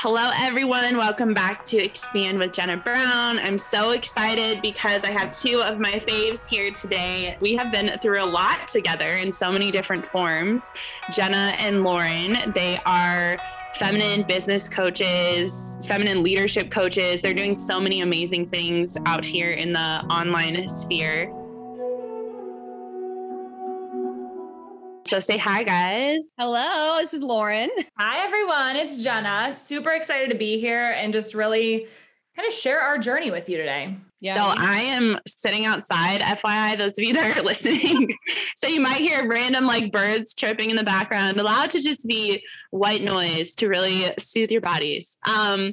Hello, 0.00 0.30
everyone. 0.36 0.96
Welcome 0.96 1.34
back 1.34 1.64
to 1.64 1.76
Expand 1.76 2.38
with 2.38 2.52
Jenna 2.52 2.76
Brown. 2.76 3.40
I'm 3.40 3.58
so 3.58 3.90
excited 3.90 4.62
because 4.62 5.02
I 5.02 5.10
have 5.10 5.32
two 5.32 5.60
of 5.60 5.80
my 5.80 5.94
faves 5.94 6.48
here 6.48 6.70
today. 6.70 7.36
We 7.40 7.56
have 7.56 7.72
been 7.72 7.98
through 7.98 8.22
a 8.22 8.24
lot 8.24 8.68
together 8.68 9.08
in 9.08 9.32
so 9.32 9.50
many 9.50 9.72
different 9.72 10.06
forms. 10.06 10.70
Jenna 11.10 11.52
and 11.58 11.82
Lauren, 11.82 12.36
they 12.54 12.78
are 12.86 13.38
feminine 13.74 14.22
business 14.22 14.68
coaches, 14.68 15.84
feminine 15.88 16.22
leadership 16.22 16.70
coaches. 16.70 17.20
They're 17.20 17.34
doing 17.34 17.58
so 17.58 17.80
many 17.80 18.00
amazing 18.00 18.46
things 18.46 18.96
out 19.04 19.24
here 19.24 19.50
in 19.50 19.72
the 19.72 20.04
online 20.08 20.68
sphere. 20.68 21.34
So 25.08 25.20
say 25.20 25.38
hi, 25.38 25.62
guys. 25.62 26.30
Hello, 26.38 26.98
this 26.98 27.14
is 27.14 27.22
Lauren. 27.22 27.70
Hi, 27.96 28.22
everyone. 28.22 28.76
It's 28.76 28.98
Jenna. 28.98 29.54
Super 29.54 29.92
excited 29.92 30.28
to 30.28 30.36
be 30.36 30.60
here 30.60 30.90
and 30.90 31.14
just 31.14 31.32
really 31.32 31.86
kind 32.36 32.46
of 32.46 32.52
share 32.52 32.82
our 32.82 32.98
journey 32.98 33.30
with 33.30 33.48
you 33.48 33.56
today. 33.56 33.96
Yeah. 34.20 34.34
So 34.34 34.52
I 34.54 34.80
am 34.80 35.18
sitting 35.26 35.64
outside, 35.64 36.20
FYI, 36.20 36.76
those 36.76 36.98
of 36.98 37.04
you 37.04 37.14
that 37.14 37.38
are 37.38 37.42
listening. 37.42 38.14
so 38.58 38.68
you 38.68 38.82
might 38.82 39.00
hear 39.00 39.26
random 39.26 39.64
like 39.64 39.90
birds 39.90 40.34
chirping 40.34 40.70
in 40.70 40.76
the 40.76 40.84
background, 40.84 41.40
allowed 41.40 41.70
to 41.70 41.80
just 41.80 42.06
be 42.06 42.44
white 42.70 43.02
noise 43.02 43.54
to 43.54 43.68
really 43.68 44.12
soothe 44.18 44.50
your 44.50 44.60
bodies. 44.60 45.16
Um, 45.26 45.72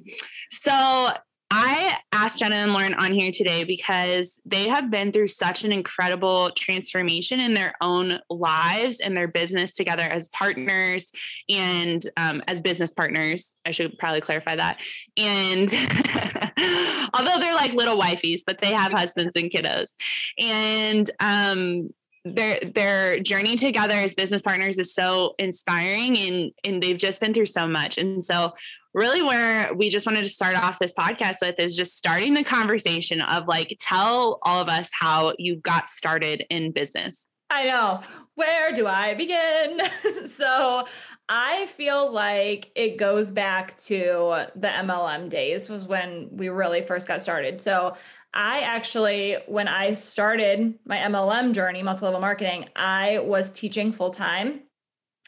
so 0.49 1.09
I 1.57 1.97
asked 2.11 2.39
Jenna 2.39 2.57
and 2.57 2.73
Lauren 2.73 2.93
on 2.95 3.13
here 3.13 3.31
today 3.31 3.63
because 3.63 4.41
they 4.45 4.67
have 4.67 4.91
been 4.91 5.13
through 5.13 5.29
such 5.29 5.63
an 5.63 5.71
incredible 5.71 6.49
transformation 6.51 7.39
in 7.39 7.53
their 7.53 7.73
own 7.79 8.19
lives 8.29 8.99
and 8.99 9.15
their 9.15 9.29
business 9.29 9.73
together 9.73 10.03
as 10.03 10.27
partners 10.29 11.13
and 11.49 12.05
um, 12.17 12.43
as 12.49 12.59
business 12.59 12.93
partners. 12.93 13.55
I 13.65 13.71
should 13.71 13.97
probably 13.97 14.19
clarify 14.19 14.57
that. 14.57 14.81
And 15.15 15.69
although 17.13 17.39
they're 17.39 17.55
like 17.55 17.71
little 17.71 17.97
wifeys, 17.97 18.41
but 18.45 18.59
they 18.59 18.73
have 18.73 18.91
husbands 18.91 19.37
and 19.37 19.49
kiddos. 19.49 19.91
And 20.37 21.09
um, 21.21 21.89
their 22.25 22.59
their 22.59 23.19
journey 23.19 23.55
together 23.55 23.93
as 23.93 24.15
business 24.15 24.41
partners 24.41 24.79
is 24.79 24.93
so 24.93 25.35
inspiring 25.37 26.17
and 26.17 26.51
and 26.63 26.81
they've 26.81 26.97
just 26.97 27.21
been 27.21 27.33
through 27.33 27.45
so 27.45 27.67
much. 27.67 27.99
And 27.99 28.25
so 28.25 28.53
really 28.93 29.21
where 29.21 29.73
we 29.75 29.89
just 29.89 30.07
wanted 30.07 30.23
to 30.23 30.29
start 30.29 30.57
off 30.57 30.79
this 30.79 30.93
podcast 30.93 31.37
with 31.41 31.59
is 31.59 31.77
just 31.77 31.95
starting 31.95 32.33
the 32.33 32.43
conversation 32.43 33.21
of 33.21 33.47
like 33.47 33.77
tell 33.79 34.39
all 34.41 34.59
of 34.59 34.67
us 34.67 34.89
how 34.99 35.33
you 35.37 35.57
got 35.57 35.87
started 35.87 36.43
in 36.49 36.71
business. 36.71 37.27
I 37.51 37.65
know. 37.65 38.01
Where 38.33 38.73
do 38.73 38.87
i 38.87 39.13
begin? 39.13 39.81
So 40.25 40.85
i 41.27 41.65
feel 41.67 42.11
like 42.11 42.71
it 42.75 42.97
goes 42.97 43.31
back 43.31 43.75
to 43.77 44.45
the 44.55 44.67
mlm 44.67 45.27
days 45.27 45.67
was 45.69 45.83
when 45.83 46.29
we 46.31 46.49
really 46.49 46.81
first 46.81 47.07
got 47.07 47.21
started. 47.21 47.61
So 47.61 47.93
I 48.35 48.59
actually, 48.59 49.37
when 49.47 49.69
I 49.69 49.93
started 49.93 50.77
my 50.85 50.97
MLM 50.97 51.53
journey, 51.53 51.81
multi 51.81 52.05
level 52.05 52.19
marketing, 52.19 52.67
I 52.75 53.19
was 53.19 53.49
teaching 53.49 53.93
full 53.93 54.09
time. 54.09 54.61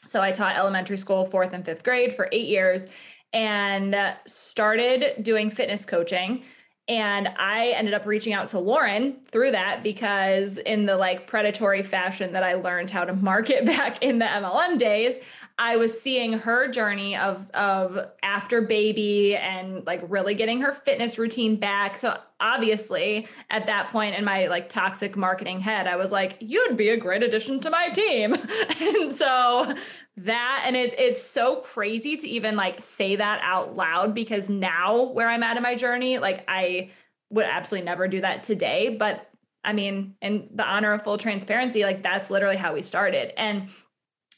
So 0.04 0.20
I 0.20 0.30
taught 0.30 0.56
elementary 0.56 0.98
school, 0.98 1.24
fourth 1.24 1.54
and 1.54 1.64
fifth 1.64 1.82
grade 1.82 2.14
for 2.14 2.28
eight 2.32 2.46
years 2.46 2.86
and 3.32 3.96
started 4.26 5.22
doing 5.22 5.50
fitness 5.50 5.84
coaching. 5.84 6.44
And 6.86 7.28
I 7.38 7.68
ended 7.76 7.92
up 7.92 8.06
reaching 8.06 8.32
out 8.32 8.48
to 8.48 8.58
Lauren 8.58 9.18
through 9.30 9.50
that 9.50 9.82
because, 9.82 10.56
in 10.56 10.86
the 10.86 10.96
like 10.96 11.26
predatory 11.26 11.82
fashion 11.82 12.32
that 12.32 12.42
I 12.42 12.54
learned 12.54 12.90
how 12.90 13.04
to 13.04 13.14
market 13.14 13.66
back 13.66 14.02
in 14.02 14.18
the 14.18 14.24
MLM 14.24 14.78
days, 14.78 15.18
I 15.58 15.76
was 15.76 16.00
seeing 16.00 16.32
her 16.32 16.68
journey 16.68 17.14
of 17.16 17.50
of 17.50 17.98
after 18.22 18.62
baby 18.62 19.36
and 19.36 19.84
like 19.86 20.00
really 20.08 20.34
getting 20.34 20.62
her 20.62 20.72
fitness 20.72 21.18
routine 21.18 21.56
back. 21.56 21.98
So 21.98 22.18
obviously, 22.40 23.26
at 23.50 23.66
that 23.66 23.88
point 23.90 24.14
in 24.14 24.24
my 24.24 24.46
like 24.46 24.68
toxic 24.68 25.16
marketing 25.16 25.60
head, 25.60 25.86
I 25.86 25.96
was 25.96 26.12
like, 26.12 26.36
"You'd 26.40 26.76
be 26.76 26.90
a 26.90 26.96
great 26.96 27.22
addition 27.22 27.60
to 27.60 27.70
my 27.70 27.88
team." 27.88 28.34
and 28.80 29.12
so 29.12 29.74
that 30.18 30.62
and 30.64 30.76
it, 30.76 30.98
it's 30.98 31.22
so 31.22 31.56
crazy 31.56 32.16
to 32.16 32.28
even 32.28 32.56
like 32.56 32.82
say 32.82 33.16
that 33.16 33.40
out 33.42 33.76
loud 33.76 34.14
because 34.14 34.48
now 34.48 35.04
where 35.12 35.28
I'm 35.28 35.42
at 35.42 35.56
in 35.56 35.62
my 35.62 35.74
journey, 35.74 36.18
like 36.18 36.44
I 36.48 36.90
would 37.30 37.46
absolutely 37.46 37.84
never 37.84 38.08
do 38.08 38.20
that 38.20 38.42
today, 38.42 38.96
but 38.96 39.28
I 39.64 39.72
mean, 39.72 40.14
in 40.22 40.48
the 40.54 40.64
honor 40.64 40.92
of 40.92 41.02
full 41.02 41.18
transparency, 41.18 41.82
like 41.82 42.02
that's 42.02 42.30
literally 42.30 42.56
how 42.56 42.74
we 42.74 42.82
started. 42.82 43.38
And 43.38 43.68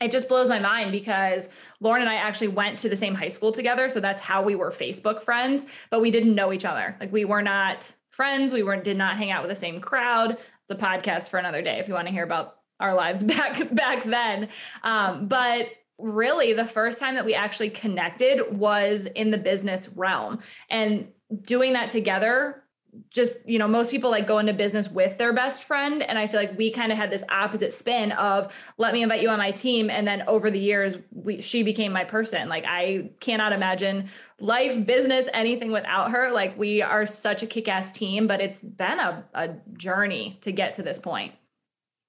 it 0.00 0.10
just 0.10 0.28
blows 0.28 0.48
my 0.48 0.58
mind 0.58 0.92
because 0.92 1.48
Lauren 1.80 2.00
and 2.02 2.10
I 2.10 2.14
actually 2.14 2.48
went 2.48 2.78
to 2.80 2.88
the 2.88 2.96
same 2.96 3.14
high 3.14 3.28
school 3.28 3.52
together. 3.52 3.90
So 3.90 4.00
that's 4.00 4.20
how 4.20 4.42
we 4.42 4.54
were 4.54 4.70
Facebook 4.70 5.22
friends, 5.22 5.66
but 5.90 6.00
we 6.00 6.10
didn't 6.10 6.34
know 6.34 6.52
each 6.52 6.64
other. 6.64 6.96
Like 7.00 7.12
we 7.12 7.24
were 7.24 7.42
not 7.42 7.92
friends. 8.08 8.52
We 8.52 8.62
weren't 8.62 8.84
did 8.84 8.96
not 8.96 9.16
hang 9.16 9.30
out 9.30 9.42
with 9.42 9.50
the 9.50 9.60
same 9.60 9.78
crowd. 9.78 10.32
It's 10.32 10.70
a 10.70 10.74
podcast 10.74 11.28
for 11.28 11.38
another 11.38 11.62
day 11.62 11.78
if 11.78 11.88
you 11.88 11.94
want 11.94 12.06
to 12.06 12.12
hear 12.12 12.24
about 12.24 12.56
our 12.78 12.94
lives 12.94 13.22
back 13.24 13.74
back 13.74 14.04
then. 14.04 14.48
Um, 14.82 15.26
but 15.26 15.68
really 15.98 16.54
the 16.54 16.64
first 16.64 16.98
time 16.98 17.14
that 17.14 17.26
we 17.26 17.34
actually 17.34 17.70
connected 17.70 18.56
was 18.56 19.06
in 19.14 19.30
the 19.30 19.38
business 19.38 19.88
realm. 19.90 20.40
And 20.70 21.08
doing 21.42 21.74
that 21.74 21.90
together 21.90 22.64
just 23.10 23.38
you 23.46 23.58
know 23.58 23.68
most 23.68 23.90
people 23.90 24.10
like 24.10 24.26
go 24.26 24.38
into 24.38 24.52
business 24.52 24.88
with 24.88 25.18
their 25.18 25.32
best 25.32 25.64
friend 25.64 26.02
and 26.02 26.18
i 26.18 26.26
feel 26.26 26.40
like 26.40 26.56
we 26.56 26.70
kind 26.70 26.92
of 26.92 26.98
had 26.98 27.10
this 27.10 27.24
opposite 27.28 27.72
spin 27.72 28.12
of 28.12 28.52
let 28.78 28.92
me 28.92 29.02
invite 29.02 29.22
you 29.22 29.28
on 29.28 29.38
my 29.38 29.50
team 29.50 29.90
and 29.90 30.06
then 30.06 30.22
over 30.26 30.50
the 30.50 30.58
years 30.58 30.96
we 31.12 31.40
she 31.42 31.62
became 31.62 31.92
my 31.92 32.04
person. 32.04 32.48
Like 32.48 32.64
i 32.66 33.10
cannot 33.20 33.52
imagine 33.52 34.08
life 34.38 34.86
business 34.86 35.28
anything 35.34 35.70
without 35.70 36.10
her. 36.12 36.30
Like 36.30 36.58
we 36.58 36.82
are 36.82 37.06
such 37.06 37.42
a 37.42 37.46
kick-ass 37.46 37.92
team 37.92 38.26
but 38.26 38.40
it's 38.40 38.60
been 38.60 38.98
a, 38.98 39.24
a 39.34 39.50
journey 39.74 40.38
to 40.42 40.52
get 40.52 40.74
to 40.74 40.82
this 40.82 40.98
point 40.98 41.34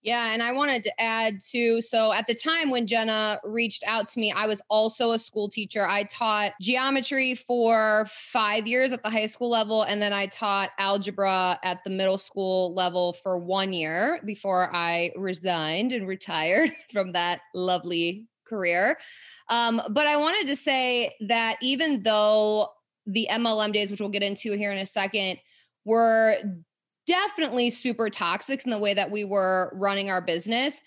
yeah, 0.03 0.33
and 0.33 0.41
I 0.41 0.51
wanted 0.51 0.81
to 0.83 1.01
add 1.01 1.41
too. 1.41 1.79
So 1.79 2.11
at 2.11 2.25
the 2.25 2.33
time 2.33 2.71
when 2.71 2.87
Jenna 2.87 3.39
reached 3.43 3.83
out 3.85 4.09
to 4.09 4.19
me, 4.19 4.31
I 4.31 4.47
was 4.47 4.59
also 4.67 5.11
a 5.11 5.19
school 5.19 5.47
teacher. 5.47 5.87
I 5.87 6.05
taught 6.05 6.53
geometry 6.59 7.35
for 7.35 8.07
five 8.09 8.65
years 8.65 8.93
at 8.93 9.03
the 9.03 9.11
high 9.11 9.27
school 9.27 9.49
level, 9.49 9.83
and 9.83 10.01
then 10.01 10.11
I 10.11 10.25
taught 10.25 10.71
algebra 10.79 11.59
at 11.63 11.83
the 11.83 11.91
middle 11.91 12.17
school 12.17 12.73
level 12.73 13.13
for 13.13 13.37
one 13.37 13.73
year 13.73 14.19
before 14.25 14.75
I 14.75 15.11
resigned 15.15 15.91
and 15.91 16.07
retired 16.07 16.73
from 16.91 17.11
that 17.11 17.41
lovely 17.53 18.27
career. 18.47 18.97
Um, 19.49 19.81
but 19.91 20.07
I 20.07 20.17
wanted 20.17 20.47
to 20.47 20.55
say 20.55 21.15
that 21.27 21.57
even 21.61 22.01
though 22.01 22.69
the 23.05 23.27
MLM 23.29 23.71
days, 23.71 23.91
which 23.91 23.99
we'll 23.99 24.09
get 24.09 24.23
into 24.23 24.53
here 24.53 24.71
in 24.71 24.79
a 24.79 24.85
second, 24.85 25.37
were 25.85 26.37
definitely 27.11 27.69
super 27.69 28.09
toxic 28.09 28.63
in 28.63 28.71
the 28.71 28.77
way 28.77 28.93
that 28.93 29.11
we 29.11 29.25
were 29.25 29.69
running 29.75 30.09
our 30.09 30.21
business. 30.21 30.81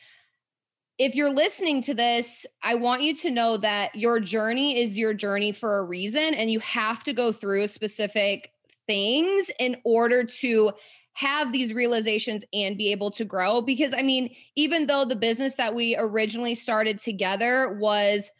If 0.96 1.14
you're 1.14 1.28
listening 1.28 1.82
to 1.82 1.92
this, 1.92 2.46
I 2.62 2.76
want 2.76 3.02
you 3.02 3.14
to 3.16 3.30
know 3.30 3.58
that 3.58 3.94
your 3.94 4.20
journey 4.20 4.80
is 4.80 4.98
your 4.98 5.12
journey 5.12 5.52
for 5.52 5.78
a 5.78 5.84
reason, 5.84 6.32
and 6.32 6.50
you 6.50 6.60
have 6.60 7.02
to 7.02 7.12
go 7.12 7.30
through 7.30 7.66
specific 7.66 8.52
things 8.86 9.50
in 9.58 9.76
order 9.84 10.24
to 10.24 10.72
have 11.12 11.52
these 11.52 11.74
realizations 11.74 12.42
and 12.54 12.78
be 12.78 12.90
able 12.90 13.10
to 13.10 13.26
grow. 13.26 13.60
Because, 13.60 13.92
I 13.92 14.00
mean, 14.00 14.34
even 14.56 14.86
though 14.86 15.04
the 15.04 15.16
business 15.16 15.56
that 15.56 15.74
we 15.74 15.94
originally 15.94 16.54
started 16.54 16.98
together 16.98 17.76
was 17.78 18.30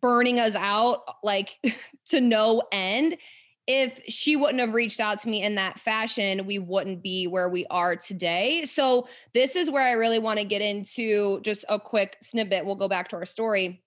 burning 0.00 0.40
us 0.40 0.54
out 0.54 1.02
like 1.22 1.58
to 2.06 2.22
no 2.22 2.62
end, 2.72 3.18
if 3.66 4.00
she 4.08 4.36
wouldn't 4.36 4.60
have 4.60 4.74
reached 4.74 5.00
out 5.00 5.20
to 5.20 5.28
me 5.28 5.42
in 5.42 5.56
that 5.56 5.80
fashion, 5.80 6.46
we 6.46 6.58
wouldn't 6.58 7.02
be 7.02 7.26
where 7.26 7.48
we 7.48 7.66
are 7.66 7.96
today. 7.96 8.64
So, 8.64 9.08
this 9.34 9.56
is 9.56 9.70
where 9.70 9.82
I 9.82 9.92
really 9.92 10.18
want 10.18 10.38
to 10.38 10.44
get 10.44 10.62
into 10.62 11.40
just 11.40 11.64
a 11.68 11.78
quick 11.80 12.16
snippet. 12.22 12.64
We'll 12.64 12.76
go 12.76 12.88
back 12.88 13.08
to 13.08 13.16
our 13.16 13.26
story 13.26 13.82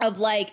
of 0.00 0.18
like 0.18 0.50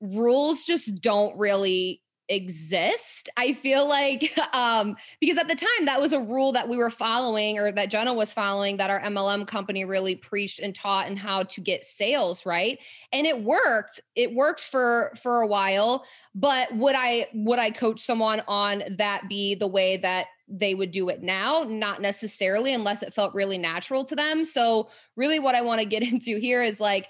rules 0.00 0.64
just 0.64 1.00
don't 1.00 1.38
really 1.38 2.02
exist 2.28 3.28
i 3.36 3.52
feel 3.52 3.86
like 3.86 4.36
um 4.52 4.96
because 5.20 5.38
at 5.38 5.48
the 5.48 5.54
time 5.54 5.86
that 5.86 6.00
was 6.00 6.12
a 6.12 6.20
rule 6.20 6.52
that 6.52 6.68
we 6.68 6.76
were 6.76 6.90
following 6.90 7.58
or 7.58 7.70
that 7.70 7.90
jenna 7.90 8.12
was 8.12 8.32
following 8.32 8.76
that 8.76 8.90
our 8.90 9.00
mlm 9.02 9.46
company 9.46 9.84
really 9.84 10.16
preached 10.16 10.58
and 10.60 10.74
taught 10.74 11.06
and 11.06 11.18
how 11.18 11.42
to 11.44 11.60
get 11.60 11.84
sales 11.84 12.44
right? 12.46 12.78
And 13.12 13.26
it 13.26 13.42
worked 13.42 14.00
it 14.14 14.34
worked 14.34 14.60
for 14.60 15.12
for 15.20 15.42
a 15.42 15.46
while 15.46 16.04
but 16.34 16.74
would 16.74 16.94
i 16.96 17.26
would 17.34 17.58
i 17.58 17.70
coach 17.70 18.00
someone 18.00 18.42
on 18.48 18.82
that 18.98 19.28
be 19.28 19.54
the 19.54 19.66
way 19.66 19.96
that 19.98 20.26
they 20.48 20.76
would 20.76 20.92
do 20.92 21.08
it 21.08 21.22
now? 21.22 21.64
Not 21.68 22.00
necessarily 22.00 22.72
unless 22.72 23.02
it 23.02 23.12
felt 23.12 23.34
really 23.34 23.58
natural 23.58 24.04
to 24.04 24.14
them. 24.14 24.44
So 24.44 24.90
really 25.16 25.38
what 25.38 25.54
i 25.54 25.62
want 25.62 25.80
to 25.80 25.86
get 25.86 26.02
into 26.12 26.38
here 26.38 26.62
is 26.62 26.80
like 26.80 27.08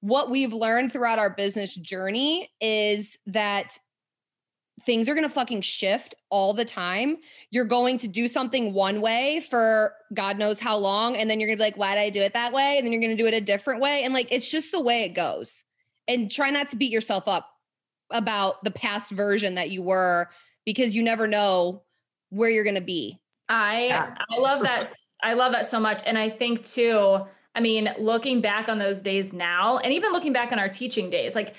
what 0.00 0.30
we've 0.30 0.52
learned 0.52 0.92
throughout 0.92 1.18
our 1.18 1.30
business 1.30 1.74
journey 1.74 2.50
is 2.60 3.16
that 3.26 3.78
things 4.86 5.08
are 5.08 5.14
going 5.14 5.26
to 5.26 5.32
fucking 5.32 5.62
shift 5.62 6.14
all 6.30 6.54
the 6.54 6.64
time. 6.64 7.18
You're 7.50 7.64
going 7.64 7.98
to 7.98 8.08
do 8.08 8.28
something 8.28 8.72
one 8.72 9.00
way 9.00 9.44
for 9.48 9.94
God 10.12 10.38
knows 10.38 10.60
how 10.60 10.76
long. 10.76 11.16
And 11.16 11.28
then 11.28 11.40
you're 11.40 11.48
going 11.48 11.58
to 11.58 11.62
be 11.62 11.66
like, 11.66 11.76
why 11.76 11.94
did 11.94 12.00
I 12.00 12.10
do 12.10 12.20
it 12.22 12.34
that 12.34 12.52
way? 12.52 12.76
And 12.76 12.86
then 12.86 12.92
you're 12.92 13.00
going 13.00 13.16
to 13.16 13.22
do 13.22 13.26
it 13.26 13.34
a 13.34 13.40
different 13.40 13.80
way. 13.80 14.02
And 14.02 14.14
like, 14.14 14.28
it's 14.30 14.50
just 14.50 14.72
the 14.72 14.80
way 14.80 15.02
it 15.04 15.14
goes. 15.14 15.62
And 16.06 16.30
try 16.30 16.50
not 16.50 16.68
to 16.70 16.76
beat 16.76 16.92
yourself 16.92 17.26
up 17.26 17.48
about 18.10 18.62
the 18.62 18.70
past 18.70 19.10
version 19.10 19.54
that 19.56 19.70
you 19.70 19.82
were 19.82 20.28
because 20.64 20.94
you 20.94 21.02
never 21.02 21.26
know 21.26 21.82
where 22.30 22.50
you're 22.50 22.64
going 22.64 22.74
to 22.74 22.80
be. 22.80 23.20
I 23.48 23.86
yeah. 23.86 24.14
I 24.30 24.38
love 24.38 24.62
that 24.62 24.92
I 25.22 25.34
love 25.34 25.52
that 25.52 25.66
so 25.66 25.78
much 25.78 26.02
and 26.06 26.16
I 26.16 26.30
think 26.30 26.64
too 26.64 27.20
I 27.54 27.60
mean 27.60 27.90
looking 27.98 28.40
back 28.40 28.68
on 28.68 28.78
those 28.78 29.02
days 29.02 29.32
now 29.32 29.78
and 29.78 29.92
even 29.92 30.12
looking 30.12 30.32
back 30.32 30.50
on 30.50 30.58
our 30.58 30.68
teaching 30.68 31.10
days 31.10 31.34
like 31.34 31.54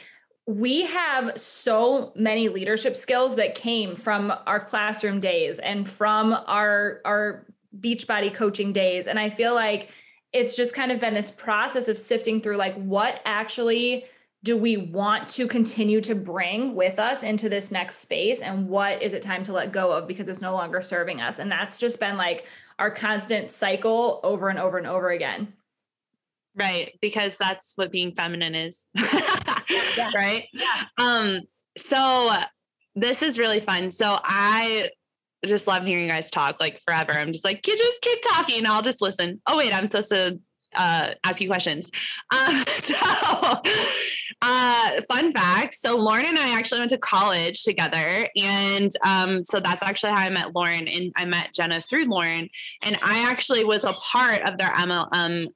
we 0.48 0.86
have 0.86 1.40
so 1.40 2.12
many 2.16 2.50
leadership 2.50 2.96
skills 2.96 3.36
that 3.36 3.56
came 3.56 3.96
from 3.96 4.32
our 4.46 4.60
classroom 4.60 5.20
days 5.20 5.60
and 5.60 5.90
from 5.90 6.34
our 6.48 7.02
our 7.04 7.46
beachbody 7.80 8.34
coaching 8.34 8.72
days. 8.72 9.08
And 9.08 9.20
I 9.20 9.30
feel 9.30 9.54
like 9.54 9.90
it's 10.34 10.56
just 10.56 10.76
kind 10.76 10.92
of 10.92 11.00
been 11.00 11.14
this 11.14 11.32
process 11.32 11.88
of 11.88 11.98
sifting 11.98 12.42
through 12.42 12.58
like 12.58 12.76
what 12.76 13.22
actually 13.26 14.06
do 14.44 14.56
we 14.56 14.78
want 14.78 15.28
to 15.28 15.48
continue 15.48 16.00
to 16.02 16.14
bring 16.14 16.76
with 16.76 17.00
us 17.00 17.24
into 17.24 17.50
this 17.50 17.72
next 17.72 17.98
space? 17.98 18.42
And 18.42 18.70
what 18.70 19.02
is 19.02 19.14
it 19.16 19.24
time 19.24 19.44
to 19.46 19.54
let 19.54 19.72
go 19.72 19.92
of 19.92 20.08
because 20.08 20.28
it's 20.28 20.42
no 20.42 20.54
longer 20.54 20.84
serving 20.84 21.20
us? 21.20 21.40
And 21.40 21.52
that's 21.52 21.80
just 21.80 22.00
been 22.00 22.16
like 22.16 22.46
our 22.78 22.92
constant 22.92 23.50
cycle 23.50 24.20
over 24.24 24.50
and 24.50 24.60
over 24.60 24.78
and 24.78 24.86
over 24.86 25.10
again. 25.10 25.54
Right. 26.54 26.98
Because 27.02 27.38
that's 27.38 27.74
what 27.76 27.92
being 27.92 28.14
feminine 28.14 28.54
is 28.54 28.86
yeah. 29.98 30.12
right 30.16 30.46
yeah. 30.54 30.84
um 30.98 31.42
so 31.78 32.32
this 32.96 33.22
is 33.22 33.40
really 33.40 33.60
fun 33.60 33.92
so 33.92 34.18
i 34.24 34.90
just 35.46 35.68
love 35.68 35.84
hearing 35.86 36.06
you 36.06 36.10
guys 36.10 36.32
talk 36.32 36.60
like 36.60 36.80
forever 36.80 37.12
i'm 37.12 37.32
just 37.32 37.44
like 37.44 37.66
you 37.68 37.78
just 37.78 38.02
keep 38.02 38.20
talking 38.22 38.66
i'll 38.66 38.82
just 38.82 39.02
listen 39.02 39.42
oh 39.48 39.58
wait 39.58 39.74
i'm 39.76 39.88
supposed 39.88 40.10
to 40.10 40.40
uh, 40.76 41.14
ask 41.24 41.42
you 41.42 41.48
questions. 41.48 41.90
Uh, 42.32 42.66
so, 42.68 43.62
uh, 44.42 45.02
fun 45.10 45.34
fact. 45.34 45.74
So, 45.74 45.98
Lauren 45.98 46.26
and 46.26 46.38
I 46.38 46.58
actually 46.58 46.80
went 46.80 46.92
to 46.92 46.98
college 46.98 47.64
together. 47.64 48.28
And 48.42 48.92
um, 49.06 49.44
so 49.44 49.60
that's 49.60 49.84
actually 49.84 50.12
how 50.12 50.20
I 50.20 50.30
met 50.30 50.54
Lauren. 50.54 50.88
And 50.88 51.12
I 51.16 51.26
met 51.26 51.54
Jenna 51.54 51.82
through 51.82 52.06
Lauren. 52.06 52.50
And 52.84 52.98
I 53.02 53.30
actually 53.30 53.64
was 53.64 53.84
a 53.84 53.94
part 53.94 54.42
of 54.48 54.58
their 54.58 54.70
MLM 54.70 55.48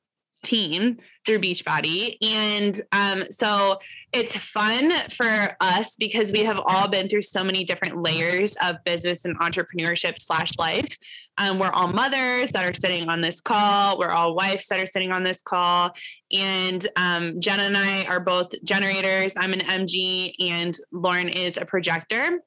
team 0.44 0.98
through 1.26 1.40
Beachbody. 1.40 2.16
And 2.22 2.80
um, 2.92 3.26
so 3.30 3.80
it's 4.12 4.36
fun 4.36 4.92
for 5.10 5.56
us 5.60 5.96
because 5.96 6.32
we 6.32 6.44
have 6.44 6.60
all 6.66 6.88
been 6.88 7.08
through 7.08 7.22
so 7.22 7.44
many 7.44 7.64
different 7.64 8.02
layers 8.02 8.56
of 8.64 8.84
business 8.84 9.26
and 9.26 9.40
entrepreneurship 9.40 10.20
slash 10.20 10.52
life. 10.58 10.98
Um, 11.38 11.60
we're 11.60 11.70
all 11.70 11.88
mothers 11.88 12.52
that 12.52 12.68
are 12.68 12.74
sitting 12.74 13.08
on 13.08 13.22
this 13.22 13.40
call. 13.40 14.00
We're 14.00 14.12
all 14.12 14.36
wives 14.36 14.66
that 14.68 14.80
are 14.80 14.86
sitting 14.86 15.12
on 15.12 15.24
this 15.24 15.42
call. 15.42 15.92
And 16.32 16.86
um, 16.96 17.40
Jenna 17.40 17.64
and 17.64 17.78
I 17.78 18.06
are 18.06 18.20
both 18.20 18.52
generators. 18.64 19.34
I'm 19.38 19.54
an 19.54 19.62
MG 19.62 20.34
and 20.40 20.76
Lauren 20.92 21.30
is 21.30 21.58
a 21.58 21.66
projector. 21.66 22.42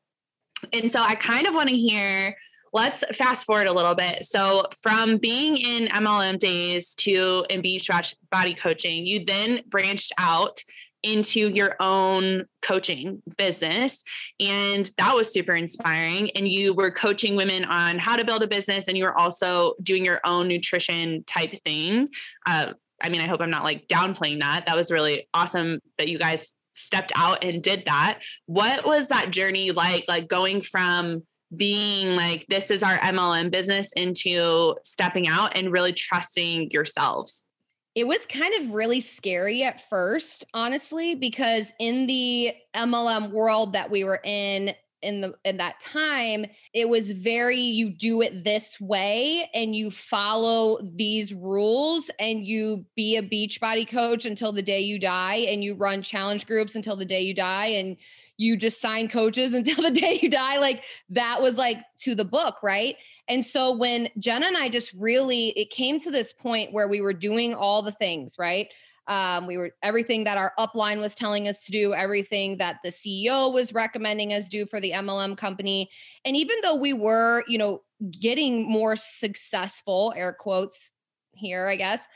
And 0.73 0.91
so 0.91 1.01
I 1.01 1.15
kind 1.15 1.47
of 1.47 1.55
want 1.55 1.69
to 1.69 1.77
hear 1.77 2.37
let's 2.73 3.05
fast 3.17 3.47
forward 3.47 3.67
a 3.67 3.73
little 3.73 3.95
bit. 3.95 4.25
So, 4.25 4.65
from 4.83 5.19
being 5.19 5.57
in 5.59 5.89
MLM 5.89 6.39
days 6.39 6.95
to 6.97 7.45
in 7.51 7.61
beach 7.61 7.91
body 8.31 8.55
coaching, 8.55 9.07
you 9.07 9.25
then 9.25 9.63
branched 9.69 10.13
out 10.19 10.63
into 11.03 11.49
your 11.49 11.77
own 11.81 12.45
coaching 12.63 13.23
business. 13.37 14.03
And 14.41 14.91
that 14.99 15.15
was 15.15 15.33
super 15.33 15.53
inspiring. 15.53 16.31
And 16.37 16.47
you 16.47 16.75
were 16.75 16.91
coaching 16.91 17.35
women 17.35 17.65
on 17.65 17.99
how 17.99 18.17
to 18.17 18.25
build 18.25 18.43
a 18.43 18.47
business, 18.47 18.89
and 18.89 18.97
you 18.97 19.05
were 19.05 19.19
also 19.19 19.75
doing 19.83 20.05
your 20.05 20.21
own 20.25 20.49
nutrition 20.49 21.25
type 21.25 21.53
thing. 21.65 22.09
Uh, 22.47 22.73
I 23.03 23.09
mean, 23.09 23.21
I 23.21 23.27
hope 23.27 23.41
I'm 23.41 23.51
not 23.51 23.65
like 23.65 23.89
downplaying 23.89 24.41
that. 24.41 24.67
That 24.67 24.77
was 24.77 24.91
really 24.91 25.29
awesome 25.35 25.81
that 25.99 26.09
you 26.09 26.19
guys 26.19 26.55
stepped 26.75 27.13
out 27.17 27.45
and 27.45 27.63
did 27.63 27.85
that. 27.87 28.21
What 28.47 28.87
was 28.87 29.09
that 29.09 29.31
journey 29.31 29.73
like? 29.73 30.05
Like 30.09 30.29
going 30.29 30.63
from 30.63 31.23
being 31.55 32.15
like, 32.15 32.47
this 32.49 32.71
is 32.71 32.83
our 32.83 32.99
MLM 32.99 33.51
business 33.51 33.93
into 33.93 34.75
stepping 34.85 35.29
out 35.29 35.57
and 35.57 35.73
really 35.73 35.93
trusting 35.93 36.71
yourselves? 36.71 37.47
It 37.95 38.07
was 38.07 38.25
kind 38.27 38.55
of 38.61 38.75
really 38.75 39.01
scary 39.01 39.63
at 39.63 39.89
first, 39.91 40.45
honestly, 40.55 41.15
because 41.15 41.73
in 41.79 42.07
the 42.07 42.53
MLM 42.75 43.33
world 43.33 43.75
that 43.75 43.91
we 43.91 44.03
were 44.05 44.21
in, 44.25 44.73
in 45.03 45.21
the 45.21 45.35
in 45.45 45.57
that 45.57 45.81
time 45.81 46.47
it 46.73 46.89
was 46.89 47.13
very 47.13 47.59
you 47.59 47.91
do 47.91 48.23
it 48.23 48.45
this 48.45 48.81
way 48.81 49.49
and 49.55 49.75
you 49.75 49.91
follow 49.91 50.79
these 50.95 51.33
rules 51.35 52.11
and 52.19 52.47
you 52.47 52.85
be 52.97 53.17
a 53.17 53.23
Beachbody 53.23 53.89
coach 53.89 54.27
until 54.27 54.53
the 54.53 54.63
day 54.63 54.81
you 54.81 54.99
die 54.99 55.47
and 55.49 55.63
you 55.63 55.75
run 55.75 56.03
challenge 56.03 56.47
groups 56.47 56.75
until 56.75 56.97
the 56.97 57.05
day 57.05 57.21
you 57.21 57.35
die 57.35 57.67
and 57.67 57.97
you 58.43 58.57
just 58.57 58.81
sign 58.81 59.09
coaches 59.09 59.55
until 59.55 59.83
the 59.83 59.91
day 59.91 60.19
you 60.21 60.29
die. 60.29 60.59
Like 60.59 60.85
that 61.11 61.41
was 61.41 61.57
like 61.57 61.79
to 62.01 62.15
the 62.15 62.25
book, 62.25 62.63
right? 62.63 62.97
And 63.29 63.45
so 63.45 63.73
when 63.73 64.09
Jenna 64.19 64.47
and 64.47 64.57
I 64.57 64.69
just 64.69 64.93
really, 64.95 65.49
it 65.51 65.71
came 65.71 65.99
to 66.01 66.11
this 66.11 66.33
point 66.33 66.73
where 66.73 66.89
we 66.89 67.01
were 67.01 67.13
doing 67.13 67.55
all 67.55 67.83
the 67.83 67.93
things, 67.93 68.37
right? 68.39 68.69
Um, 69.09 69.47
we 69.47 69.57
were 69.57 69.73
everything 69.83 70.25
that 70.25 70.39
our 70.39 70.53
upline 70.59 71.01
was 71.01 71.15
telling 71.15 71.49
us 71.49 71.65
to 71.65 71.73
do, 71.73 71.93
everything 71.93 72.59
that 72.59 72.77
the 72.85 72.91
CEO 72.91 73.53
was 73.53 73.73
recommending 73.73 74.33
us 74.33 74.49
do 74.49 74.65
for 74.67 74.81
the 74.81 74.93
MLM 74.93 75.37
company. 75.37 75.91
And 76.25 76.37
even 76.37 76.57
though 76.63 76.77
we 76.77 76.93
were, 76.93 77.43
you 77.49 77.59
know, 77.59 77.83
getting 78.21 78.71
more 78.71 78.97
successful, 78.97 80.13
air 80.17 80.33
quotes 80.33 80.93
here, 81.35 81.67
I 81.67 81.77
guess, 81.77 82.07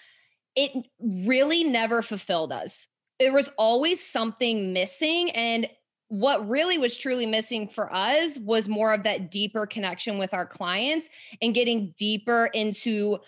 it 0.55 0.73
really 1.00 1.65
never 1.65 2.03
fulfilled 2.03 2.53
us. 2.53 2.87
There 3.19 3.33
was 3.33 3.49
always 3.59 4.05
something 4.05 4.73
missing. 4.73 5.31
And 5.33 5.69
what 6.09 6.49
really 6.49 6.79
was 6.79 6.97
truly 6.97 7.27
missing 7.27 7.69
for 7.69 7.93
us 7.93 8.38
was 8.38 8.69
more 8.69 8.94
of 8.94 9.03
that 9.03 9.31
deeper 9.31 9.67
connection 9.67 10.19
with 10.19 10.33
our 10.33 10.47
clients 10.47 11.09
and 11.43 11.55
getting 11.55 11.94
deeper 11.99 12.47
into 12.47 13.19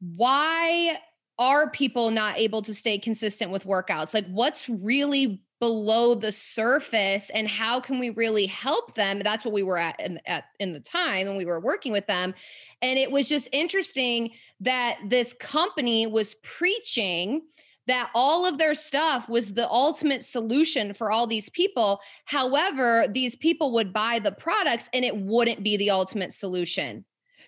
why 0.00 0.98
are 1.38 1.70
people 1.70 2.10
not 2.10 2.38
able 2.38 2.62
to 2.62 2.74
stay 2.74 2.98
consistent 2.98 3.50
with 3.50 3.64
workouts 3.64 4.14
like 4.14 4.26
what's 4.28 4.68
really 4.68 5.42
below 5.58 6.14
the 6.14 6.32
surface 6.32 7.30
and 7.30 7.48
how 7.48 7.80
can 7.80 7.98
we 7.98 8.10
really 8.10 8.46
help 8.46 8.94
them 8.94 9.20
that's 9.20 9.44
what 9.44 9.54
we 9.54 9.62
were 9.62 9.78
at 9.78 9.98
in, 10.00 10.20
at 10.26 10.44
in 10.60 10.72
the 10.72 10.80
time 10.80 11.26
and 11.26 11.36
we 11.36 11.46
were 11.46 11.60
working 11.60 11.92
with 11.92 12.06
them 12.06 12.34
and 12.82 12.98
it 12.98 13.10
was 13.10 13.28
just 13.28 13.48
interesting 13.52 14.30
that 14.60 14.98
this 15.08 15.34
company 15.38 16.06
was 16.06 16.34
preaching 16.42 17.42
that 17.86 18.10
all 18.14 18.46
of 18.46 18.58
their 18.58 18.74
stuff 18.74 19.28
was 19.28 19.54
the 19.54 19.68
ultimate 19.70 20.24
solution 20.24 20.92
for 20.92 21.10
all 21.10 21.26
these 21.26 21.48
people. 21.50 22.00
However, 22.24 23.06
these 23.08 23.36
people 23.36 23.72
would 23.74 23.92
buy 23.92 24.18
the 24.18 24.32
products 24.32 24.88
and 24.92 25.04
it 25.04 25.16
wouldn't 25.16 25.62
be 25.62 25.76
the 25.76 25.90
ultimate 25.90 26.32
solution. 26.32 27.04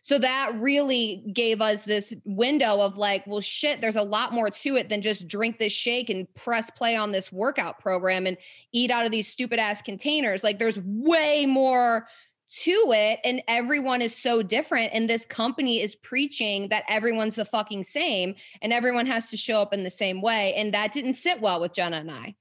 So 0.09 0.19
that 0.21 0.59
really 0.59 1.23
gave 1.35 1.61
us 1.61 1.83
this 1.83 2.15
window 2.25 2.81
of 2.81 2.97
like, 2.97 3.27
well, 3.27 3.43
shit, 3.43 3.83
there's 3.83 3.95
a 3.95 4.03
lot 4.03 4.33
more 4.33 4.49
to 4.49 4.77
it 4.77 4.89
than 4.89 5.03
just 5.03 5.29
drink 5.29 5.59
this 5.59 5.75
shake 5.75 6.09
and 6.09 6.27
press 6.33 6.71
play 6.71 6.97
on 6.97 7.13
this 7.13 7.31
workout 7.31 7.79
program 7.79 8.27
and 8.27 8.39
eat 8.73 8.91
out 8.91 9.05
of 9.05 9.13
these 9.13 9.29
stupid 9.29 9.59
ass 9.59 9.83
containers. 9.83 10.43
Like, 10.43 10.59
there's 10.59 10.79
way 10.79 11.45
more 11.45 12.09
to 12.63 12.93
it 12.95 13.21
and 13.23 13.43
everyone 13.49 14.01
is 14.01 14.17
so 14.17 14.43
different 14.43 14.93
and 14.95 15.11
this 15.11 15.27
company 15.27 15.83
is 15.83 15.95
preaching 15.97 16.71
that 16.71 16.85
everyone's 16.89 17.35
the 17.35 17.45
fucking 17.45 17.85
same 17.85 18.35
and 18.63 18.73
everyone 18.73 19.05
has 19.05 19.29
to 19.29 19.37
show 19.37 19.61
up 19.61 19.75
in 19.75 19.85
the 19.85 19.91
same 19.91 20.23
way 20.23 20.55
and 20.55 20.73
that 20.73 20.91
didn't 20.91 21.17
sit 21.17 21.39
well 21.39 21.61
with 21.61 21.75
Jenna 21.75 21.99
and 21.99 22.11
I. 22.11 22.35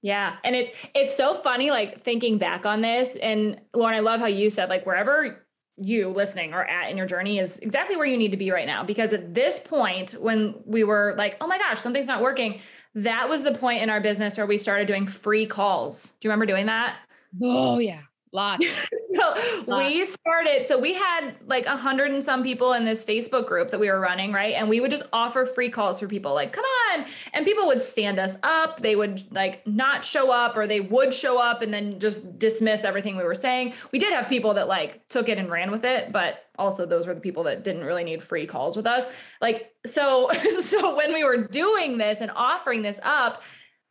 Yeah, 0.00 0.36
and 0.42 0.56
it's 0.56 0.70
it's 0.94 1.14
so 1.14 1.34
funny 1.34 1.70
like 1.70 2.02
thinking 2.02 2.38
back 2.38 2.64
on 2.64 2.80
this 2.80 3.16
and 3.16 3.60
Lauren 3.74 3.94
I 3.94 4.00
love 4.00 4.20
how 4.20 4.26
you 4.26 4.48
said 4.48 4.70
like 4.70 4.86
wherever 4.86 5.46
you 5.82 6.08
listening 6.08 6.52
are 6.52 6.64
at 6.64 6.90
in 6.90 6.96
your 6.96 7.06
journey 7.06 7.38
is 7.38 7.58
exactly 7.58 7.96
where 7.96 8.06
you 8.06 8.16
need 8.16 8.30
to 8.30 8.36
be 8.36 8.50
right 8.50 8.66
now 8.66 8.84
because 8.84 9.12
at 9.12 9.34
this 9.34 9.58
point 9.58 10.12
when 10.12 10.54
we 10.66 10.84
were 10.84 11.14
like 11.16 11.36
oh 11.40 11.46
my 11.46 11.56
gosh 11.56 11.80
something's 11.80 12.06
not 12.06 12.20
working 12.20 12.60
that 12.94 13.28
was 13.28 13.42
the 13.42 13.52
point 13.52 13.82
in 13.82 13.90
our 13.90 14.00
business 14.00 14.36
where 14.36 14.46
we 14.46 14.58
started 14.58 14.86
doing 14.86 15.06
free 15.06 15.46
calls. 15.46 16.08
Do 16.08 16.26
you 16.26 16.30
remember 16.30 16.46
doing 16.46 16.66
that? 16.66 16.96
Oh 17.40 17.78
yeah. 17.78 18.00
Lots. 18.32 18.64
so 19.10 19.34
Lots. 19.66 19.88
we 19.88 20.04
started, 20.04 20.66
so 20.66 20.78
we 20.78 20.94
had 20.94 21.34
like 21.46 21.66
a 21.66 21.76
hundred 21.76 22.12
and 22.12 22.22
some 22.22 22.44
people 22.44 22.74
in 22.74 22.84
this 22.84 23.04
Facebook 23.04 23.46
group 23.46 23.70
that 23.70 23.80
we 23.80 23.90
were 23.90 23.98
running, 23.98 24.32
right? 24.32 24.54
And 24.54 24.68
we 24.68 24.80
would 24.80 24.90
just 24.90 25.02
offer 25.12 25.44
free 25.44 25.68
calls 25.68 25.98
for 25.98 26.06
people 26.06 26.32
like, 26.32 26.52
come 26.52 26.64
on. 26.64 27.06
And 27.32 27.44
people 27.44 27.66
would 27.66 27.82
stand 27.82 28.20
us 28.20 28.36
up. 28.42 28.80
They 28.80 28.94
would 28.94 29.24
like 29.34 29.66
not 29.66 30.04
show 30.04 30.30
up 30.30 30.56
or 30.56 30.66
they 30.66 30.80
would 30.80 31.12
show 31.12 31.40
up 31.40 31.62
and 31.62 31.74
then 31.74 31.98
just 31.98 32.38
dismiss 32.38 32.84
everything 32.84 33.16
we 33.16 33.24
were 33.24 33.34
saying. 33.34 33.74
We 33.90 33.98
did 33.98 34.12
have 34.12 34.28
people 34.28 34.54
that 34.54 34.68
like 34.68 35.08
took 35.08 35.28
it 35.28 35.38
and 35.38 35.50
ran 35.50 35.72
with 35.72 35.84
it, 35.84 36.12
but 36.12 36.44
also 36.56 36.86
those 36.86 37.06
were 37.06 37.14
the 37.14 37.20
people 37.20 37.42
that 37.44 37.64
didn't 37.64 37.84
really 37.84 38.04
need 38.04 38.22
free 38.22 38.46
calls 38.46 38.76
with 38.76 38.86
us. 38.86 39.06
Like, 39.40 39.72
so, 39.86 40.30
so 40.60 40.94
when 40.94 41.12
we 41.12 41.24
were 41.24 41.38
doing 41.38 41.98
this 41.98 42.20
and 42.20 42.30
offering 42.30 42.82
this 42.82 43.00
up, 43.02 43.42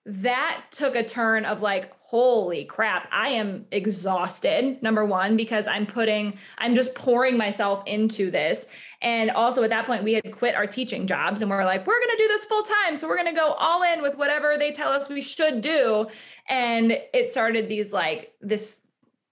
that 0.05 0.65
took 0.71 0.95
a 0.95 1.03
turn 1.03 1.43
of 1.43 1.61
like, 1.61 1.91
holy 2.09 2.65
crap, 2.65 3.07
I 3.11 3.29
am 3.29 3.67
exhausted. 3.71 4.81
Number 4.81 5.05
one, 5.05 5.37
because 5.37 5.67
I'm 5.67 5.85
putting, 5.85 6.39
I'm 6.57 6.73
just 6.73 6.95
pouring 6.95 7.37
myself 7.37 7.83
into 7.85 8.31
this. 8.31 8.65
And 9.03 9.29
also 9.29 9.61
at 9.61 9.69
that 9.69 9.85
point, 9.85 10.03
we 10.03 10.13
had 10.13 10.35
quit 10.35 10.55
our 10.55 10.65
teaching 10.65 11.05
jobs 11.05 11.43
and 11.43 11.51
we 11.51 11.55
are 11.55 11.65
like, 11.65 11.85
we're 11.85 11.99
going 11.99 12.09
to 12.09 12.17
do 12.17 12.27
this 12.27 12.45
full 12.45 12.63
time. 12.63 12.97
So 12.97 13.07
we're 13.07 13.15
going 13.15 13.27
to 13.27 13.39
go 13.39 13.51
all 13.51 13.83
in 13.83 14.01
with 14.01 14.17
whatever 14.17 14.57
they 14.57 14.71
tell 14.71 14.89
us 14.89 15.07
we 15.07 15.21
should 15.21 15.61
do. 15.61 16.07
And 16.47 16.97
it 17.13 17.29
started 17.29 17.69
these 17.69 17.93
like, 17.93 18.33
this 18.41 18.79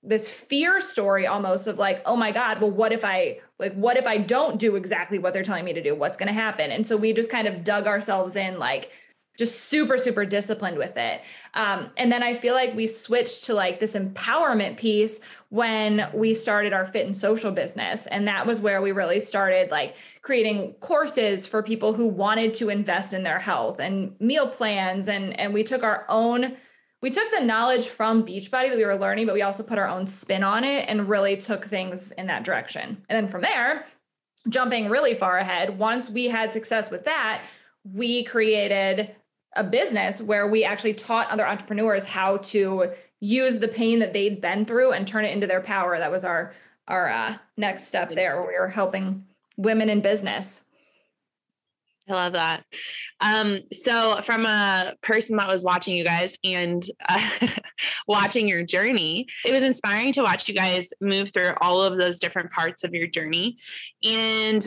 this 0.03 0.29
fear 0.29 0.79
story 0.79 1.25
almost 1.25 1.65
of 1.65 1.79
like 1.79 2.03
oh 2.05 2.15
my 2.15 2.31
god 2.31 2.61
well 2.61 2.69
what 2.69 2.93
if 2.93 3.03
i 3.03 3.37
like 3.57 3.73
what 3.73 3.97
if 3.97 4.05
i 4.05 4.15
don't 4.15 4.59
do 4.59 4.75
exactly 4.75 5.17
what 5.17 5.33
they're 5.33 5.43
telling 5.43 5.65
me 5.65 5.73
to 5.73 5.81
do 5.81 5.95
what's 5.95 6.15
to 6.15 6.31
happen 6.31 6.69
and 6.69 6.85
so 6.85 6.95
we 6.95 7.11
just 7.11 7.31
kind 7.31 7.47
of 7.47 7.63
dug 7.63 7.87
ourselves 7.87 8.35
in 8.35 8.59
like 8.59 8.91
just 9.37 9.65
super 9.65 9.97
super 9.97 10.25
disciplined 10.25 10.77
with 10.77 10.97
it. 10.97 11.21
Um, 11.53 11.91
and 11.95 12.11
then 12.11 12.23
i 12.23 12.33
feel 12.33 12.53
like 12.53 12.75
we 12.75 12.87
switched 12.87 13.43
to 13.45 13.53
like 13.53 13.79
this 13.79 13.93
empowerment 13.93 14.77
piece 14.77 15.19
when 15.49 16.09
we 16.13 16.33
started 16.33 16.73
our 16.73 16.85
fit 16.85 17.05
and 17.05 17.15
social 17.15 17.51
business. 17.51 18.07
And 18.07 18.27
that 18.27 18.45
was 18.45 18.59
where 18.59 18.81
we 18.81 18.91
really 18.91 19.19
started 19.19 19.71
like 19.71 19.95
creating 20.21 20.73
courses 20.81 21.45
for 21.45 21.63
people 21.63 21.93
who 21.93 22.07
wanted 22.07 22.53
to 22.55 22.69
invest 22.69 23.13
in 23.13 23.23
their 23.23 23.39
health 23.39 23.79
and 23.79 24.19
meal 24.19 24.47
plans. 24.47 25.07
And 25.07 25.39
and 25.39 25.53
we 25.53 25.63
took 25.63 25.83
our 25.83 26.05
own 26.09 26.57
we 26.99 27.11
took 27.11 27.29
the 27.29 27.41
knowledge 27.41 27.87
from 27.87 28.25
beachbody 28.25 28.69
that 28.69 28.77
we 28.77 28.83
were 28.83 28.97
learning 28.97 29.27
but 29.27 29.35
we 29.35 29.43
also 29.43 29.61
put 29.61 29.77
our 29.77 29.87
own 29.87 30.07
spin 30.07 30.43
on 30.43 30.63
it 30.63 30.85
and 30.89 31.07
really 31.07 31.37
took 31.37 31.65
things 31.65 32.11
in 32.13 32.25
that 32.27 32.43
direction. 32.43 33.05
And 33.07 33.15
then 33.15 33.27
from 33.27 33.41
there 33.41 33.85
jumping 34.49 34.89
really 34.89 35.13
far 35.13 35.37
ahead 35.37 35.77
once 35.77 36.09
we 36.09 36.25
had 36.25 36.53
success 36.53 36.89
with 36.89 37.03
that 37.05 37.43
we 37.93 38.23
created 38.23 39.15
a 39.57 39.63
business 39.63 40.21
where 40.21 40.47
we 40.47 40.63
actually 40.63 40.93
taught 40.93 41.29
other 41.29 41.45
entrepreneurs 41.45 42.05
how 42.05 42.37
to 42.37 42.91
use 43.19 43.57
the 43.57 43.67
pain 43.67 43.99
that 43.99 44.13
they'd 44.13 44.39
been 44.39 44.65
through 44.65 44.91
and 44.91 45.07
turn 45.07 45.25
it 45.25 45.33
into 45.33 45.47
their 45.47 45.61
power. 45.61 45.97
That 45.97 46.11
was 46.11 46.23
our 46.23 46.53
our 46.87 47.09
uh, 47.09 47.37
next 47.57 47.87
step 47.87 48.09
there, 48.09 48.41
where 48.41 48.47
we 48.47 48.57
were 48.57 48.69
helping 48.69 49.25
women 49.57 49.89
in 49.89 49.99
business. 49.99 50.61
I 52.09 52.13
love 52.13 52.33
that. 52.33 52.63
Um, 53.19 53.59
so, 53.73 54.21
from 54.21 54.45
a 54.45 54.93
person 55.01 55.35
that 55.37 55.49
was 55.49 55.65
watching 55.65 55.97
you 55.97 56.05
guys 56.05 56.37
and 56.43 56.81
uh, 57.09 57.29
watching 58.07 58.47
your 58.47 58.63
journey, 58.63 59.27
it 59.43 59.51
was 59.51 59.63
inspiring 59.63 60.13
to 60.13 60.23
watch 60.23 60.47
you 60.47 60.55
guys 60.55 60.89
move 61.01 61.33
through 61.33 61.51
all 61.59 61.81
of 61.81 61.97
those 61.97 62.19
different 62.19 62.51
parts 62.51 62.85
of 62.85 62.93
your 62.93 63.07
journey. 63.07 63.57
And 64.05 64.65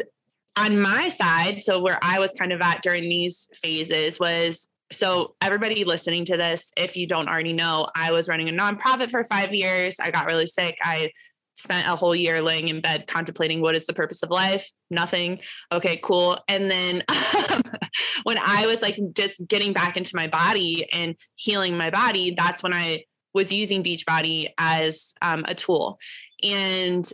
on 0.57 0.79
my 0.81 1.09
side, 1.09 1.61
so 1.61 1.81
where 1.81 1.99
I 2.03 2.19
was 2.19 2.33
kind 2.33 2.53
of 2.53 2.61
at 2.61 2.83
during 2.83 3.09
these 3.09 3.49
phases 3.63 4.21
was 4.21 4.69
so 4.91 5.35
everybody 5.41 5.85
listening 5.85 6.25
to 6.25 6.37
this 6.37 6.71
if 6.77 6.97
you 6.97 7.07
don't 7.07 7.29
already 7.29 7.53
know 7.53 7.87
i 7.95 8.13
was 8.13 8.29
running 8.29 8.49
a 8.49 8.53
nonprofit 8.53 9.11
for 9.11 9.25
five 9.25 9.55
years. 9.55 9.99
I 10.01 10.11
got 10.11 10.27
really 10.27 10.47
sick. 10.47 10.79
I 10.83 11.11
spent 11.57 11.87
a 11.87 11.97
whole 11.97 12.15
year 12.15 12.41
laying 12.41 12.69
in 12.69 12.81
bed 12.81 13.07
contemplating 13.07 13.61
what 13.61 13.77
is 13.77 13.87
the 13.87 13.93
purpose 13.93 14.23
of 14.23 14.31
life? 14.31 14.71
Nothing. 14.91 15.41
Okay 15.71 15.99
cool. 16.03 16.39
And 16.49 16.71
then 16.71 17.03
when 18.23 18.39
i 18.39 18.67
was 18.67 18.83
like 18.83 18.99
just 19.15 19.47
getting 19.49 19.73
back 19.73 19.97
into 19.97 20.15
my 20.15 20.27
body 20.27 20.87
and 20.93 21.17
healing 21.37 21.77
my 21.77 21.91
body 21.91 22.33
that's 22.37 22.63
when 22.63 22.75
i 22.75 23.03
was 23.33 23.53
using 23.53 23.83
beachbody 23.83 24.49
as 24.59 25.15
um, 25.23 25.45
a 25.47 25.55
tool. 25.55 25.99
And 26.43 27.09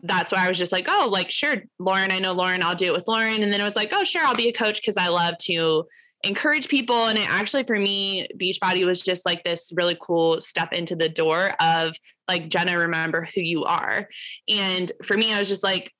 that's 0.00 0.30
why 0.30 0.44
I 0.44 0.48
was 0.48 0.58
just 0.58 0.72
like, 0.72 0.86
oh, 0.88 1.08
like, 1.10 1.30
sure, 1.30 1.56
Lauren, 1.78 2.12
I 2.12 2.20
know 2.20 2.32
Lauren, 2.32 2.62
I'll 2.62 2.74
do 2.74 2.86
it 2.86 2.92
with 2.92 3.08
Lauren. 3.08 3.42
And 3.42 3.52
then 3.52 3.60
i 3.60 3.64
was 3.64 3.76
like, 3.76 3.92
oh, 3.92 4.04
sure, 4.04 4.24
I'll 4.24 4.34
be 4.34 4.48
a 4.48 4.52
coach 4.52 4.80
because 4.80 4.96
I 4.96 5.08
love 5.08 5.36
to 5.42 5.86
encourage 6.24 6.68
people. 6.68 7.06
And 7.06 7.18
it 7.18 7.30
actually, 7.30 7.64
for 7.64 7.78
me, 7.78 8.26
Beachbody 8.36 8.84
was 8.84 9.02
just 9.02 9.24
like 9.24 9.44
this 9.44 9.72
really 9.76 9.96
cool 10.00 10.40
step 10.40 10.72
into 10.72 10.96
the 10.96 11.08
door 11.08 11.52
of 11.60 11.94
like, 12.26 12.48
Jenna, 12.48 12.78
remember 12.78 13.28
who 13.34 13.40
you 13.40 13.64
are. 13.64 14.08
And 14.48 14.90
for 15.04 15.16
me, 15.16 15.32
I 15.32 15.38
was 15.38 15.48
just 15.48 15.62
like, 15.62 15.92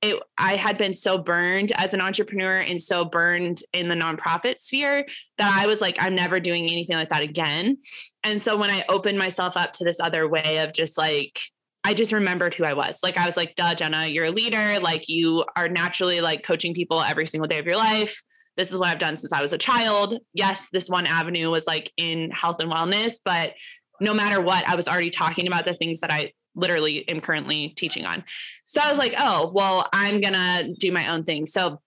it, 0.00 0.22
I 0.36 0.54
had 0.54 0.78
been 0.78 0.94
so 0.94 1.18
burned 1.18 1.72
as 1.72 1.92
an 1.92 2.00
entrepreneur 2.00 2.58
and 2.58 2.80
so 2.80 3.04
burned 3.04 3.62
in 3.72 3.88
the 3.88 3.96
nonprofit 3.96 4.60
sphere 4.60 5.04
that 5.38 5.60
I 5.60 5.66
was 5.66 5.80
like, 5.80 6.00
I'm 6.00 6.14
never 6.14 6.38
doing 6.38 6.64
anything 6.64 6.96
like 6.96 7.08
that 7.08 7.22
again. 7.22 7.78
And 8.22 8.40
so 8.40 8.56
when 8.56 8.70
I 8.70 8.84
opened 8.88 9.18
myself 9.18 9.56
up 9.56 9.72
to 9.74 9.84
this 9.84 9.98
other 9.98 10.28
way 10.28 10.58
of 10.58 10.72
just 10.72 10.96
like, 10.96 11.40
I 11.82 11.94
just 11.94 12.12
remembered 12.12 12.54
who 12.54 12.64
I 12.64 12.74
was. 12.74 13.00
Like 13.02 13.16
I 13.16 13.26
was 13.26 13.36
like, 13.36 13.56
duh, 13.56 13.74
Jenna, 13.74 14.06
you're 14.06 14.26
a 14.26 14.30
leader. 14.30 14.78
Like 14.78 15.08
you 15.08 15.44
are 15.56 15.68
naturally 15.68 16.20
like 16.20 16.44
coaching 16.44 16.74
people 16.74 17.02
every 17.02 17.26
single 17.26 17.48
day 17.48 17.58
of 17.58 17.66
your 17.66 17.76
life 17.76 18.22
this 18.58 18.70
is 18.70 18.78
what 18.78 18.88
I've 18.88 18.98
done 18.98 19.16
since 19.16 19.32
I 19.32 19.40
was 19.40 19.54
a 19.54 19.58
child. 19.58 20.18
Yes, 20.34 20.68
this 20.70 20.90
one 20.90 21.06
avenue 21.06 21.48
was 21.48 21.66
like 21.66 21.90
in 21.96 22.30
health 22.32 22.58
and 22.60 22.70
wellness, 22.70 23.14
but 23.24 23.54
no 24.00 24.12
matter 24.12 24.42
what, 24.42 24.68
I 24.68 24.74
was 24.74 24.88
already 24.88 25.10
talking 25.10 25.46
about 25.46 25.64
the 25.64 25.74
things 25.74 26.00
that 26.00 26.12
I 26.12 26.32
literally 26.54 27.08
am 27.08 27.20
currently 27.20 27.68
teaching 27.70 28.04
on. 28.04 28.24
So 28.64 28.80
I 28.82 28.90
was 28.90 28.98
like, 28.98 29.14
oh, 29.16 29.52
well, 29.54 29.88
I'm 29.92 30.20
going 30.20 30.34
to 30.34 30.74
do 30.78 30.92
my 30.92 31.08
own 31.08 31.24
thing. 31.24 31.46
So 31.46 31.80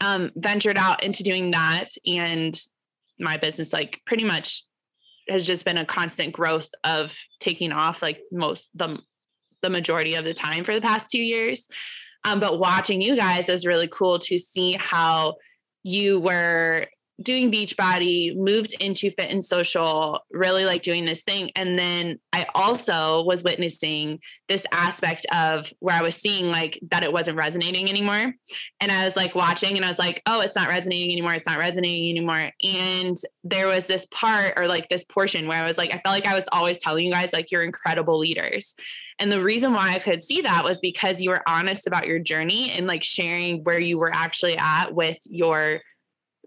um 0.00 0.30
ventured 0.36 0.76
out 0.76 1.02
into 1.02 1.24
doing 1.24 1.50
that 1.50 1.86
and 2.06 2.56
my 3.18 3.36
business 3.36 3.72
like 3.72 4.00
pretty 4.06 4.22
much 4.22 4.64
has 5.28 5.44
just 5.44 5.64
been 5.64 5.76
a 5.76 5.84
constant 5.84 6.32
growth 6.32 6.68
of 6.84 7.16
taking 7.40 7.72
off 7.72 8.00
like 8.00 8.20
most 8.30 8.70
the 8.74 8.98
the 9.60 9.70
majority 9.70 10.14
of 10.14 10.24
the 10.24 10.34
time 10.34 10.64
for 10.64 10.74
the 10.74 10.80
past 10.80 11.10
2 11.10 11.18
years. 11.18 11.68
Um, 12.24 12.40
but 12.40 12.58
watching 12.58 13.00
you 13.00 13.16
guys 13.16 13.48
is 13.48 13.66
really 13.66 13.88
cool 13.88 14.18
to 14.20 14.38
see 14.38 14.72
how 14.72 15.36
you 15.84 16.20
were 16.20 16.86
doing 17.22 17.50
Beachbody, 17.50 18.36
moved 18.36 18.74
into 18.80 19.10
Fit 19.10 19.30
and 19.30 19.44
Social, 19.44 20.20
really 20.30 20.64
like 20.64 20.82
doing 20.82 21.04
this 21.04 21.22
thing. 21.22 21.50
And 21.56 21.78
then 21.78 22.18
I 22.32 22.46
also 22.54 23.22
was 23.24 23.44
witnessing 23.44 24.20
this 24.48 24.66
aspect 24.72 25.26
of 25.34 25.72
where 25.80 25.96
I 25.96 26.02
was 26.02 26.16
seeing 26.16 26.48
like 26.48 26.78
that 26.90 27.04
it 27.04 27.12
wasn't 27.12 27.38
resonating 27.38 27.88
anymore. 27.88 28.34
And 28.80 28.92
I 28.92 29.04
was 29.04 29.16
like 29.16 29.34
watching 29.34 29.76
and 29.76 29.84
I 29.84 29.88
was 29.88 29.98
like, 29.98 30.22
oh, 30.26 30.40
it's 30.40 30.56
not 30.56 30.68
resonating 30.68 31.12
anymore. 31.12 31.34
It's 31.34 31.46
not 31.46 31.58
resonating 31.58 32.10
anymore. 32.10 32.50
And 32.62 33.16
there 33.44 33.66
was 33.66 33.86
this 33.86 34.06
part 34.06 34.54
or 34.56 34.66
like 34.66 34.88
this 34.88 35.04
portion 35.04 35.46
where 35.46 35.62
I 35.62 35.66
was 35.66 35.78
like, 35.78 35.90
I 35.90 35.98
felt 35.98 36.14
like 36.14 36.26
I 36.26 36.34
was 36.34 36.48
always 36.52 36.78
telling 36.78 37.06
you 37.06 37.12
guys, 37.12 37.32
like, 37.32 37.50
you're 37.50 37.62
incredible 37.62 38.18
leaders. 38.18 38.74
And 39.18 39.30
the 39.30 39.42
reason 39.42 39.72
why 39.72 39.92
I 39.94 39.98
could 39.98 40.22
see 40.22 40.40
that 40.40 40.64
was 40.64 40.80
because 40.80 41.20
you 41.20 41.30
were 41.30 41.42
honest 41.46 41.86
about 41.86 42.06
your 42.06 42.18
journey 42.18 42.72
and 42.72 42.86
like 42.86 43.04
sharing 43.04 43.62
where 43.62 43.78
you 43.78 43.98
were 43.98 44.10
actually 44.12 44.56
at 44.56 44.94
with 44.94 45.18
your 45.28 45.80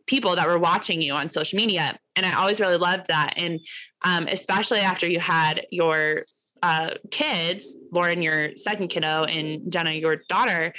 people 0.07 0.35
that 0.35 0.47
were 0.47 0.59
watching 0.59 1.01
you 1.01 1.13
on 1.13 1.29
social 1.29 1.57
media. 1.57 1.97
And 2.15 2.25
I 2.25 2.33
always 2.33 2.59
really 2.59 2.77
loved 2.77 3.07
that. 3.07 3.33
And 3.37 3.59
um, 4.03 4.27
especially 4.27 4.79
after 4.79 5.07
you 5.07 5.19
had 5.19 5.65
your 5.71 6.23
uh, 6.61 6.91
kids, 7.11 7.77
Lauren, 7.91 8.21
your 8.21 8.55
second 8.55 8.87
kiddo, 8.87 9.23
and 9.25 9.71
Jenna, 9.71 9.91
your 9.91 10.17
daughter, 10.29 10.73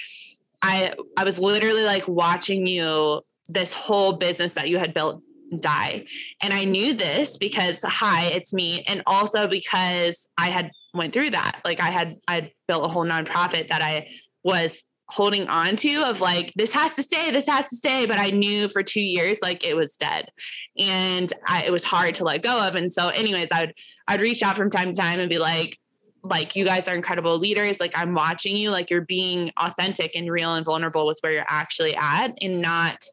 I 0.62 0.94
I 1.16 1.24
was 1.24 1.38
literally 1.38 1.84
like 1.84 2.08
watching 2.08 2.66
you 2.66 3.20
this 3.48 3.72
whole 3.72 4.14
business 4.14 4.54
that 4.54 4.68
you 4.68 4.78
had 4.78 4.94
built 4.94 5.22
die. 5.60 6.04
And 6.42 6.52
I 6.52 6.64
knew 6.64 6.94
this 6.94 7.38
because 7.38 7.82
hi, 7.84 8.26
it's 8.26 8.52
me. 8.52 8.82
And 8.88 9.02
also 9.06 9.46
because 9.46 10.28
I 10.36 10.48
had 10.48 10.70
went 10.94 11.12
through 11.12 11.30
that. 11.30 11.60
Like 11.64 11.80
I 11.80 11.90
had 11.90 12.16
I 12.26 12.52
built 12.66 12.84
a 12.84 12.88
whole 12.88 13.04
nonprofit 13.04 13.68
that 13.68 13.82
I 13.82 14.08
was 14.42 14.82
holding 15.08 15.46
on 15.48 15.76
to 15.76 16.02
of 16.02 16.20
like 16.20 16.52
this 16.54 16.72
has 16.72 16.94
to 16.94 17.02
stay 17.02 17.30
this 17.30 17.46
has 17.46 17.68
to 17.68 17.76
stay 17.76 18.06
but 18.06 18.18
i 18.18 18.30
knew 18.30 18.68
for 18.68 18.82
two 18.82 19.00
years 19.00 19.38
like 19.40 19.64
it 19.64 19.76
was 19.76 19.96
dead. 19.96 20.30
And 20.78 21.32
I, 21.46 21.64
it 21.64 21.72
was 21.72 21.84
hard 21.84 22.14
to 22.16 22.24
let 22.24 22.42
go 22.42 22.66
of. 22.66 22.74
And 22.74 22.92
so 22.92 23.08
anyways 23.08 23.50
i 23.52 23.60
would 23.60 23.74
i'd 24.08 24.20
reach 24.20 24.42
out 24.42 24.56
from 24.56 24.70
time 24.70 24.92
to 24.92 25.00
time 25.00 25.20
and 25.20 25.30
be 25.30 25.38
like 25.38 25.78
like 26.22 26.56
you 26.56 26.64
guys 26.64 26.88
are 26.88 26.94
incredible 26.94 27.38
leaders. 27.38 27.78
Like 27.78 27.92
i'm 27.96 28.14
watching 28.14 28.56
you. 28.56 28.70
Like 28.70 28.90
you're 28.90 29.02
being 29.02 29.52
authentic 29.56 30.16
and 30.16 30.30
real 30.30 30.54
and 30.54 30.64
vulnerable 30.64 31.06
with 31.06 31.18
where 31.20 31.32
you're 31.32 31.46
actually 31.48 31.94
at 31.96 32.36
and 32.40 32.60
not 32.60 33.04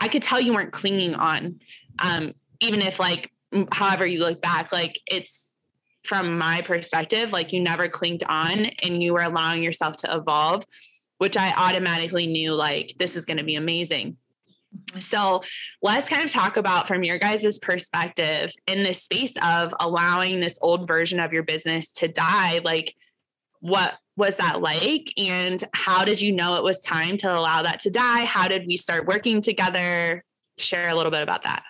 i 0.00 0.08
could 0.08 0.22
tell 0.22 0.40
you 0.40 0.54
weren't 0.54 0.72
clinging 0.72 1.14
on 1.14 1.58
um 1.98 2.32
even 2.60 2.80
if 2.80 3.00
like 3.00 3.30
however 3.72 4.06
you 4.06 4.20
look 4.20 4.40
back 4.40 4.72
like 4.72 5.00
it's 5.06 5.56
from 6.04 6.36
my 6.38 6.60
perspective 6.60 7.32
like 7.32 7.52
you 7.52 7.60
never 7.60 7.88
clinged 7.88 8.22
on 8.28 8.66
and 8.82 9.02
you 9.02 9.12
were 9.12 9.22
allowing 9.22 9.62
yourself 9.62 9.96
to 9.96 10.14
evolve 10.14 10.64
which 11.18 11.36
I 11.36 11.52
automatically 11.52 12.26
knew 12.26 12.54
like 12.54 12.94
this 12.98 13.16
is 13.16 13.24
going 13.24 13.36
to 13.36 13.44
be 13.44 13.56
amazing. 13.56 14.16
So 14.98 15.42
let's 15.82 16.08
kind 16.08 16.24
of 16.24 16.30
talk 16.30 16.56
about 16.56 16.88
from 16.88 17.04
your 17.04 17.18
guys' 17.18 17.58
perspective 17.58 18.52
in 18.66 18.82
this 18.82 19.02
space 19.02 19.34
of 19.42 19.74
allowing 19.78 20.40
this 20.40 20.58
old 20.60 20.88
version 20.88 21.20
of 21.20 21.32
your 21.32 21.44
business 21.44 21.92
to 21.94 22.08
die. 22.08 22.60
Like, 22.64 22.94
what 23.60 23.94
was 24.16 24.36
that 24.36 24.60
like? 24.60 25.12
And 25.16 25.62
how 25.72 26.04
did 26.04 26.20
you 26.20 26.32
know 26.32 26.56
it 26.56 26.64
was 26.64 26.80
time 26.80 27.16
to 27.18 27.32
allow 27.32 27.62
that 27.62 27.80
to 27.80 27.90
die? 27.90 28.24
How 28.24 28.48
did 28.48 28.66
we 28.66 28.76
start 28.76 29.06
working 29.06 29.40
together? 29.40 30.24
Share 30.58 30.88
a 30.88 30.94
little 30.94 31.12
bit 31.12 31.22
about 31.22 31.42
that. 31.42 31.62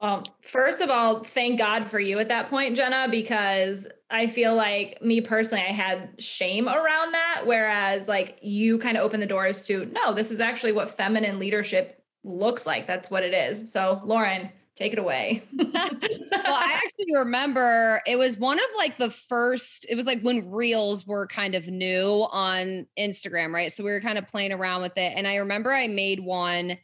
Well, 0.00 0.24
first 0.44 0.80
of 0.80 0.90
all, 0.90 1.24
thank 1.24 1.58
God 1.58 1.90
for 1.90 1.98
you 1.98 2.18
at 2.18 2.28
that 2.28 2.50
point, 2.50 2.76
Jenna, 2.76 3.08
because 3.10 3.86
I 4.10 4.26
feel 4.26 4.54
like 4.54 5.00
me 5.02 5.20
personally, 5.20 5.64
I 5.64 5.72
had 5.72 6.10
shame 6.18 6.68
around 6.68 7.12
that. 7.12 7.42
Whereas, 7.44 8.06
like, 8.06 8.38
you 8.42 8.78
kind 8.78 8.96
of 8.96 9.02
open 9.02 9.20
the 9.20 9.26
doors 9.26 9.66
to 9.66 9.86
no, 9.86 10.12
this 10.12 10.30
is 10.30 10.40
actually 10.40 10.72
what 10.72 10.96
feminine 10.96 11.38
leadership 11.38 12.02
looks 12.22 12.66
like. 12.66 12.86
That's 12.86 13.10
what 13.10 13.22
it 13.22 13.34
is. 13.34 13.72
So, 13.72 14.00
Lauren, 14.04 14.50
take 14.76 14.92
it 14.92 14.98
away. 14.98 15.42
well, 15.56 15.70
I 15.74 16.80
actually 16.84 17.14
remember 17.16 18.02
it 18.06 18.16
was 18.16 18.36
one 18.36 18.58
of 18.58 18.64
like 18.76 18.98
the 18.98 19.10
first, 19.10 19.86
it 19.88 19.94
was 19.94 20.06
like 20.06 20.20
when 20.22 20.50
reels 20.50 21.06
were 21.06 21.26
kind 21.26 21.54
of 21.54 21.68
new 21.68 22.26
on 22.30 22.86
Instagram, 22.98 23.52
right? 23.52 23.72
So 23.72 23.84
we 23.84 23.90
were 23.90 24.00
kind 24.00 24.18
of 24.18 24.26
playing 24.26 24.52
around 24.52 24.82
with 24.82 24.96
it. 24.96 25.12
And 25.16 25.26
I 25.26 25.36
remember 25.36 25.72
I 25.72 25.88
made 25.88 26.20
one 26.20 26.78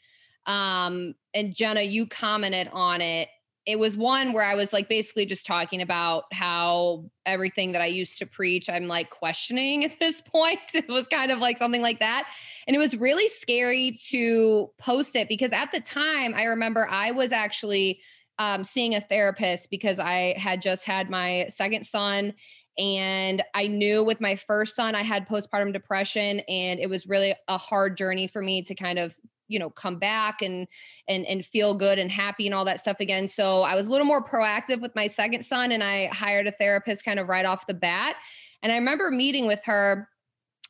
um 0.47 1.15
and 1.35 1.55
Jenna, 1.55 1.83
you 1.83 2.07
commented 2.07 2.69
on 2.73 3.01
it 3.03 3.29
it 3.67 3.79
was 3.79 3.97
one 3.97 4.33
where 4.33 4.45
I 4.45 4.55
was 4.55 4.73
like 4.73 4.89
basically 4.89 5.27
just 5.27 5.45
talking 5.45 5.83
about 5.83 6.25
how 6.33 7.05
everything 7.27 7.73
that 7.73 7.83
I 7.83 7.87
used 7.87 8.19
to 8.19 8.27
preach, 8.27 8.71
I'm 8.71 8.87
like 8.87 9.11
questioning 9.11 9.85
at 9.87 9.99
this 10.01 10.23
point. 10.23 10.61
It 10.75 10.89
was 10.89 11.07
kind 11.09 11.31
of 11.31 11.39
like 11.39 11.59
something 11.59 11.83
like 11.83 11.99
that. 12.01 12.29
And 12.67 12.75
it 12.75 12.79
was 12.79 12.97
really 12.97 13.29
scary 13.29 13.99
to 14.09 14.71
post 14.79 15.15
it 15.15 15.29
because 15.29 15.53
at 15.53 15.71
the 15.73 15.81
time, 15.81 16.35
I 16.35 16.45
remember 16.45 16.89
I 16.89 17.11
was 17.11 17.33
actually 17.33 18.01
um, 18.39 18.65
seeing 18.65 18.95
a 18.95 19.01
therapist 19.01 19.69
because 19.71 19.99
I 19.99 20.35
had 20.39 20.63
just 20.63 20.85
had 20.85 21.11
my 21.11 21.47
second 21.51 21.87
son. 21.87 22.33
And 22.79 23.43
I 23.55 23.67
knew 23.67 24.03
with 24.03 24.23
my 24.23 24.37
first 24.37 24.75
son, 24.75 24.95
I 24.95 25.03
had 25.03 25.29
postpartum 25.29 25.73
depression, 25.75 26.41
and 26.49 26.81
it 26.81 26.89
was 26.89 27.07
really 27.07 27.35
a 27.49 27.59
hard 27.59 27.99
journey 27.99 28.27
for 28.27 28.41
me 28.41 28.63
to 28.63 28.75
kind 28.75 28.99
of 28.99 29.15
you 29.51 29.59
know 29.59 29.69
come 29.69 29.99
back 29.99 30.41
and 30.41 30.67
and 31.09 31.27
and 31.27 31.45
feel 31.45 31.75
good 31.75 31.99
and 31.99 32.11
happy 32.11 32.47
and 32.47 32.55
all 32.55 32.65
that 32.65 32.81
stuff 32.81 33.01
again. 33.01 33.27
So 33.29 33.63
i 33.63 33.75
was 33.75 33.87
a 33.87 33.91
little 33.91 34.07
more 34.07 34.25
proactive 34.25 34.81
with 34.81 34.95
my 34.95 35.07
second 35.07 35.45
son 35.45 35.73
and 35.73 35.83
i 35.83 36.07
hired 36.07 36.47
a 36.47 36.53
therapist 36.53 37.05
kind 37.05 37.19
of 37.19 37.29
right 37.29 37.45
off 37.45 37.67
the 37.67 37.75
bat. 37.75 38.17
And 38.63 38.73
i 38.73 38.77
remember 38.77 39.11
meeting 39.11 39.47
with 39.47 39.63
her 39.65 40.09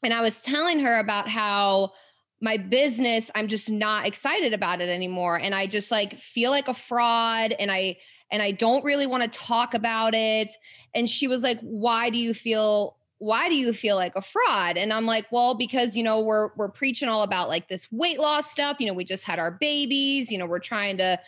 and 0.03 0.15
i 0.15 0.21
was 0.21 0.43
telling 0.43 0.81
her 0.81 0.99
about 0.99 1.29
how 1.29 1.93
my 2.41 2.57
business 2.57 3.31
i'm 3.35 3.49
just 3.49 3.69
not 3.69 4.07
excited 4.07 4.55
about 4.55 4.81
it 4.81 4.89
anymore. 4.89 5.37
And 5.37 5.55
i 5.55 5.67
just 5.67 5.91
like 5.91 6.19
feel 6.19 6.51
like 6.51 6.69
a 6.69 6.75
fraud 6.75 7.53
and 7.53 7.71
i 7.71 7.97
and 8.33 8.43
i 8.43 8.51
don't 8.51 8.85
really 8.85 9.07
want 9.07 9.23
to 9.23 9.39
talk 9.39 9.75
about 9.75 10.15
it. 10.15 10.55
And 10.95 11.09
she 11.09 11.29
was 11.29 11.43
like 11.43 11.61
why 11.61 12.11
do 12.11 12.19
you 12.19 12.33
feel 12.33 12.97
why 13.21 13.51
do 13.51 13.55
you 13.55 13.75
feel 13.75 13.97
like 13.97 14.17
a 14.17 14.23
fraud? 14.23 14.79
And 14.79 14.93
i'm 14.93 15.07
like 15.07 15.31
well 15.31 15.55
because 15.55 15.95
you 15.95 16.03
know 16.03 16.21
we're 16.21 16.51
we're 16.57 16.71
preaching 16.71 17.09
all 17.09 17.23
about 17.23 17.49
like 17.49 17.69
this 17.69 17.87
weight 17.93 18.19
loss 18.19 18.51
stuff. 18.51 18.79
You 18.81 18.87
know 18.87 18.95
we 18.95 19.05
just 19.05 19.25
had 19.25 19.39
our 19.39 19.51
babies. 19.51 20.33
You 20.33 20.39
know 20.39 20.47
we're 20.47 20.59
trying 20.59 20.97
to 20.99 21.21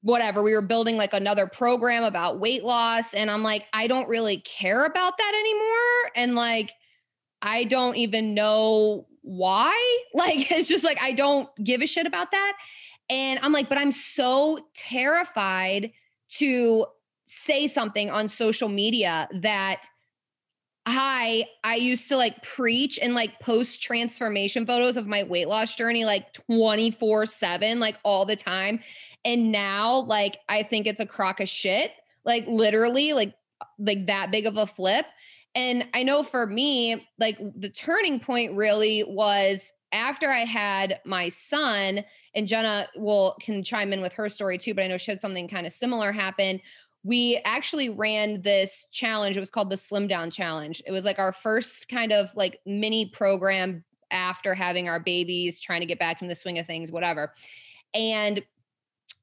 whatever. 0.00 0.42
We 0.42 0.54
were 0.54 0.62
building 0.62 0.96
like 0.96 1.12
another 1.12 1.46
program 1.46 2.04
about 2.04 2.40
weight 2.40 2.64
loss. 2.64 3.14
And 3.14 3.30
i'm 3.30 3.42
like 3.42 3.66
i 3.72 3.86
don't 3.86 4.08
really 4.08 4.38
care 4.40 4.84
about 4.86 5.18
that 5.18 5.32
anymore. 5.34 6.12
And 6.16 6.34
like 6.34 6.72
i 7.42 7.64
don't 7.64 7.96
even 7.96 8.34
know 8.34 9.06
why. 9.22 9.76
Like 10.14 10.50
it's 10.50 10.68
just 10.68 10.84
like 10.84 10.98
i 11.02 11.12
don't 11.12 11.48
give 11.62 11.82
a 11.82 11.86
shit 11.86 12.06
about 12.06 12.30
that. 12.30 12.56
And 13.10 13.38
i'm 13.42 13.52
like 13.52 13.68
but 13.68 13.76
i'm 13.76 13.92
so 13.92 14.58
terrified 14.74 15.92
to 16.38 16.86
say 17.26 17.66
something 17.66 18.10
on 18.10 18.28
social 18.30 18.70
media 18.70 19.28
that 19.32 19.82
hi, 20.88 21.44
I 21.64 21.76
used 21.76 22.08
to 22.08 22.16
like 22.16 22.42
preach 22.42 22.98
and 23.00 23.14
like 23.14 23.38
post 23.40 23.82
transformation 23.82 24.66
photos 24.66 24.96
of 24.96 25.06
my 25.06 25.22
weight 25.22 25.48
loss 25.48 25.74
journey 25.74 26.04
like 26.04 26.32
24 26.32 27.26
7, 27.26 27.78
like 27.78 27.96
all 28.04 28.24
the 28.24 28.36
time. 28.36 28.80
And 29.24 29.52
now, 29.52 30.00
like, 30.00 30.38
I 30.48 30.62
think 30.62 30.86
it's 30.86 31.00
a 31.00 31.06
crock 31.06 31.40
of 31.40 31.48
shit, 31.48 31.92
like 32.24 32.46
literally, 32.46 33.12
like, 33.12 33.34
like 33.78 34.06
that 34.06 34.30
big 34.30 34.46
of 34.46 34.56
a 34.56 34.66
flip. 34.66 35.06
And 35.54 35.86
I 35.92 36.02
know 36.02 36.22
for 36.22 36.46
me, 36.46 37.08
like, 37.18 37.38
the 37.56 37.70
turning 37.70 38.20
point 38.20 38.54
really 38.54 39.02
was 39.02 39.72
after 39.92 40.30
I 40.30 40.40
had 40.40 41.00
my 41.04 41.28
son, 41.30 42.04
and 42.34 42.46
Jenna 42.46 42.88
will 42.96 43.36
can 43.40 43.62
chime 43.62 43.92
in 43.92 44.00
with 44.00 44.12
her 44.14 44.28
story 44.28 44.58
too, 44.58 44.74
but 44.74 44.84
I 44.84 44.86
know 44.86 44.98
she 44.98 45.10
had 45.10 45.20
something 45.20 45.48
kind 45.48 45.66
of 45.66 45.72
similar 45.72 46.12
happen 46.12 46.60
we 47.04 47.40
actually 47.44 47.88
ran 47.88 48.42
this 48.42 48.86
challenge. 48.90 49.36
It 49.36 49.40
was 49.40 49.50
called 49.50 49.70
the 49.70 49.76
Slim 49.76 50.08
Down 50.08 50.30
Challenge. 50.30 50.82
It 50.86 50.92
was 50.92 51.04
like 51.04 51.18
our 51.18 51.32
first 51.32 51.88
kind 51.88 52.12
of 52.12 52.30
like 52.34 52.60
mini 52.66 53.06
program 53.06 53.84
after 54.10 54.54
having 54.54 54.88
our 54.88 55.00
babies, 55.00 55.60
trying 55.60 55.80
to 55.80 55.86
get 55.86 55.98
back 55.98 56.22
in 56.22 56.28
the 56.28 56.34
swing 56.34 56.58
of 56.58 56.66
things, 56.66 56.90
whatever. 56.90 57.32
And 57.94 58.42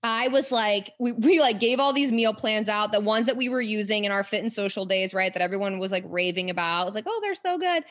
I 0.04 0.28
was 0.28 0.52
like, 0.52 0.92
we, 1.00 1.12
we 1.14 1.40
like 1.40 1.60
gave 1.60 1.80
all 1.80 1.92
these 1.92 2.12
meal 2.12 2.34
plans 2.34 2.70
out, 2.70 2.92
the 2.92 3.00
ones 3.00 3.26
that 3.26 3.38
we 3.38 3.50
were 3.50 3.62
using 3.62 4.06
in 4.06 4.12
our 4.12 4.24
fit 4.24 4.44
and 4.44 4.54
social 4.54 4.86
days, 4.86 5.14
right? 5.14 5.34
That 5.34 5.42
everyone 5.42 5.80
was 5.80 5.92
like 5.92 6.04
raving 6.08 6.50
about. 6.50 6.82
I 6.82 6.86
was 6.86 6.94
like, 6.94 7.06
oh, 7.08 7.20
they're 7.22 7.36
so 7.36 7.58
good. 7.58 7.84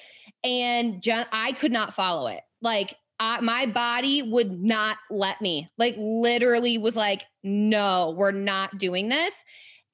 And 0.45 1.03
Jen, 1.03 1.27
I 1.33 1.53
could 1.53 1.73
not 1.73 1.95
follow 1.95 2.29
it. 2.29 2.41
Like 2.63 2.95
I, 3.19 3.41
my 3.41 3.67
body 3.67 4.23
would 4.23 4.63
not 4.63 4.97
let 5.11 5.41
me, 5.41 5.69
like 5.77 5.97
literally 5.99 6.79
was 6.79 6.95
like, 6.97 7.23
no, 7.43 8.15
we're 8.17 8.31
not 8.31 8.79
doing 8.79 9.09
this 9.09 9.35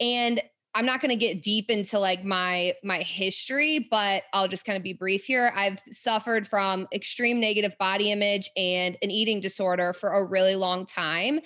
and 0.00 0.40
I'm 0.74 0.86
not 0.86 1.00
going 1.00 1.10
to 1.10 1.16
get 1.16 1.42
deep 1.42 1.68
into 1.68 1.98
like 1.98 2.24
my 2.24 2.74
my 2.84 2.98
history, 2.98 3.88
but 3.90 4.22
I'll 4.32 4.48
just 4.48 4.64
kind 4.64 4.76
of 4.76 4.82
be 4.82 4.92
brief 4.92 5.24
here. 5.24 5.52
I've 5.54 5.80
suffered 5.90 6.46
from 6.46 6.86
extreme 6.92 7.40
negative 7.40 7.76
body 7.78 8.12
image 8.12 8.48
and 8.56 8.96
an 9.02 9.10
eating 9.10 9.40
disorder 9.40 9.92
for 9.92 10.10
a 10.10 10.24
really 10.24 10.54
long 10.54 10.86
time. 10.86 11.40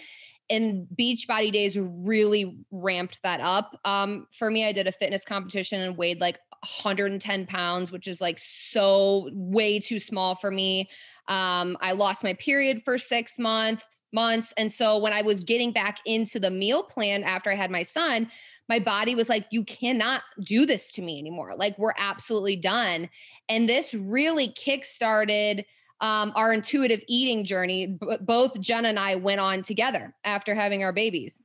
And 0.50 0.86
Beachbody 0.98 1.50
Days 1.50 1.78
really 1.78 2.58
ramped 2.70 3.22
that 3.22 3.40
up. 3.40 3.80
Um, 3.86 4.26
for 4.30 4.50
me, 4.50 4.66
I 4.66 4.72
did 4.72 4.86
a 4.86 4.92
fitness 4.92 5.24
competition 5.24 5.80
and 5.80 5.96
weighed 5.96 6.20
like 6.20 6.38
110 6.60 7.46
pounds, 7.46 7.90
which 7.90 8.06
is 8.06 8.20
like 8.20 8.38
so 8.38 9.30
way 9.32 9.80
too 9.80 9.98
small 9.98 10.34
for 10.34 10.50
me. 10.50 10.90
Um, 11.28 11.76
I 11.80 11.92
lost 11.92 12.22
my 12.22 12.34
period 12.34 12.82
for 12.84 12.98
six 12.98 13.38
months 13.38 13.84
months. 14.14 14.54
And 14.56 14.72
so 14.72 14.96
when 14.98 15.12
I 15.12 15.22
was 15.22 15.42
getting 15.42 15.72
back 15.72 15.98
into 16.06 16.38
the 16.38 16.50
meal 16.50 16.82
plan 16.82 17.24
after 17.24 17.50
I 17.50 17.56
had 17.56 17.70
my 17.70 17.82
son, 17.82 18.30
my 18.68 18.78
body 18.78 19.14
was 19.14 19.28
like, 19.28 19.44
you 19.50 19.64
cannot 19.64 20.22
do 20.42 20.64
this 20.64 20.90
to 20.92 21.02
me 21.02 21.18
anymore. 21.18 21.54
Like, 21.56 21.76
we're 21.78 21.94
absolutely 21.98 22.56
done. 22.56 23.10
And 23.48 23.68
this 23.68 23.92
really 23.92 24.48
kickstarted 24.48 25.64
um, 26.00 26.32
our 26.34 26.52
intuitive 26.52 27.02
eating 27.08 27.44
journey. 27.44 27.98
B- 28.00 28.16
both 28.20 28.58
Jenna 28.60 28.88
and 28.88 28.98
I 28.98 29.16
went 29.16 29.40
on 29.40 29.62
together 29.62 30.14
after 30.24 30.54
having 30.54 30.82
our 30.82 30.92
babies. 30.92 31.42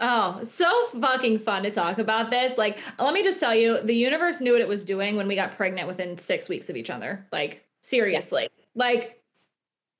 Oh, 0.00 0.42
so 0.44 0.86
fucking 1.00 1.38
fun 1.38 1.62
to 1.62 1.70
talk 1.70 1.98
about 1.98 2.30
this. 2.30 2.58
Like, 2.58 2.80
let 2.98 3.14
me 3.14 3.22
just 3.22 3.40
tell 3.40 3.54
you, 3.54 3.80
the 3.80 3.94
universe 3.94 4.40
knew 4.40 4.52
what 4.52 4.60
it 4.60 4.68
was 4.68 4.84
doing 4.84 5.16
when 5.16 5.28
we 5.28 5.34
got 5.34 5.56
pregnant 5.56 5.88
within 5.88 6.18
six 6.18 6.48
weeks 6.48 6.68
of 6.68 6.76
each 6.76 6.90
other. 6.90 7.26
Like, 7.32 7.64
seriously. 7.80 8.42
Yeah. 8.42 8.65
Like, 8.76 9.16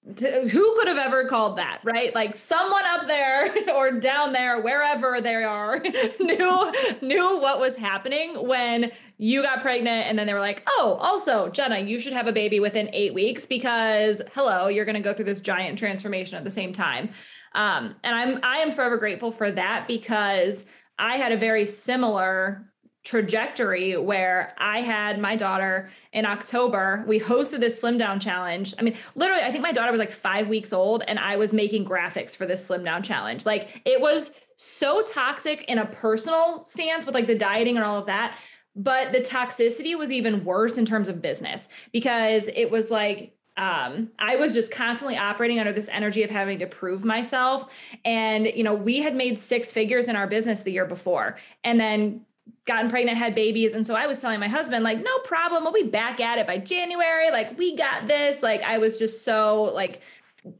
who 0.06 0.74
could 0.76 0.86
have 0.86 0.98
ever 0.98 1.24
called 1.24 1.58
that 1.58 1.80
right? 1.82 2.14
Like 2.14 2.36
someone 2.36 2.84
up 2.84 3.08
there 3.08 3.52
or 3.74 3.90
down 3.90 4.32
there 4.32 4.60
wherever 4.60 5.20
they 5.20 5.42
are 5.42 5.78
knew 6.20 6.72
knew 7.02 7.38
what 7.40 7.58
was 7.58 7.76
happening 7.76 8.46
when 8.46 8.92
you 9.18 9.42
got 9.42 9.60
pregnant 9.60 10.06
and 10.06 10.16
then 10.16 10.26
they 10.28 10.32
were 10.32 10.40
like 10.40 10.62
oh 10.68 10.98
also 11.00 11.48
jenna 11.48 11.80
you 11.80 11.98
should 11.98 12.12
have 12.12 12.28
a 12.28 12.32
baby 12.32 12.60
within 12.60 12.88
eight 12.92 13.14
weeks 13.14 13.46
because 13.46 14.22
hello 14.34 14.68
you're 14.68 14.84
going 14.84 14.94
to 14.94 15.00
go 15.00 15.12
through 15.12 15.24
this 15.24 15.40
giant 15.40 15.78
transformation 15.78 16.36
at 16.36 16.44
the 16.44 16.50
same 16.50 16.72
time. 16.72 17.10
Um, 17.54 17.96
and 18.04 18.14
i'm 18.14 18.40
i 18.44 18.58
am 18.58 18.70
forever 18.70 18.98
grateful 18.98 19.32
for 19.32 19.50
that 19.50 19.88
because 19.88 20.66
i 20.98 21.16
had 21.16 21.32
a 21.32 21.36
very 21.36 21.66
similar 21.66 22.70
trajectory 23.06 23.96
where 23.96 24.52
I 24.58 24.80
had 24.80 25.20
my 25.20 25.36
daughter 25.36 25.90
in 26.12 26.26
October. 26.26 27.04
We 27.06 27.20
hosted 27.20 27.60
this 27.60 27.80
slim 27.80 27.98
down 27.98 28.18
challenge. 28.18 28.74
I 28.80 28.82
mean, 28.82 28.96
literally, 29.14 29.42
I 29.42 29.52
think 29.52 29.62
my 29.62 29.70
daughter 29.70 29.92
was 29.92 30.00
like 30.00 30.10
five 30.10 30.48
weeks 30.48 30.72
old 30.72 31.04
and 31.06 31.16
I 31.16 31.36
was 31.36 31.52
making 31.52 31.84
graphics 31.84 32.34
for 32.34 32.46
this 32.46 32.66
slim 32.66 32.82
down 32.82 33.04
challenge. 33.04 33.46
Like 33.46 33.80
it 33.84 34.00
was 34.00 34.32
so 34.56 35.02
toxic 35.02 35.62
in 35.68 35.78
a 35.78 35.86
personal 35.86 36.64
stance 36.64 37.06
with 37.06 37.14
like 37.14 37.28
the 37.28 37.36
dieting 37.36 37.76
and 37.76 37.86
all 37.86 37.96
of 37.96 38.06
that. 38.06 38.36
But 38.74 39.12
the 39.12 39.20
toxicity 39.20 39.96
was 39.96 40.10
even 40.10 40.44
worse 40.44 40.76
in 40.76 40.84
terms 40.84 41.08
of 41.08 41.22
business 41.22 41.68
because 41.92 42.50
it 42.56 42.72
was 42.72 42.90
like, 42.90 43.34
um, 43.56 44.10
I 44.18 44.34
was 44.34 44.52
just 44.52 44.72
constantly 44.72 45.16
operating 45.16 45.60
under 45.60 45.72
this 45.72 45.88
energy 45.90 46.24
of 46.24 46.30
having 46.30 46.58
to 46.58 46.66
prove 46.66 47.04
myself. 47.04 47.72
And, 48.04 48.46
you 48.46 48.64
know, 48.64 48.74
we 48.74 49.00
had 49.00 49.14
made 49.14 49.38
six 49.38 49.70
figures 49.70 50.08
in 50.08 50.16
our 50.16 50.26
business 50.26 50.62
the 50.62 50.72
year 50.72 50.84
before. 50.84 51.38
And 51.62 51.78
then 51.80 52.26
gotten 52.66 52.90
pregnant, 52.90 53.16
had 53.16 53.34
babies. 53.34 53.74
And 53.74 53.86
so 53.86 53.94
I 53.94 54.06
was 54.06 54.18
telling 54.18 54.40
my 54.40 54.48
husband, 54.48 54.84
like, 54.84 55.02
no 55.02 55.18
problem. 55.20 55.62
We'll 55.62 55.72
be 55.72 55.84
back 55.84 56.20
at 56.20 56.38
it 56.38 56.46
by 56.46 56.58
January. 56.58 57.30
Like, 57.30 57.56
we 57.58 57.76
got 57.76 58.08
this. 58.08 58.42
Like, 58.42 58.62
I 58.62 58.78
was 58.78 58.98
just 58.98 59.24
so 59.24 59.70
like 59.74 60.00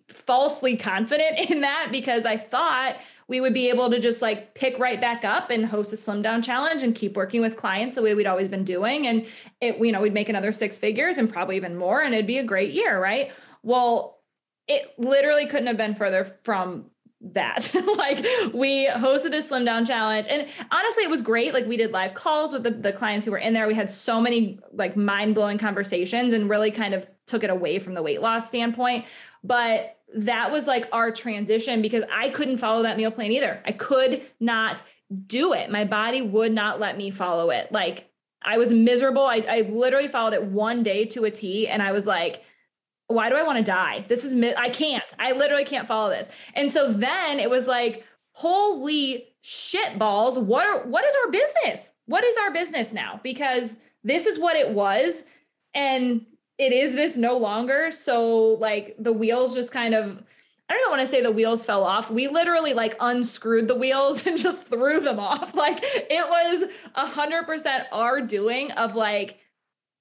falsely 0.09 0.77
confident 0.77 1.38
in 1.51 1.61
that 1.61 1.88
because 1.90 2.25
I 2.25 2.37
thought 2.37 2.96
we 3.29 3.40
would 3.40 3.55
be 3.55 3.68
able 3.68 3.90
to 3.90 3.99
just 3.99 4.22
like 4.22 4.55
pick 4.55 4.79
right 4.79 5.01
back 5.01 5.25
up 5.25 5.51
and 5.51 5.66
host 5.66 5.92
a 5.92 5.96
slim 5.96 6.22
down 6.22 6.42
challenge 6.42 6.83
and 6.83 6.94
keep 6.94 7.16
working 7.16 7.40
with 7.40 7.57
clients 7.57 7.96
the 7.96 8.03
way 8.03 8.14
we'd 8.14 8.27
always 8.27 8.49
been 8.49 8.64
doing. 8.64 9.07
And 9.07 9.27
it, 9.61 9.79
you 9.79 9.90
know, 9.90 10.01
we'd 10.01 10.14
make 10.14 10.29
another 10.29 10.53
six 10.53 10.79
figures 10.79 11.18
and 11.18 11.29
probably 11.29 11.57
even 11.57 11.77
more. 11.77 12.03
And 12.03 12.14
it'd 12.14 12.27
be 12.27 12.38
a 12.38 12.44
great 12.44 12.72
year. 12.72 13.01
Right. 13.01 13.33
Well, 13.62 14.20
it 14.68 14.94
literally 14.99 15.46
couldn't 15.46 15.66
have 15.66 15.77
been 15.77 15.94
further 15.94 16.37
from 16.44 16.90
that. 17.35 17.71
like 17.97 18.25
we 18.53 18.87
hosted 18.89 19.31
this 19.31 19.49
slim 19.49 19.65
down 19.65 19.85
challenge 19.85 20.27
and 20.29 20.47
honestly 20.71 21.05
it 21.05 21.11
was 21.11 21.21
great. 21.21 21.55
Like 21.55 21.67
we 21.67 21.77
did 21.77 21.93
live 21.93 22.15
calls 22.15 22.53
with 22.53 22.62
the, 22.62 22.71
the 22.71 22.93
clients 22.93 23.25
who 23.27 23.33
were 23.33 23.39
in 23.39 23.53
there. 23.53 23.67
We 23.67 23.75
had 23.75 23.91
so 23.91 24.21
many 24.21 24.59
like 24.73 24.97
mind 24.97 25.35
blowing 25.35 25.59
conversations 25.59 26.33
and 26.33 26.49
really 26.49 26.71
kind 26.71 26.95
of 26.95 27.07
took 27.27 27.45
it 27.45 27.51
away 27.51 27.79
from 27.79 27.95
the 27.95 28.03
weight 28.03 28.21
loss 28.21 28.49
standpoint. 28.49 29.05
But 29.43 29.99
that 30.15 30.51
was 30.53 30.67
like 30.67 30.89
our 30.93 31.11
transition 31.11 31.83
because 31.83 32.05
I 32.12 32.29
couldn't 32.31 32.59
follow 32.59 32.83
that 32.83 32.97
meal 32.97 33.11
plan 33.11 33.33
either. 33.33 33.62
I 33.65 33.73
could 33.73 34.23
not 34.41 34.83
do 35.27 35.53
it. 35.53 35.71
My 35.71 35.85
body 35.85 36.23
would 36.23 36.53
not 36.53 36.81
let 36.81 36.97
me 36.97 37.11
follow 37.11 37.51
it. 37.51 37.71
Like 37.73 38.09
I 38.43 38.59
was 38.59 38.73
miserable. 38.73 39.25
I, 39.25 39.45
I 39.49 39.61
literally 39.62 40.09
followed 40.09 40.35
it 40.35 40.45
one 40.45 40.83
day 40.83 41.05
to 41.07 41.25
a 41.25 41.31
T 41.31 41.69
and 41.69 41.83
I 41.83 41.93
was 41.93 42.07
like, 42.07 42.43
why 43.09 43.29
do 43.29 43.37
I 43.37 43.42
want 43.42 43.59
to 43.59 43.64
die? 43.64 44.05
This 44.09 44.25
is, 44.25 44.35
mi- 44.35 44.55
I 44.57 44.69
can't, 44.69 45.05
I 45.19 45.33
literally 45.33 45.64
can't 45.64 45.87
follow 45.87 46.11
this. 46.11 46.29
And 46.55 46.71
so 46.71 46.92
then 46.92 47.38
it 47.38 47.49
was 47.49 47.66
like, 47.66 48.05
holy 48.33 49.29
shit 49.42 49.99
balls. 49.99 50.38
What 50.38 50.66
are, 50.66 50.87
what 50.87 51.05
is 51.05 51.14
our 51.25 51.31
business? 51.31 51.92
What 52.07 52.25
is 52.25 52.37
our 52.38 52.53
business 52.53 52.92
now? 52.92 53.21
Because 53.23 53.77
this 54.03 54.27
is 54.27 54.38
what 54.38 54.57
it 54.57 54.71
was. 54.71 55.23
And 55.75 56.27
it 56.59 56.73
is 56.73 56.95
this 56.95 57.16
no 57.16 57.37
longer. 57.37 57.92
So 57.92 58.57
like 58.61 58.97
the 58.99 59.12
wheels 59.12 59.55
just 59.55 59.73
kind 59.73 59.95
of 59.95 60.23
I 60.69 60.75
don't 60.75 60.90
want 60.90 61.03
to 61.03 61.07
say 61.07 61.23
the 61.23 61.31
wheels 61.31 61.64
fell 61.64 61.85
off. 61.85 62.11
We 62.11 62.27
literally 62.27 62.75
like 62.75 62.97
unscrewed 62.99 63.69
the 63.69 63.77
wheels 63.77 64.27
and 64.27 64.37
just 64.37 64.66
threw 64.66 65.01
them 65.01 65.21
off. 65.21 65.55
Like 65.55 65.79
it 65.83 66.29
was 66.29 66.71
a 66.95 67.07
hundred 67.07 67.45
percent 67.45 67.85
our 67.92 68.21
doing 68.21 68.73
of 68.73 68.95
like, 68.95 69.38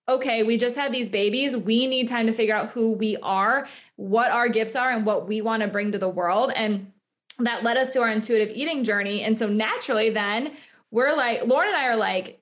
okay, 0.07 0.43
we 0.43 0.57
just 0.57 0.75
had 0.75 0.93
these 0.93 1.09
babies. 1.09 1.57
We 1.57 1.87
need 1.87 2.07
time 2.07 2.27
to 2.27 2.33
figure 2.33 2.55
out 2.55 2.69
who 2.69 2.91
we 2.91 3.17
are, 3.17 3.67
what 3.95 4.31
our 4.31 4.47
gifts 4.47 4.75
are, 4.75 4.91
and 4.91 5.05
what 5.05 5.27
we 5.27 5.41
want 5.41 5.61
to 5.61 5.67
bring 5.67 5.91
to 5.91 5.97
the 5.97 6.09
world. 6.09 6.51
And 6.55 6.91
that 7.39 7.63
led 7.63 7.77
us 7.77 7.91
to 7.93 8.01
our 8.01 8.09
intuitive 8.09 8.49
eating 8.55 8.83
journey. 8.83 9.23
And 9.23 9.37
so 9.37 9.47
naturally, 9.47 10.09
then 10.09 10.53
we're 10.91 11.15
like, 11.15 11.45
Lauren 11.45 11.69
and 11.69 11.77
I 11.77 11.87
are 11.87 11.95
like, 11.95 12.41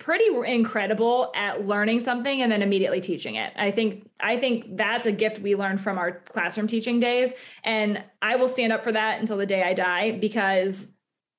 pretty 0.00 0.24
incredible 0.46 1.30
at 1.34 1.66
learning 1.66 2.00
something 2.00 2.40
and 2.40 2.50
then 2.50 2.62
immediately 2.62 3.02
teaching 3.02 3.34
it. 3.34 3.52
I 3.54 3.70
think 3.70 4.10
I 4.18 4.38
think 4.38 4.76
that's 4.76 5.06
a 5.06 5.12
gift 5.12 5.40
we 5.40 5.54
learned 5.54 5.80
from 5.82 5.98
our 5.98 6.12
classroom 6.12 6.66
teaching 6.66 7.00
days 7.00 7.32
and 7.64 8.02
I 8.22 8.36
will 8.36 8.48
stand 8.48 8.72
up 8.72 8.82
for 8.82 8.92
that 8.92 9.20
until 9.20 9.36
the 9.36 9.44
day 9.44 9.62
I 9.62 9.74
die 9.74 10.12
because 10.12 10.88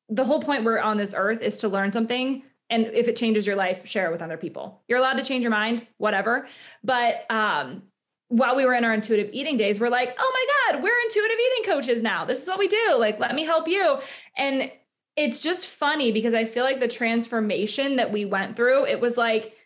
the 0.10 0.24
whole 0.24 0.42
point 0.42 0.64
we're 0.64 0.80
on 0.80 0.98
this 0.98 1.16
earth 1.18 1.42
is 1.42 1.58
to 1.58 1.70
learn 1.70 1.92
something 1.92 2.44
and 2.72 2.88
if 2.88 3.08
it 3.08 3.16
changes 3.16 3.46
your 3.46 3.56
life 3.56 3.86
share 3.86 4.08
it 4.08 4.12
with 4.12 4.24
other 4.24 4.38
people. 4.38 4.82
You're 4.88 4.98
allowed 4.98 5.18
to 5.18 5.24
change 5.24 5.44
your 5.44 5.52
mind, 5.52 5.86
whatever. 5.98 6.48
But 6.84 7.30
um 7.30 7.84
while 8.30 8.56
we 8.56 8.64
were 8.64 8.74
in 8.74 8.86
our 8.86 8.94
intuitive 8.94 9.30
eating 9.34 9.58
days, 9.58 9.78
we're 9.78 9.90
like, 9.90 10.16
oh 10.18 10.32
my 10.34 10.74
God, 10.74 10.82
we're 10.82 11.00
intuitive 11.04 11.38
eating 11.38 11.74
coaches 11.74 12.02
now. 12.02 12.24
This 12.24 12.42
is 12.42 12.48
what 12.48 12.60
we 12.60 12.70
do. 12.70 12.96
Like, 12.98 13.20
let 13.20 13.36
me 13.36 13.44
help 13.44 13.68
you. 13.68 14.00
And 14.38 14.72
it's 15.18 15.42
just 15.42 15.68
funny 15.68 16.14
because 16.14 16.34
I 16.34 16.46
feel 16.46 16.64
like 16.64 16.80
the 16.80 16.88
transformation 16.88 17.98
that 17.98 18.14
we 18.14 18.24
went 18.24 18.56
through, 18.56 18.86
it 18.86 19.02
was 19.02 19.18
like, 19.18 19.58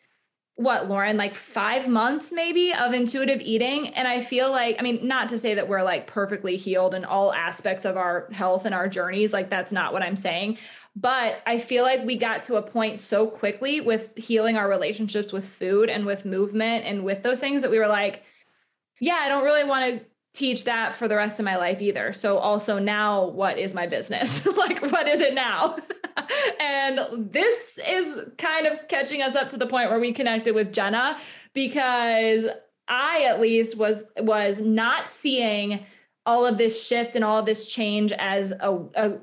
what, 0.57 0.87
Lauren, 0.87 1.17
like 1.17 1.35
five 1.35 1.87
months 1.87 2.31
maybe 2.31 2.73
of 2.73 2.93
intuitive 2.93 3.41
eating. 3.41 3.89
And 3.89 4.07
I 4.07 4.21
feel 4.21 4.49
like, 4.51 4.77
I 4.79 4.83
mean, 4.83 5.05
not 5.05 5.27
to 5.29 5.37
say 5.37 5.53
that 5.55 5.67
we're 5.67 5.83
like 5.83 6.07
perfectly 6.07 6.55
healed 6.55 6.95
in 6.95 7.03
all 7.03 7.33
aspects 7.33 7.83
of 7.83 7.97
our 7.97 8.29
health 8.31 8.65
and 8.65 8.73
our 8.73 8.87
journeys, 8.87 9.33
like 9.33 9.49
that's 9.49 9.73
not 9.73 9.91
what 9.91 10.01
I'm 10.01 10.15
saying. 10.15 10.57
But 10.95 11.41
I 11.45 11.59
feel 11.59 11.83
like 11.83 12.05
we 12.05 12.15
got 12.15 12.45
to 12.45 12.55
a 12.55 12.61
point 12.61 13.01
so 13.01 13.27
quickly 13.27 13.81
with 13.81 14.17
healing 14.17 14.55
our 14.55 14.69
relationships 14.69 15.33
with 15.33 15.45
food 15.45 15.89
and 15.89 16.05
with 16.05 16.23
movement 16.23 16.85
and 16.85 17.03
with 17.03 17.21
those 17.21 17.41
things 17.41 17.61
that 17.61 17.71
we 17.71 17.77
were 17.77 17.89
like, 17.89 18.23
yeah, 19.01 19.15
I 19.15 19.27
don't 19.27 19.43
really 19.43 19.65
want 19.65 19.99
to 19.99 20.05
teach 20.33 20.63
that 20.65 20.95
for 20.95 21.09
the 21.09 21.17
rest 21.17 21.37
of 21.37 21.43
my 21.43 21.57
life 21.57 21.81
either. 21.81 22.13
So 22.13 22.37
also 22.37 22.79
now 22.79 23.27
what 23.27 23.57
is 23.57 23.73
my 23.73 23.87
business? 23.87 24.45
like 24.57 24.81
what 24.81 25.07
is 25.09 25.19
it 25.19 25.33
now? 25.33 25.75
and 26.59 26.99
this 27.31 27.77
is 27.87 28.19
kind 28.37 28.67
of 28.67 28.87
catching 28.87 29.21
us 29.21 29.35
up 29.35 29.49
to 29.49 29.57
the 29.57 29.67
point 29.67 29.89
where 29.89 29.99
we 29.99 30.11
connected 30.11 30.55
with 30.55 30.71
Jenna 30.71 31.19
because 31.53 32.45
I 32.87 33.23
at 33.23 33.41
least 33.41 33.77
was 33.77 34.03
was 34.17 34.61
not 34.61 35.09
seeing 35.09 35.85
all 36.25 36.45
of 36.45 36.57
this 36.57 36.85
shift 36.87 37.15
and 37.15 37.23
all 37.23 37.39
of 37.39 37.45
this 37.45 37.65
change 37.65 38.11
as 38.13 38.51
a, 38.51 38.79
a 38.95 39.13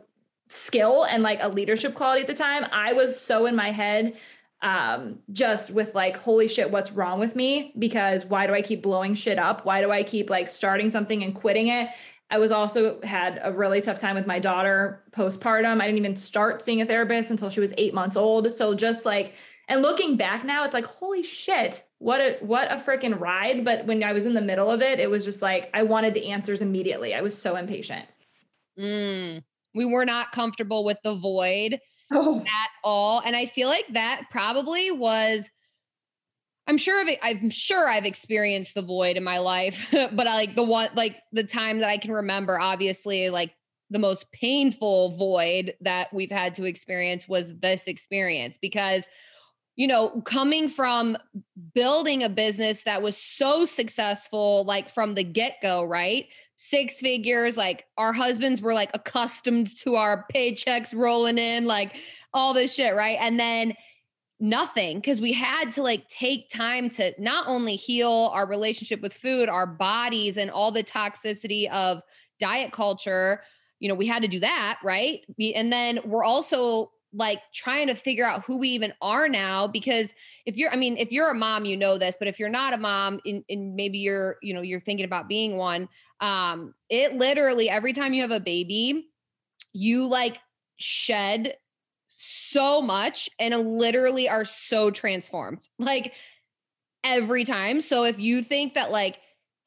skill 0.48 1.04
and 1.04 1.22
like 1.22 1.38
a 1.40 1.48
leadership 1.48 1.94
quality 1.94 2.22
at 2.22 2.26
the 2.26 2.34
time. 2.34 2.66
I 2.72 2.92
was 2.92 3.18
so 3.18 3.46
in 3.46 3.56
my 3.56 3.70
head 3.70 4.16
um, 4.62 5.18
just 5.32 5.72
with 5.72 5.94
like, 5.94 6.16
holy 6.16 6.46
shit, 6.46 6.70
what's 6.70 6.92
wrong 6.92 7.18
with 7.18 7.34
me? 7.34 7.72
Because 7.78 8.24
why 8.24 8.46
do 8.46 8.54
I 8.54 8.62
keep 8.62 8.82
blowing 8.82 9.14
shit 9.14 9.38
up? 9.38 9.64
Why 9.64 9.80
do 9.80 9.90
I 9.90 10.04
keep 10.04 10.30
like 10.30 10.48
starting 10.48 10.90
something 10.90 11.22
and 11.24 11.34
quitting 11.34 11.66
it? 11.66 11.88
I 12.32 12.38
was 12.38 12.50
also 12.50 12.98
had 13.02 13.38
a 13.42 13.52
really 13.52 13.82
tough 13.82 13.98
time 13.98 14.16
with 14.16 14.26
my 14.26 14.38
daughter 14.38 15.04
postpartum. 15.10 15.82
I 15.82 15.84
didn't 15.84 15.98
even 15.98 16.16
start 16.16 16.62
seeing 16.62 16.80
a 16.80 16.86
therapist 16.86 17.30
until 17.30 17.50
she 17.50 17.60
was 17.60 17.74
eight 17.76 17.92
months 17.92 18.16
old. 18.16 18.50
So 18.54 18.72
just 18.74 19.04
like, 19.04 19.34
and 19.68 19.82
looking 19.82 20.16
back 20.16 20.42
now, 20.42 20.64
it's 20.64 20.72
like, 20.72 20.86
holy 20.86 21.22
shit, 21.22 21.84
what 21.98 22.22
a 22.22 22.38
what 22.40 22.72
a 22.72 22.76
freaking 22.76 23.20
ride. 23.20 23.66
But 23.66 23.84
when 23.84 24.02
I 24.02 24.14
was 24.14 24.24
in 24.24 24.32
the 24.32 24.40
middle 24.40 24.70
of 24.70 24.80
it, 24.80 24.98
it 24.98 25.10
was 25.10 25.26
just 25.26 25.42
like 25.42 25.68
I 25.74 25.82
wanted 25.82 26.14
the 26.14 26.30
answers 26.30 26.62
immediately. 26.62 27.14
I 27.14 27.20
was 27.20 27.36
so 27.36 27.54
impatient. 27.54 28.06
Mm, 28.78 29.42
we 29.74 29.84
were 29.84 30.06
not 30.06 30.32
comfortable 30.32 30.86
with 30.86 30.98
the 31.04 31.14
void 31.14 31.80
oh. 32.12 32.40
at 32.40 32.70
all. 32.82 33.20
And 33.26 33.36
I 33.36 33.44
feel 33.44 33.68
like 33.68 33.88
that 33.92 34.22
probably 34.30 34.90
was 34.90 35.50
I'm 36.66 36.78
sure 36.78 37.02
of 37.02 37.08
it, 37.08 37.18
I'm 37.22 37.50
sure 37.50 37.88
I've 37.88 38.04
experienced 38.04 38.74
the 38.74 38.82
void 38.82 39.16
in 39.16 39.24
my 39.24 39.38
life, 39.38 39.88
but 39.92 40.26
I 40.26 40.34
like 40.34 40.54
the 40.54 40.62
one 40.62 40.90
like 40.94 41.16
the 41.32 41.44
time 41.44 41.80
that 41.80 41.88
I 41.88 41.98
can 41.98 42.12
remember, 42.12 42.60
obviously, 42.60 43.30
like 43.30 43.52
the 43.90 43.98
most 43.98 44.30
painful 44.32 45.10
void 45.16 45.74
that 45.82 46.12
we've 46.12 46.30
had 46.30 46.54
to 46.54 46.64
experience 46.64 47.28
was 47.28 47.52
this 47.58 47.86
experience 47.86 48.58
because 48.60 49.06
you 49.74 49.86
know, 49.86 50.20
coming 50.26 50.68
from 50.68 51.16
building 51.74 52.22
a 52.22 52.28
business 52.28 52.82
that 52.82 53.00
was 53.00 53.16
so 53.16 53.64
successful, 53.64 54.64
like 54.66 54.90
from 54.90 55.14
the 55.14 55.24
get 55.24 55.56
go, 55.62 55.82
right? 55.82 56.26
six 56.62 57.00
figures. 57.00 57.56
Like 57.56 57.86
our 57.98 58.12
husbands 58.12 58.62
were 58.62 58.72
like 58.72 58.90
accustomed 58.94 59.68
to 59.80 59.96
our 59.96 60.26
paychecks 60.32 60.94
rolling 60.94 61.38
in, 61.38 61.64
like 61.64 61.96
all 62.32 62.54
this 62.54 62.74
shit, 62.74 62.94
right? 62.94 63.18
And 63.20 63.38
then 63.38 63.74
nothing 64.42 64.98
because 64.98 65.20
we 65.20 65.32
had 65.32 65.70
to 65.70 65.82
like 65.82 66.06
take 66.08 66.50
time 66.50 66.90
to 66.90 67.14
not 67.16 67.46
only 67.46 67.76
heal 67.76 68.30
our 68.34 68.44
relationship 68.44 69.00
with 69.00 69.14
food, 69.14 69.48
our 69.48 69.66
bodies, 69.66 70.36
and 70.36 70.50
all 70.50 70.72
the 70.72 70.82
toxicity 70.82 71.70
of 71.70 72.02
diet 72.40 72.72
culture. 72.72 73.40
You 73.78 73.88
know, 73.88 73.94
we 73.94 74.06
had 74.06 74.22
to 74.22 74.28
do 74.28 74.40
that, 74.40 74.78
right? 74.82 75.20
And 75.54 75.72
then 75.72 76.00
we're 76.04 76.24
also 76.24 76.90
like 77.14 77.38
trying 77.54 77.86
to 77.86 77.94
figure 77.94 78.26
out 78.26 78.44
who 78.44 78.58
we 78.58 78.70
even 78.70 78.92
are 79.00 79.28
now 79.28 79.66
because 79.66 80.14
if 80.46 80.56
you're 80.56 80.70
i 80.70 80.76
mean 80.76 80.96
if 80.96 81.12
you're 81.12 81.28
a 81.28 81.34
mom 81.34 81.66
you 81.66 81.76
know 81.76 81.98
this 81.98 82.16
but 82.18 82.26
if 82.26 82.40
you're 82.40 82.48
not 82.48 82.72
a 82.72 82.78
mom 82.78 83.20
and, 83.26 83.44
maybe 83.76 83.98
you're 83.98 84.38
you 84.40 84.54
know 84.54 84.62
you're 84.62 84.80
thinking 84.80 85.04
about 85.04 85.28
being 85.28 85.58
one 85.58 85.86
um 86.20 86.72
it 86.88 87.12
literally 87.16 87.68
every 87.68 87.92
time 87.92 88.14
you 88.14 88.22
have 88.22 88.30
a 88.30 88.40
baby 88.40 89.10
you 89.74 90.06
like 90.06 90.38
shed 90.78 91.54
so 92.52 92.82
much 92.82 93.28
and 93.38 93.54
uh, 93.54 93.58
literally 93.58 94.28
are 94.28 94.44
so 94.44 94.90
transformed 94.90 95.68
like 95.78 96.12
every 97.04 97.44
time 97.44 97.80
so 97.80 98.04
if 98.04 98.18
you 98.18 98.42
think 98.42 98.74
that 98.74 98.90
like 98.90 99.18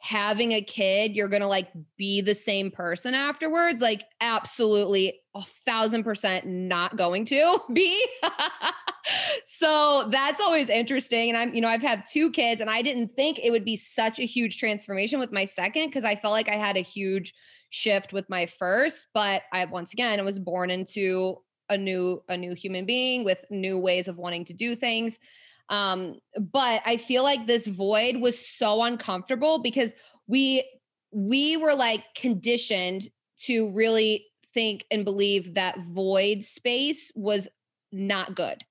having 0.06 0.52
a 0.52 0.62
kid, 0.62 1.15
you're 1.15 1.28
gonna 1.28 1.48
like 1.48 1.67
be 1.98 2.21
the 2.21 2.36
same 2.36 2.69
person 2.69 3.15
afterwards. 3.15 3.82
Like, 3.82 4.04
absolutely 4.21 5.19
a 5.34 5.41
thousand 5.65 6.04
percent 6.04 6.45
not 6.45 6.95
going 6.95 7.26
to 7.26 7.60
be. 7.74 8.08
so 9.45 10.08
that's 10.12 10.39
always 10.39 10.69
interesting. 10.69 11.30
And 11.30 11.38
I'm, 11.38 11.56
you 11.56 11.62
know, 11.62 11.67
I've 11.67 11.82
had 11.82 12.04
two 12.08 12.32
kids 12.32 12.62
and 12.62 12.69
I 12.69 12.84
didn't 12.84 13.15
think 13.15 13.39
it 13.41 13.50
would 13.50 13.65
be 13.65 13.76
such 13.76 14.19
a 14.19 14.26
huge 14.26 14.60
transformation 14.60 15.19
with 15.19 15.32
my 15.32 15.45
second 15.45 15.88
because 15.88 16.04
I 16.04 16.15
felt 16.15 16.34
like 16.34 16.50
I 16.50 16.56
had 16.56 16.78
a 16.78 16.82
huge 16.82 17.34
shift 17.71 18.13
with 18.13 18.30
my 18.30 18.45
first. 18.45 19.08
But 19.13 19.41
I 19.52 19.65
once 19.65 19.91
again 19.91 20.19
I 20.19 20.24
was 20.24 20.38
born 20.38 20.69
into 20.69 21.38
a 21.69 21.78
new, 21.78 22.23
a 22.30 22.38
new 22.38 22.54
human 22.54 22.86
being 22.86 23.23
with 23.23 23.39
new 23.49 23.78
ways 23.78 24.08
of 24.08 24.17
wanting 24.17 24.45
to 24.45 24.54
do 24.54 24.75
things. 24.75 25.19
Um, 25.69 26.15
but 26.39 26.82
I 26.86 26.97
feel 26.97 27.23
like 27.23 27.47
this 27.47 27.67
void 27.67 28.17
was 28.17 28.47
so 28.47 28.84
uncomfortable 28.84 29.60
because 29.60 29.93
we 30.28 30.63
we 31.12 31.56
were 31.56 31.73
like 31.73 32.04
conditioned 32.15 33.08
to 33.38 33.71
really 33.71 34.25
think 34.54 34.86
and 34.91 35.06
believe 35.06 35.54
that 35.54 35.78
void 35.88 36.43
space 36.43 37.12
was 37.15 37.47
not 37.91 38.36
good 38.36 38.63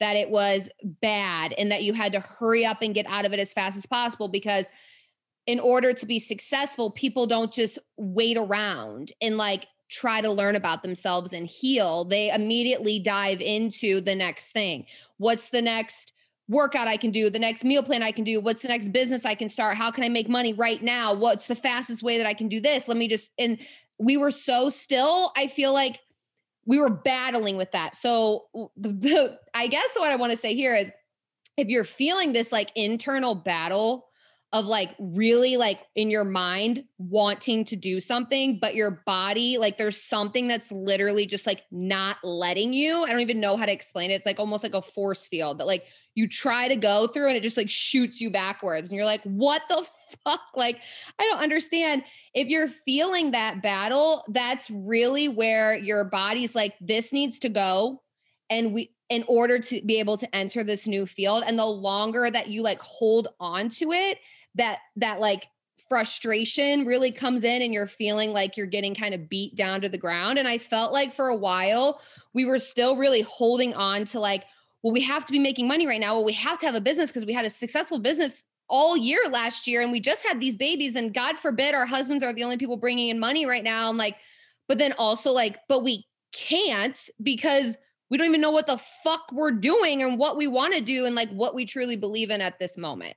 that 0.00 0.16
it 0.16 0.28
was 0.28 0.68
bad 1.00 1.54
and 1.56 1.72
that 1.72 1.82
you 1.82 1.94
had 1.94 2.12
to 2.12 2.20
hurry 2.20 2.64
up 2.66 2.82
and 2.82 2.94
get 2.94 3.06
out 3.06 3.24
of 3.24 3.32
it 3.32 3.38
as 3.38 3.52
fast 3.52 3.78
as 3.78 3.86
possible 3.86 4.28
because 4.28 4.66
in 5.46 5.60
order 5.60 5.92
to 5.92 6.06
be 6.06 6.18
successful 6.18 6.90
people 6.90 7.26
don't 7.26 7.52
just 7.52 7.78
wait 7.96 8.36
around 8.36 9.12
and 9.20 9.36
like 9.36 9.66
try 9.88 10.20
to 10.20 10.30
learn 10.30 10.56
about 10.56 10.82
themselves 10.82 11.32
and 11.32 11.46
heal 11.46 12.04
they 12.04 12.30
immediately 12.30 12.98
dive 12.98 13.40
into 13.40 14.00
the 14.00 14.14
next 14.14 14.52
thing. 14.52 14.84
What's 15.18 15.50
the 15.50 15.62
next 15.62 16.12
workout 16.48 16.88
I 16.88 16.96
can 16.96 17.10
do, 17.10 17.28
the 17.28 17.38
next 17.38 17.64
meal 17.64 17.82
plan 17.82 18.02
I 18.02 18.12
can 18.12 18.24
do, 18.24 18.40
what's 18.40 18.62
the 18.62 18.68
next 18.68 18.92
business 18.92 19.24
I 19.24 19.34
can 19.34 19.48
start, 19.48 19.76
how 19.76 19.90
can 19.90 20.04
I 20.04 20.08
make 20.08 20.28
money 20.28 20.52
right 20.52 20.82
now, 20.82 21.14
what's 21.14 21.46
the 21.46 21.56
fastest 21.56 22.02
way 22.02 22.18
that 22.18 22.26
I 22.26 22.34
can 22.34 22.48
do 22.48 22.60
this? 22.60 22.88
Let 22.88 22.96
me 22.96 23.08
just 23.08 23.30
and 23.38 23.58
we 23.98 24.16
were 24.16 24.30
so 24.30 24.68
still, 24.70 25.32
I 25.36 25.46
feel 25.46 25.72
like 25.72 26.00
we 26.66 26.78
were 26.78 26.90
battling 26.90 27.56
with 27.56 27.72
that. 27.72 27.94
So 27.94 28.46
the, 28.76 28.88
the 28.88 29.38
I 29.54 29.68
guess 29.68 29.90
what 29.96 30.10
I 30.10 30.16
want 30.16 30.32
to 30.32 30.36
say 30.36 30.54
here 30.54 30.74
is 30.74 30.90
if 31.56 31.68
you're 31.68 31.84
feeling 31.84 32.32
this 32.32 32.52
like 32.52 32.70
internal 32.74 33.34
battle 33.34 34.05
of 34.52 34.64
like 34.64 34.94
really 34.98 35.56
like 35.56 35.80
in 35.96 36.08
your 36.08 36.24
mind 36.24 36.84
wanting 36.98 37.64
to 37.64 37.76
do 37.76 38.00
something, 38.00 38.58
but 38.60 38.74
your 38.74 39.02
body, 39.04 39.58
like 39.58 39.76
there's 39.76 40.00
something 40.00 40.46
that's 40.46 40.70
literally 40.70 41.26
just 41.26 41.46
like 41.46 41.62
not 41.72 42.16
letting 42.22 42.72
you. 42.72 43.04
I 43.04 43.10
don't 43.10 43.20
even 43.20 43.40
know 43.40 43.56
how 43.56 43.66
to 43.66 43.72
explain 43.72 44.10
it. 44.10 44.14
It's 44.14 44.26
like 44.26 44.38
almost 44.38 44.62
like 44.62 44.74
a 44.74 44.82
force 44.82 45.26
field 45.26 45.58
that 45.58 45.66
like 45.66 45.84
you 46.14 46.26
try 46.26 46.68
to 46.68 46.76
go 46.76 47.06
through 47.06 47.28
and 47.28 47.36
it 47.36 47.42
just 47.42 47.56
like 47.56 47.68
shoots 47.68 48.20
you 48.20 48.30
backwards. 48.30 48.88
And 48.88 48.96
you're 48.96 49.04
like, 49.04 49.22
what 49.24 49.62
the 49.68 49.86
fuck? 50.24 50.40
Like, 50.54 50.80
I 51.18 51.24
don't 51.24 51.42
understand. 51.42 52.04
If 52.32 52.48
you're 52.48 52.68
feeling 52.68 53.32
that 53.32 53.62
battle, 53.62 54.24
that's 54.28 54.70
really 54.70 55.28
where 55.28 55.76
your 55.76 56.04
body's 56.04 56.54
like, 56.54 56.74
this 56.80 57.12
needs 57.12 57.40
to 57.40 57.48
go. 57.48 58.02
And 58.48 58.72
we, 58.72 58.95
in 59.08 59.24
order 59.28 59.58
to 59.58 59.80
be 59.82 59.98
able 59.98 60.16
to 60.16 60.34
enter 60.34 60.64
this 60.64 60.86
new 60.86 61.06
field 61.06 61.44
and 61.46 61.58
the 61.58 61.64
longer 61.64 62.30
that 62.30 62.48
you 62.48 62.62
like 62.62 62.80
hold 62.80 63.28
on 63.38 63.68
to 63.68 63.92
it 63.92 64.18
that 64.54 64.80
that 64.96 65.20
like 65.20 65.46
frustration 65.88 66.84
really 66.84 67.12
comes 67.12 67.44
in 67.44 67.62
and 67.62 67.72
you're 67.72 67.86
feeling 67.86 68.32
like 68.32 68.56
you're 68.56 68.66
getting 68.66 68.94
kind 68.94 69.14
of 69.14 69.28
beat 69.28 69.54
down 69.54 69.80
to 69.80 69.88
the 69.88 69.98
ground. 69.98 70.38
And 70.38 70.48
i 70.48 70.58
felt 70.58 70.92
like 70.92 71.12
for 71.12 71.28
a 71.28 71.36
while 71.36 72.00
we 72.34 72.44
were 72.44 72.58
still 72.58 72.96
really 72.96 73.22
holding 73.22 73.74
on 73.74 74.04
to 74.06 74.20
like 74.20 74.44
well 74.82 74.92
we 74.92 75.00
have 75.02 75.24
to 75.26 75.32
be 75.32 75.38
making 75.38 75.68
money 75.68 75.86
right 75.86 76.00
now. 76.00 76.14
Well 76.14 76.24
we 76.24 76.32
have 76.32 76.58
to 76.60 76.66
have 76.66 76.74
a 76.74 76.80
business 76.80 77.10
because 77.10 77.26
we 77.26 77.32
had 77.32 77.44
a 77.44 77.50
successful 77.50 77.98
business 77.98 78.42
all 78.68 78.96
year 78.96 79.20
last 79.30 79.68
year 79.68 79.80
and 79.80 79.92
we 79.92 80.00
just 80.00 80.26
had 80.26 80.40
these 80.40 80.56
babies 80.56 80.96
and 80.96 81.14
god 81.14 81.38
forbid 81.38 81.72
our 81.72 81.86
husbands 81.86 82.24
are 82.24 82.34
the 82.34 82.42
only 82.42 82.56
people 82.56 82.76
bringing 82.76 83.10
in 83.10 83.20
money 83.20 83.46
right 83.46 83.64
now. 83.64 83.88
And 83.88 83.98
like 83.98 84.16
but 84.68 84.78
then 84.78 84.92
also 84.98 85.30
like 85.30 85.58
but 85.68 85.84
we 85.84 86.04
can't 86.32 87.08
because 87.22 87.76
we 88.10 88.16
don't 88.16 88.26
even 88.26 88.40
know 88.40 88.50
what 88.50 88.66
the 88.66 88.78
fuck 89.02 89.30
we're 89.32 89.50
doing 89.50 90.02
and 90.02 90.18
what 90.18 90.36
we 90.36 90.46
want 90.46 90.74
to 90.74 90.80
do 90.80 91.06
and 91.06 91.14
like 91.14 91.30
what 91.30 91.54
we 91.54 91.64
truly 91.66 91.96
believe 91.96 92.30
in 92.30 92.40
at 92.40 92.58
this 92.58 92.76
moment. 92.76 93.16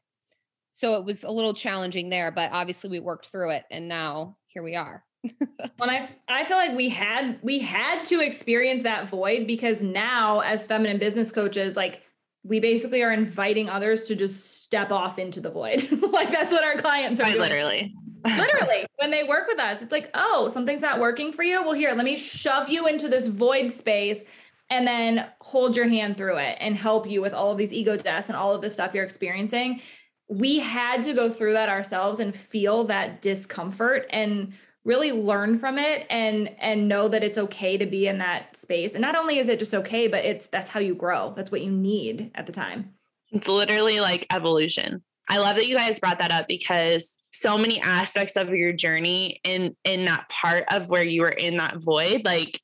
So 0.73 0.95
it 0.95 1.05
was 1.05 1.23
a 1.23 1.31
little 1.31 1.53
challenging 1.53 2.09
there, 2.09 2.31
but 2.31 2.51
obviously 2.51 2.89
we 2.89 2.99
worked 2.99 3.27
through 3.27 3.51
it 3.51 3.63
and 3.69 3.87
now 3.87 4.37
here 4.47 4.63
we 4.63 4.75
are. 4.75 5.03
when 5.77 5.89
I 5.89 6.09
I 6.29 6.45
feel 6.45 6.55
like 6.55 6.75
we 6.75 6.87
had 6.87 7.39
we 7.41 7.59
had 7.59 8.05
to 8.05 8.21
experience 8.21 8.83
that 8.83 9.09
void 9.09 9.47
because 9.47 9.81
now 9.81 10.39
as 10.39 10.65
feminine 10.65 10.97
business 10.97 11.29
coaches 11.29 11.75
like 11.75 12.03
we 12.45 12.61
basically 12.61 13.03
are 13.03 13.11
inviting 13.11 13.69
others 13.69 14.05
to 14.05 14.15
just 14.15 14.63
step 14.63 14.93
off 14.93 15.19
into 15.19 15.41
the 15.41 15.51
void. 15.51 15.91
like 16.13 16.31
that's 16.31 16.53
what 16.53 16.63
our 16.63 16.77
clients 16.77 17.19
are 17.19 17.25
doing. 17.25 17.37
Literally. 17.37 17.93
literally 18.37 18.85
when 18.95 19.11
they 19.11 19.23
work 19.23 19.47
with 19.47 19.59
us 19.59 19.81
it's 19.81 19.91
like 19.91 20.09
oh 20.13 20.49
something's 20.53 20.81
not 20.81 20.99
working 20.99 21.33
for 21.33 21.43
you 21.43 21.61
well 21.63 21.73
here 21.73 21.91
let 21.93 22.05
me 22.05 22.17
shove 22.17 22.69
you 22.69 22.87
into 22.87 23.09
this 23.09 23.27
void 23.27 23.71
space 23.71 24.23
and 24.69 24.85
then 24.85 25.25
hold 25.41 25.75
your 25.75 25.87
hand 25.87 26.17
through 26.17 26.37
it 26.37 26.57
and 26.59 26.75
help 26.75 27.09
you 27.09 27.21
with 27.21 27.33
all 27.33 27.51
of 27.51 27.57
these 27.57 27.73
ego 27.73 27.97
deaths 27.97 28.29
and 28.29 28.35
all 28.35 28.53
of 28.53 28.61
the 28.61 28.69
stuff 28.69 28.93
you're 28.93 29.03
experiencing. 29.03 29.81
We 30.27 30.59
had 30.59 31.01
to 31.03 31.13
go 31.13 31.29
through 31.29 31.53
that 31.53 31.69
ourselves 31.69 32.19
and 32.19 32.35
feel 32.35 32.83
that 32.85 33.21
discomfort 33.21 34.05
and 34.11 34.53
really 34.85 35.11
learn 35.11 35.57
from 35.57 35.77
it 35.77 36.05
and 36.09 36.49
and 36.59 36.87
know 36.87 37.07
that 37.07 37.23
it's 37.23 37.37
okay 37.37 37.77
to 37.77 37.85
be 37.85 38.07
in 38.07 38.19
that 38.19 38.55
space. 38.55 38.93
And 38.93 39.01
not 39.01 39.15
only 39.15 39.39
is 39.39 39.49
it 39.49 39.59
just 39.59 39.73
okay, 39.73 40.07
but 40.07 40.23
it's 40.23 40.47
that's 40.47 40.69
how 40.69 40.79
you 40.79 40.95
grow. 40.95 41.33
That's 41.35 41.51
what 41.51 41.61
you 41.61 41.71
need 41.71 42.31
at 42.35 42.45
the 42.45 42.51
time. 42.51 42.93
It's 43.31 43.47
literally 43.47 43.99
like 43.99 44.25
evolution. 44.31 45.03
I 45.29 45.37
love 45.37 45.57
that 45.57 45.67
you 45.67 45.75
guys 45.75 45.99
brought 45.99 46.19
that 46.19 46.31
up 46.31 46.47
because 46.47 47.17
so 47.31 47.57
many 47.57 47.79
aspects 47.79 48.35
of 48.35 48.49
your 48.49 48.73
journey 48.73 49.39
in 49.43 49.75
in 49.83 50.05
that 50.05 50.29
part 50.29 50.65
of 50.71 50.89
where 50.89 51.03
you 51.03 51.21
were 51.21 51.29
in 51.29 51.57
that 51.57 51.77
void 51.77 52.23
like 52.25 52.59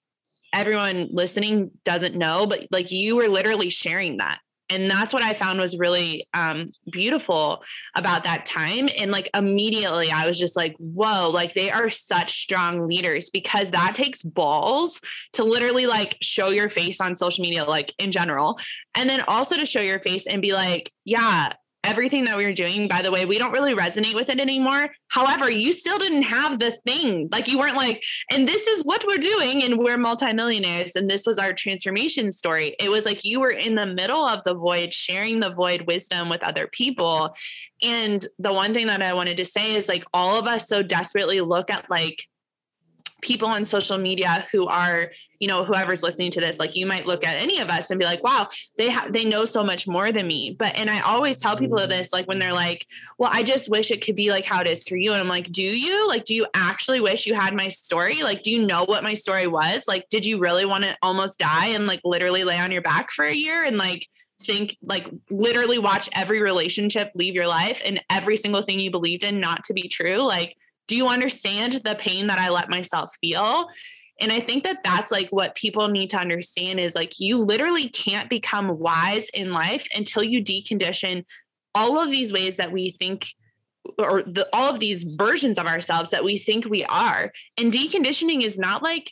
everyone 0.56 1.10
listening 1.12 1.72
doesn't 1.84 2.16
know, 2.16 2.48
but 2.48 2.68
like 2.72 2.92
you 2.92 3.18
were 3.18 3.28
literally 3.28 3.70
sharing 3.70 4.18
that. 4.18 4.40
And 4.70 4.90
that's 4.90 5.14
what 5.14 5.22
I 5.22 5.36
found 5.36 5.60
was 5.60 5.78
really 5.78 6.28
um, 6.34 6.72
beautiful 6.92 7.64
about 7.96 8.24
that 8.24 8.48
time. 8.48 8.90
And 8.98 9.12
like 9.12 9.30
immediately, 9.36 10.10
I 10.12 10.26
was 10.26 10.40
just 10.40 10.58
like, 10.58 10.76
whoa, 10.80 11.30
like 11.30 11.54
they 11.54 11.70
are 11.70 11.90
such 11.90 12.42
strong 12.42 12.88
leaders 12.88 13.30
because 13.30 13.70
that 13.72 13.94
takes 13.94 14.24
balls 14.24 15.02
to 15.34 15.44
literally 15.44 15.86
like 15.86 16.18
show 16.22 16.50
your 16.50 16.70
face 16.70 17.00
on 17.00 17.16
social 17.16 17.44
media, 17.44 17.64
like 17.66 17.94
in 18.00 18.12
general. 18.12 18.58
And 18.96 19.08
then 19.08 19.22
also 19.28 19.56
to 19.56 19.68
show 19.68 19.82
your 19.82 20.00
face 20.00 20.26
and 20.26 20.42
be 20.42 20.54
like, 20.54 20.92
yeah, 21.04 21.54
everything 21.86 22.26
that 22.26 22.38
we 22.38 22.46
were 22.46 22.54
doing, 22.54 22.88
by 22.88 23.02
the 23.02 23.12
way, 23.12 23.26
we 23.26 23.38
don't 23.38 23.52
really 23.52 23.76
resonate 23.76 24.16
with 24.16 24.30
it 24.30 24.40
anymore. 24.40 24.88
However, 25.10 25.50
you 25.50 25.72
still 25.72 25.98
didn't 25.98 26.24
have 26.24 26.60
the 26.60 26.72
thing. 26.72 27.30
Like 27.32 27.48
you 27.48 27.60
weren't 27.60 27.76
like, 27.76 28.04
and 28.32 28.48
this 28.48 28.68
is 28.68 28.84
what 28.84 29.06
we're 29.08 29.18
doing, 29.18 29.64
and 29.64 29.78
we're 29.78 29.98
multimillionaires, 29.98 30.96
and 30.96 31.10
this 31.10 31.26
was 31.26 31.40
our 31.40 31.54
transformation 31.54 32.32
story. 32.32 32.76
It 32.80 32.90
was 32.90 33.06
like 33.06 33.24
you 33.24 33.40
were 33.40 33.52
in 33.52 33.76
the 33.76 33.86
middle 33.86 34.26
of 34.26 34.44
the 34.44 34.56
void, 34.56 34.94
sharing 34.94 35.40
the 35.40 35.54
void 35.54 35.84
wisdom 35.88 36.30
with 36.30 36.44
other 36.44 36.68
people. 36.68 37.36
And 37.82 38.26
the 38.40 38.54
one 38.54 38.74
thing 38.74 38.88
that 38.88 39.02
I 39.02 39.14
wanted 39.14 39.38
to 39.38 39.46
say 39.46 39.76
is 39.76 39.88
like 39.88 40.06
all 40.14 40.38
of 40.38 40.48
us 40.48 40.68
so 40.68 40.82
desperately 40.82 41.42
look 41.42 41.70
at 41.70 41.90
like 41.90 42.28
people 43.26 43.48
on 43.48 43.66
social 43.66 43.98
media 43.98 44.46
who 44.52 44.68
are 44.68 45.12
you 45.40 45.48
know 45.48 45.64
whoever's 45.64 46.04
listening 46.04 46.30
to 46.30 46.40
this 46.40 46.60
like 46.60 46.76
you 46.76 46.86
might 46.86 47.08
look 47.08 47.26
at 47.26 47.42
any 47.42 47.60
of 47.60 47.70
us 47.70 47.90
and 47.90 48.00
be 48.00 48.06
like 48.06 48.24
wow 48.24 48.48
they 48.78 48.88
have 48.88 49.12
they 49.12 49.26
know 49.26 49.46
so 49.46 49.64
much 49.64 49.88
more 49.88 50.12
than 50.12 50.28
me. 50.28 50.56
But 50.58 50.76
and 50.78 50.90
i 50.90 51.02
always 51.02 51.40
tell 51.40 51.58
people 51.58 51.80
mm-hmm. 51.80 51.90
this 51.90 52.14
like 52.14 52.28
when 52.28 52.38
they're 52.38 52.54
like 52.54 52.86
well 53.18 53.32
i 53.34 53.42
just 53.42 53.70
wish 53.70 53.90
it 53.90 54.06
could 54.06 54.16
be 54.16 54.30
like 54.30 54.46
how 54.46 54.62
it 54.62 54.68
is 54.68 54.84
for 54.84 54.96
you. 54.96 55.12
And 55.12 55.22
i'm 55.22 55.28
like 55.28 55.52
do 55.52 55.64
you? 55.64 56.08
Like 56.08 56.26
do 56.26 56.36
you 56.36 56.46
actually 56.54 57.02
wish 57.02 57.26
you 57.26 57.34
had 57.34 57.56
my 57.56 57.68
story? 57.70 58.22
Like 58.22 58.44
do 58.44 58.52
you 58.52 58.66
know 58.66 58.86
what 58.86 59.04
my 59.04 59.16
story 59.16 59.48
was? 59.48 59.86
Like 59.88 60.08
did 60.10 60.26
you 60.26 60.38
really 60.38 60.66
want 60.66 60.84
to 60.84 60.96
almost 61.02 61.40
die 61.40 61.68
and 61.68 61.88
like 61.88 62.02
literally 62.04 62.44
lay 62.44 62.60
on 62.60 62.72
your 62.72 62.84
back 62.84 63.10
for 63.12 63.26
a 63.26 63.34
year 63.34 63.64
and 63.64 63.78
like 63.78 64.08
think 64.42 64.78
like 64.84 65.08
literally 65.32 65.80
watch 65.80 66.10
every 66.14 66.42
relationship 66.42 67.12
leave 67.16 67.34
your 67.34 67.48
life 67.48 67.82
and 67.84 68.04
every 68.10 68.38
single 68.38 68.62
thing 68.62 68.80
you 68.80 68.92
believed 68.92 69.24
in 69.24 69.40
not 69.40 69.64
to 69.64 69.74
be 69.74 69.88
true? 69.88 70.18
Like 70.18 70.58
do 70.88 70.96
you 70.96 71.08
understand 71.08 71.74
the 71.84 71.96
pain 71.96 72.28
that 72.28 72.40
I 72.40 72.50
let 72.50 72.70
myself 72.70 73.12
feel? 73.22 73.70
And 74.22 74.32
I 74.32 74.40
think 74.40 74.64
that 74.64 74.84
that's 74.84 75.12
like 75.12 75.30
what 75.30 75.56
people 75.56 75.88
need 75.90 76.10
to 76.12 76.18
understand 76.18 76.80
is 76.80 76.96
like 76.96 77.20
you 77.20 77.40
literally 77.40 77.90
can't 77.90 78.30
become 78.30 78.80
wise 78.80 79.30
in 79.34 79.52
life 79.52 79.88
until 79.94 80.24
you 80.24 80.42
decondition 80.44 81.26
all 81.74 82.00
of 82.00 82.10
these 82.10 82.32
ways 82.32 82.56
that 82.56 82.72
we 82.72 82.92
think 82.92 83.28
or 84.00 84.24
the, 84.24 84.48
all 84.54 84.74
of 84.74 84.80
these 84.80 85.04
versions 85.04 85.60
of 85.60 85.68
ourselves 85.68 86.10
that 86.10 86.24
we 86.24 86.38
think 86.38 86.66
we 86.66 86.86
are. 86.86 87.32
And 87.58 87.72
deconditioning 87.72 88.44
is 88.44 88.58
not 88.58 88.82
like 88.82 89.12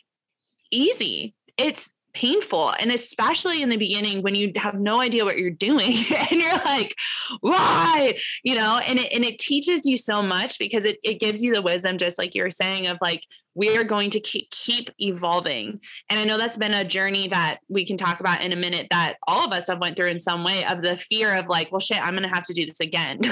easy. 0.70 1.34
It's 1.56 1.94
painful 2.14 2.72
and 2.78 2.92
especially 2.92 3.60
in 3.62 3.68
the 3.68 3.76
beginning 3.76 4.22
when 4.22 4.34
you 4.34 4.52
have 4.56 4.78
no 4.78 5.00
idea 5.00 5.24
what 5.24 5.38
you're 5.38 5.50
doing 5.50 5.92
and 6.30 6.40
you're 6.40 6.58
like 6.64 6.96
why? 7.40 8.16
You 8.42 8.54
know 8.54 8.80
and 8.86 8.98
it, 8.98 9.12
and 9.12 9.24
it 9.24 9.38
teaches 9.38 9.84
you 9.84 9.96
so 9.96 10.22
much 10.22 10.58
because 10.58 10.84
it, 10.84 10.98
it 11.02 11.20
gives 11.20 11.42
you 11.42 11.52
the 11.52 11.62
wisdom 11.62 11.98
just 11.98 12.18
like 12.18 12.34
you 12.34 12.42
were 12.42 12.50
saying 12.50 12.86
of 12.86 12.98
like 13.00 13.24
we 13.56 13.76
are 13.76 13.84
going 13.84 14.10
to 14.10 14.20
keep, 14.20 14.50
keep 14.50 14.90
evolving. 15.00 15.80
And 16.10 16.20
i 16.20 16.24
know 16.24 16.38
that's 16.38 16.56
been 16.56 16.74
a 16.74 16.84
journey 16.84 17.28
that 17.28 17.58
we 17.68 17.84
can 17.84 17.96
talk 17.96 18.20
about 18.20 18.42
in 18.42 18.52
a 18.52 18.56
minute 18.56 18.88
that 18.90 19.16
all 19.26 19.46
of 19.46 19.52
us 19.52 19.68
have 19.68 19.80
went 19.80 19.96
through 19.96 20.08
in 20.08 20.20
some 20.20 20.44
way 20.44 20.64
of 20.64 20.82
the 20.82 20.96
fear 20.96 21.34
of 21.34 21.48
like 21.48 21.70
well 21.72 21.80
shit 21.80 22.04
i'm 22.04 22.14
gonna 22.14 22.28
have 22.28 22.44
to 22.44 22.54
do 22.54 22.66
this 22.66 22.80
again. 22.80 23.20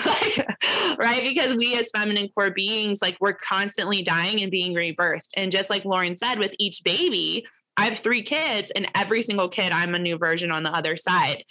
Right? 0.99 1.23
Because 1.23 1.55
we 1.55 1.77
as 1.79 1.90
feminine 1.90 2.29
core 2.29 2.51
beings 2.51 3.01
like 3.01 3.16
we're 3.21 3.33
constantly 3.33 4.03
dying 4.03 4.42
and 4.42 4.51
being 4.51 4.75
rebirthed. 4.75 5.31
And 5.37 5.51
just 5.51 5.71
like 5.71 5.85
lauren 5.85 6.16
said 6.16 6.38
with 6.38 6.55
each 6.59 6.83
baby 6.85 7.47
I 7.77 7.87
have 7.87 7.99
three 7.99 8.23
kids, 8.23 8.71
and 8.75 8.87
every 8.95 9.23
single 9.23 9.49
kid, 9.49 9.73
I'm 9.73 9.95
a 9.95 9.99
new 9.99 10.19
version 10.19 10.51
on 10.51 10.63
the 10.63 10.75
other 10.75 10.97
side. 10.97 11.45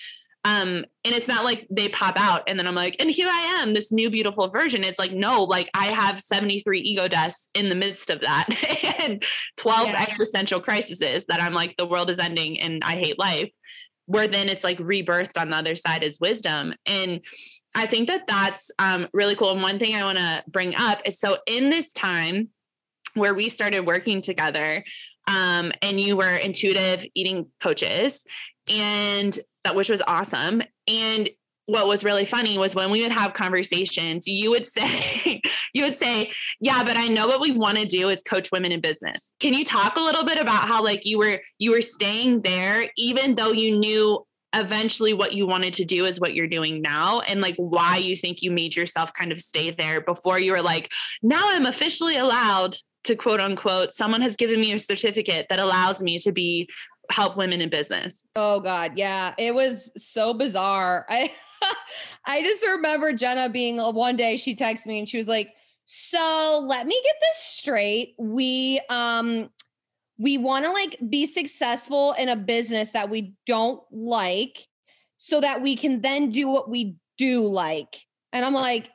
Um, 0.44 0.86
and 1.06 1.14
it's 1.14 1.28
not 1.28 1.44
like 1.44 1.68
they 1.70 1.90
pop 1.90 2.20
out 2.20 2.44
and 2.48 2.58
then 2.58 2.68
I'm 2.68 2.76
like, 2.76 2.96
and 3.00 3.12
here 3.12 3.28
I 3.30 3.62
am, 3.62 3.74
this 3.74 3.92
new 3.92 4.10
beautiful 4.10 4.50
version. 4.50 4.84
It's 4.84 4.98
like, 4.98 5.12
no, 5.12 5.44
like 5.44 5.70
I 5.76 5.86
have 5.86 6.20
73 6.20 6.80
ego 6.80 7.08
deaths 7.08 7.48
in 7.54 7.70
the 7.70 7.76
midst 7.76 8.10
of 8.10 8.22
that 8.22 8.48
and 9.02 9.24
12 9.58 9.90
yeah. 9.90 10.02
existential 10.02 10.60
crises 10.60 11.00
that 11.00 11.42
I'm 11.42 11.54
like, 11.54 11.78
the 11.78 11.86
world 11.86 12.10
is 12.10 12.18
ending 12.18 12.60
and 12.60 12.84
I 12.84 12.94
hate 12.94 13.20
life. 13.20 13.52
Where 14.08 14.28
then 14.28 14.50
it's 14.50 14.64
like 14.64 14.80
rebirthed 14.80 15.40
on 15.40 15.52
the 15.52 15.58
other 15.58 15.76
side 15.76 16.04
is 16.04 16.20
wisdom. 16.20 16.74
And 16.88 17.22
I 17.76 17.86
think 17.86 18.08
that 18.08 18.26
that's 18.28 18.72
um, 18.80 19.08
really 19.14 19.36
cool. 19.36 19.52
And 19.52 19.62
one 19.62 19.78
thing 19.78 19.96
I 19.96 20.04
want 20.04 20.18
to 20.18 20.44
bring 20.48 20.74
up 20.76 21.02
is 21.06 21.20
so 21.20 21.38
in 21.46 21.70
this 21.70 21.94
time 21.94 22.50
where 23.14 23.34
we 23.34 23.48
started 23.48 23.86
working 23.86 24.22
together, 24.22 24.84
um, 25.28 25.72
and 25.82 26.00
you 26.00 26.18
were 26.18 26.36
intuitive 26.36 27.06
eating 27.16 27.48
coaches, 27.60 28.26
and 28.70 29.38
that 29.64 29.76
which 29.76 29.90
was 29.90 30.02
awesome. 30.08 30.62
And 30.88 31.30
what 31.68 31.88
was 31.88 32.04
really 32.04 32.26
funny 32.26 32.58
was 32.58 32.76
when 32.76 32.92
we 32.92 33.02
would 33.02 33.12
have 33.12 33.34
conversations, 33.34 34.28
you 34.28 34.50
would 34.52 34.68
say, 34.68 35.42
you 35.74 35.84
would 35.84 35.98
say, 35.98 36.32
yeah, 36.60 36.84
but 36.84 36.98
I 36.98 37.08
know 37.08 37.28
what 37.28 37.42
we 37.42 37.52
want 37.52 37.78
to 37.78 37.86
do 37.86 38.10
is 38.10 38.22
coach 38.24 38.52
women 38.52 38.72
in 38.72 38.82
business. 38.82 39.34
Can 39.40 39.54
you 39.54 39.64
talk 39.64 39.96
a 39.96 40.02
little 40.02 40.26
bit 40.26 40.40
about 40.40 40.68
how 40.68 40.84
like 40.84 41.06
you 41.06 41.18
were 41.18 41.42
you 41.60 41.72
were 41.72 41.82
staying 41.82 42.42
there 42.42 42.90
even 42.98 43.36
though 43.36 43.52
you 43.52 43.78
knew 43.78 44.26
eventually 44.54 45.14
what 45.14 45.34
you 45.34 45.48
wanted 45.48 45.74
to 45.74 45.86
do 45.86 46.06
is 46.06 46.20
what 46.20 46.34
you're 46.34 46.48
doing 46.48 46.82
now 46.82 47.22
and 47.22 47.40
like 47.40 47.56
why 47.56 47.96
you 47.98 48.18
think 48.18 48.42
you 48.42 48.52
made 48.52 48.76
yourself 48.76 49.14
kind 49.14 49.32
of 49.32 49.40
stay 49.40 49.72
there 49.72 50.02
before 50.02 50.40
you 50.40 50.52
were 50.52 50.62
like, 50.62 50.92
now 51.24 51.42
I'm 51.42 51.66
officially 51.66 52.18
allowed 52.18 52.76
to 53.04 53.16
quote 53.16 53.40
unquote, 53.40 53.94
someone 53.94 54.22
has 54.22 54.36
given 54.36 54.60
me 54.60 54.74
a 54.74 54.80
certificate 54.80 55.48
that 55.50 55.60
allows 55.60 56.02
me 56.02 56.20
to 56.20 56.32
be 56.32 56.70
help 57.10 57.38
women 57.38 57.62
in 57.62 57.70
business. 57.70 58.24
Oh 58.36 58.60
God. 58.60 58.94
Yeah. 58.96 59.34
It 59.38 59.54
was 59.54 59.92
so 59.98 60.34
bizarre. 60.34 61.06
I 61.10 61.32
I 62.26 62.42
just 62.42 62.66
remember 62.66 63.14
Jenna 63.14 63.50
being 63.50 63.80
uh, 63.80 63.92
one 63.92 64.18
day 64.18 64.38
she 64.38 64.56
texted 64.56 64.88
me 64.88 65.00
and 65.00 65.10
she 65.10 65.18
was 65.18 65.28
like, 65.28 65.50
"So 65.86 66.66
let 66.68 66.88
me 66.88 67.00
get 67.04 67.16
this 67.22 67.38
straight. 67.38 68.16
We 68.18 68.82
um 68.90 69.50
we 70.18 70.38
want 70.38 70.66
to 70.66 70.72
like 70.72 70.98
be 71.10 71.26
successful 71.26 72.14
in 72.14 72.30
a 72.30 72.36
business 72.36 72.92
that 72.92 73.10
we 73.10 73.34
don't 73.46 73.82
like 73.92 74.68
so 75.18 75.42
that 75.42 75.62
we 75.62 75.76
can 75.76 76.00
then 76.00 76.32
do 76.32 76.48
what 76.48 76.70
we 76.70 76.96
do 77.18 77.48
like." 77.48 78.06
And 78.34 78.46
I'm 78.46 78.54
like, 78.54 78.90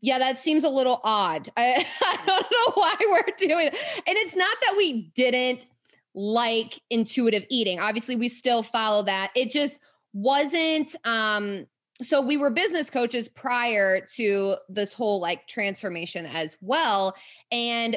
yeah, 0.00 0.18
that 0.18 0.38
seems 0.38 0.64
a 0.64 0.68
little 0.68 1.00
odd. 1.04 1.48
I, 1.56 1.86
I 2.00 2.18
don't 2.26 2.46
know 2.50 2.72
why 2.74 2.94
we're 3.00 3.36
doing 3.38 3.68
it. 3.68 3.76
And 4.06 4.16
it's 4.16 4.36
not 4.36 4.56
that 4.62 4.74
we 4.76 5.10
didn't 5.14 5.66
like 6.14 6.80
intuitive 6.90 7.44
eating. 7.48 7.80
Obviously, 7.80 8.16
we 8.16 8.28
still 8.28 8.62
follow 8.62 9.02
that. 9.04 9.30
It 9.34 9.50
just 9.50 9.78
wasn't 10.12 10.96
um 11.04 11.66
so 12.02 12.20
we 12.20 12.36
were 12.36 12.50
business 12.50 12.90
coaches 12.90 13.28
prior 13.28 14.00
to 14.00 14.56
this 14.68 14.92
whole 14.92 15.20
like 15.20 15.46
transformation 15.46 16.26
as 16.26 16.56
well 16.60 17.14
and 17.52 17.96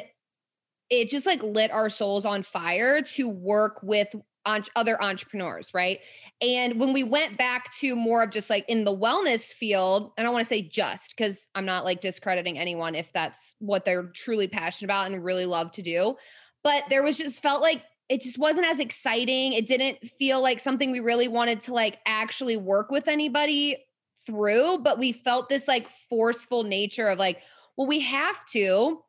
it 0.90 1.08
just 1.08 1.26
like 1.26 1.42
lit 1.42 1.72
our 1.72 1.88
souls 1.88 2.24
on 2.24 2.42
fire 2.42 3.02
to 3.02 3.28
work 3.28 3.82
with 3.82 4.14
other 4.44 5.02
entrepreneurs, 5.02 5.72
right? 5.72 6.00
And 6.40 6.78
when 6.78 6.92
we 6.92 7.02
went 7.02 7.38
back 7.38 7.74
to 7.80 7.96
more 7.96 8.22
of 8.22 8.30
just 8.30 8.50
like 8.50 8.64
in 8.68 8.84
the 8.84 8.96
wellness 8.96 9.52
field, 9.52 10.12
I 10.18 10.22
don't 10.22 10.32
want 10.32 10.44
to 10.44 10.48
say 10.48 10.62
just 10.62 11.14
because 11.16 11.48
I'm 11.54 11.64
not 11.64 11.84
like 11.84 12.00
discrediting 12.00 12.58
anyone 12.58 12.94
if 12.94 13.12
that's 13.12 13.54
what 13.58 13.84
they're 13.84 14.10
truly 14.14 14.48
passionate 14.48 14.86
about 14.86 15.10
and 15.10 15.24
really 15.24 15.46
love 15.46 15.70
to 15.72 15.82
do. 15.82 16.16
But 16.62 16.84
there 16.88 17.02
was 17.02 17.18
just 17.18 17.42
felt 17.42 17.62
like 17.62 17.82
it 18.08 18.20
just 18.20 18.38
wasn't 18.38 18.66
as 18.66 18.80
exciting. 18.80 19.54
It 19.54 19.66
didn't 19.66 19.98
feel 20.18 20.42
like 20.42 20.60
something 20.60 20.92
we 20.92 21.00
really 21.00 21.28
wanted 21.28 21.60
to 21.60 21.72
like 21.72 21.98
actually 22.06 22.56
work 22.56 22.90
with 22.90 23.08
anybody 23.08 23.78
through, 24.26 24.78
but 24.78 24.98
we 24.98 25.12
felt 25.12 25.48
this 25.48 25.68
like 25.68 25.88
forceful 26.08 26.64
nature 26.64 27.08
of 27.08 27.18
like, 27.18 27.42
well, 27.76 27.86
we 27.86 28.00
have 28.00 28.44
to 28.46 29.02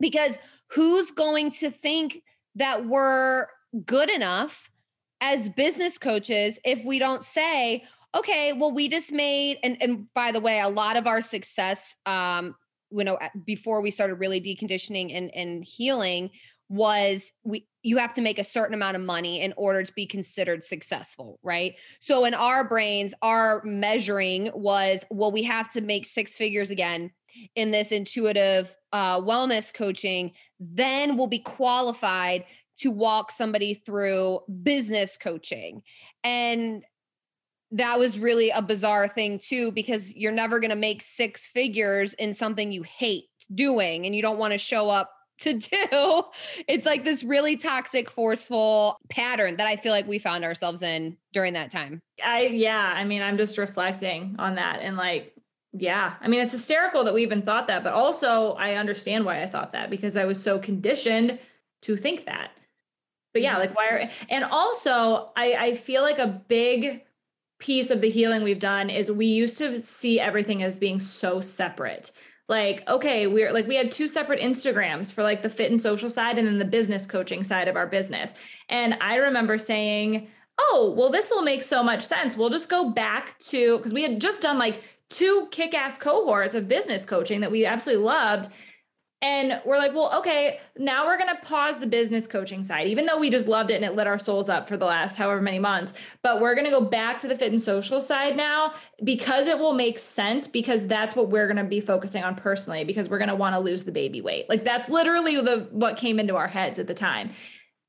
because 0.00 0.36
who's 0.68 1.10
going 1.10 1.50
to 1.50 1.70
think 1.70 2.22
that 2.56 2.86
we're 2.86 3.46
good 3.86 4.10
enough 4.10 4.70
as 5.24 5.48
business 5.48 5.96
coaches 5.96 6.58
if 6.64 6.84
we 6.84 6.98
don't 6.98 7.24
say, 7.24 7.82
okay, 8.14 8.52
well, 8.52 8.72
we 8.72 8.88
just 8.88 9.10
made, 9.10 9.58
and, 9.64 9.76
and 9.80 10.06
by 10.14 10.30
the 10.30 10.40
way, 10.40 10.60
a 10.60 10.68
lot 10.68 10.96
of 10.96 11.06
our 11.06 11.22
success, 11.22 11.96
um, 12.04 12.54
you 12.90 13.04
know, 13.04 13.18
before 13.44 13.80
we 13.80 13.90
started 13.90 14.16
really 14.16 14.40
deconditioning 14.40 15.16
and, 15.16 15.34
and 15.34 15.64
healing 15.64 16.30
was 16.70 17.30
we 17.42 17.66
you 17.82 17.98
have 17.98 18.14
to 18.14 18.22
make 18.22 18.38
a 18.38 18.44
certain 18.44 18.72
amount 18.72 18.96
of 18.96 19.02
money 19.02 19.42
in 19.42 19.52
order 19.58 19.82
to 19.82 19.92
be 19.92 20.06
considered 20.06 20.64
successful, 20.64 21.38
right? 21.42 21.74
So 22.00 22.24
in 22.24 22.32
our 22.32 22.66
brains, 22.66 23.12
our 23.20 23.60
measuring 23.64 24.50
was 24.54 25.04
well, 25.10 25.30
we 25.30 25.42
have 25.42 25.70
to 25.72 25.82
make 25.82 26.06
six 26.06 26.36
figures 26.36 26.70
again 26.70 27.10
in 27.56 27.70
this 27.70 27.92
intuitive 27.92 28.74
uh, 28.92 29.20
wellness 29.20 29.74
coaching, 29.74 30.32
then 30.60 31.16
we'll 31.16 31.26
be 31.26 31.40
qualified 31.40 32.44
to 32.78 32.90
walk 32.90 33.30
somebody 33.30 33.74
through 33.74 34.40
business 34.62 35.16
coaching. 35.16 35.82
And 36.22 36.82
that 37.70 37.98
was 37.98 38.18
really 38.18 38.50
a 38.50 38.62
bizarre 38.62 39.08
thing 39.08 39.38
too 39.38 39.72
because 39.72 40.14
you're 40.14 40.32
never 40.32 40.60
going 40.60 40.70
to 40.70 40.76
make 40.76 41.02
six 41.02 41.46
figures 41.46 42.14
in 42.14 42.32
something 42.32 42.70
you 42.70 42.82
hate 42.82 43.24
doing 43.52 44.06
and 44.06 44.14
you 44.14 44.22
don't 44.22 44.38
want 44.38 44.52
to 44.52 44.58
show 44.58 44.88
up 44.88 45.10
to 45.40 45.54
do. 45.58 46.22
It's 46.68 46.86
like 46.86 47.04
this 47.04 47.24
really 47.24 47.56
toxic, 47.56 48.10
forceful 48.10 48.96
pattern 49.08 49.56
that 49.56 49.66
I 49.66 49.76
feel 49.76 49.92
like 49.92 50.06
we 50.06 50.18
found 50.18 50.44
ourselves 50.44 50.82
in 50.82 51.16
during 51.32 51.54
that 51.54 51.70
time. 51.70 52.00
I, 52.24 52.42
yeah. 52.42 52.94
I 52.96 53.04
mean, 53.04 53.22
I'm 53.22 53.36
just 53.36 53.58
reflecting 53.58 54.36
on 54.38 54.54
that 54.54 54.80
and 54.80 54.96
like, 54.96 55.34
yeah. 55.72 56.14
I 56.20 56.28
mean, 56.28 56.40
it's 56.40 56.52
hysterical 56.52 57.02
that 57.04 57.14
we 57.14 57.22
even 57.22 57.42
thought 57.42 57.66
that, 57.66 57.82
but 57.82 57.92
also 57.92 58.52
I 58.52 58.74
understand 58.74 59.24
why 59.24 59.42
I 59.42 59.48
thought 59.48 59.72
that 59.72 59.90
because 59.90 60.16
I 60.16 60.24
was 60.24 60.40
so 60.40 60.60
conditioned 60.60 61.40
to 61.82 61.96
think 61.96 62.26
that. 62.26 62.52
But 63.34 63.42
yeah, 63.42 63.52
mm-hmm. 63.52 63.60
like 63.60 63.76
why 63.76 63.88
are, 63.88 64.10
and 64.30 64.44
also 64.44 65.30
I, 65.36 65.54
I 65.54 65.74
feel 65.74 66.00
like 66.00 66.18
a 66.18 66.42
big 66.48 67.02
piece 67.58 67.90
of 67.90 68.00
the 68.00 68.08
healing 68.08 68.42
we've 68.42 68.58
done 68.58 68.88
is 68.88 69.10
we 69.10 69.26
used 69.26 69.58
to 69.58 69.82
see 69.82 70.18
everything 70.18 70.62
as 70.62 70.78
being 70.78 71.00
so 71.00 71.40
separate. 71.40 72.10
Like 72.48 72.86
okay 72.88 73.26
we're 73.26 73.52
like 73.52 73.66
we 73.66 73.74
had 73.74 73.90
two 73.90 74.06
separate 74.06 74.40
instagrams 74.40 75.10
for 75.10 75.22
like 75.22 75.42
the 75.42 75.48
fit 75.48 75.70
and 75.70 75.80
social 75.80 76.10
side 76.10 76.38
and 76.38 76.46
then 76.46 76.58
the 76.58 76.64
business 76.64 77.06
coaching 77.06 77.42
side 77.42 77.68
of 77.68 77.76
our 77.76 77.86
business. 77.86 78.34
And 78.68 78.94
i 79.00 79.16
remember 79.16 79.56
saying 79.56 80.28
oh 80.58 80.94
well 80.96 81.08
this 81.08 81.30
will 81.30 81.42
make 81.42 81.62
so 81.62 81.82
much 81.82 82.02
sense. 82.02 82.36
We'll 82.36 82.50
just 82.50 82.68
go 82.68 82.90
back 82.90 83.38
to 83.46 83.78
because 83.78 83.94
we 83.94 84.02
had 84.02 84.20
just 84.20 84.42
done 84.42 84.58
like 84.58 84.82
two 85.08 85.48
kick-ass 85.50 85.96
cohorts 85.98 86.54
of 86.54 86.68
business 86.68 87.06
coaching 87.06 87.40
that 87.40 87.50
we 87.50 87.64
absolutely 87.64 88.04
loved 88.04 88.50
and 89.24 89.58
we're 89.64 89.78
like, 89.78 89.94
well, 89.94 90.12
okay, 90.18 90.60
now 90.76 91.06
we're 91.06 91.16
going 91.16 91.34
to 91.34 91.40
pause 91.40 91.78
the 91.78 91.86
business 91.86 92.28
coaching 92.28 92.62
side, 92.62 92.88
even 92.88 93.06
though 93.06 93.18
we 93.18 93.30
just 93.30 93.46
loved 93.46 93.70
it 93.70 93.76
and 93.76 93.84
it 93.84 93.94
lit 93.94 94.06
our 94.06 94.18
souls 94.18 94.50
up 94.50 94.68
for 94.68 94.76
the 94.76 94.84
last 94.84 95.16
however 95.16 95.40
many 95.40 95.58
months. 95.58 95.94
But 96.20 96.42
we're 96.42 96.54
going 96.54 96.66
to 96.66 96.70
go 96.70 96.82
back 96.82 97.22
to 97.22 97.28
the 97.28 97.34
fit 97.34 97.50
and 97.50 97.60
social 97.60 98.02
side 98.02 98.36
now 98.36 98.74
because 99.02 99.46
it 99.46 99.58
will 99.58 99.72
make 99.72 99.98
sense 99.98 100.46
because 100.46 100.86
that's 100.86 101.16
what 101.16 101.30
we're 101.30 101.46
going 101.46 101.56
to 101.56 101.64
be 101.64 101.80
focusing 101.80 102.22
on 102.22 102.34
personally 102.34 102.84
because 102.84 103.08
we're 103.08 103.16
going 103.16 103.30
to 103.30 103.34
want 103.34 103.54
to 103.54 103.60
lose 103.60 103.84
the 103.84 103.92
baby 103.92 104.20
weight. 104.20 104.46
Like 104.50 104.62
that's 104.62 104.90
literally 104.90 105.40
the 105.40 105.68
what 105.70 105.96
came 105.96 106.20
into 106.20 106.36
our 106.36 106.48
heads 106.48 106.78
at 106.78 106.86
the 106.86 106.92
time. 106.92 107.30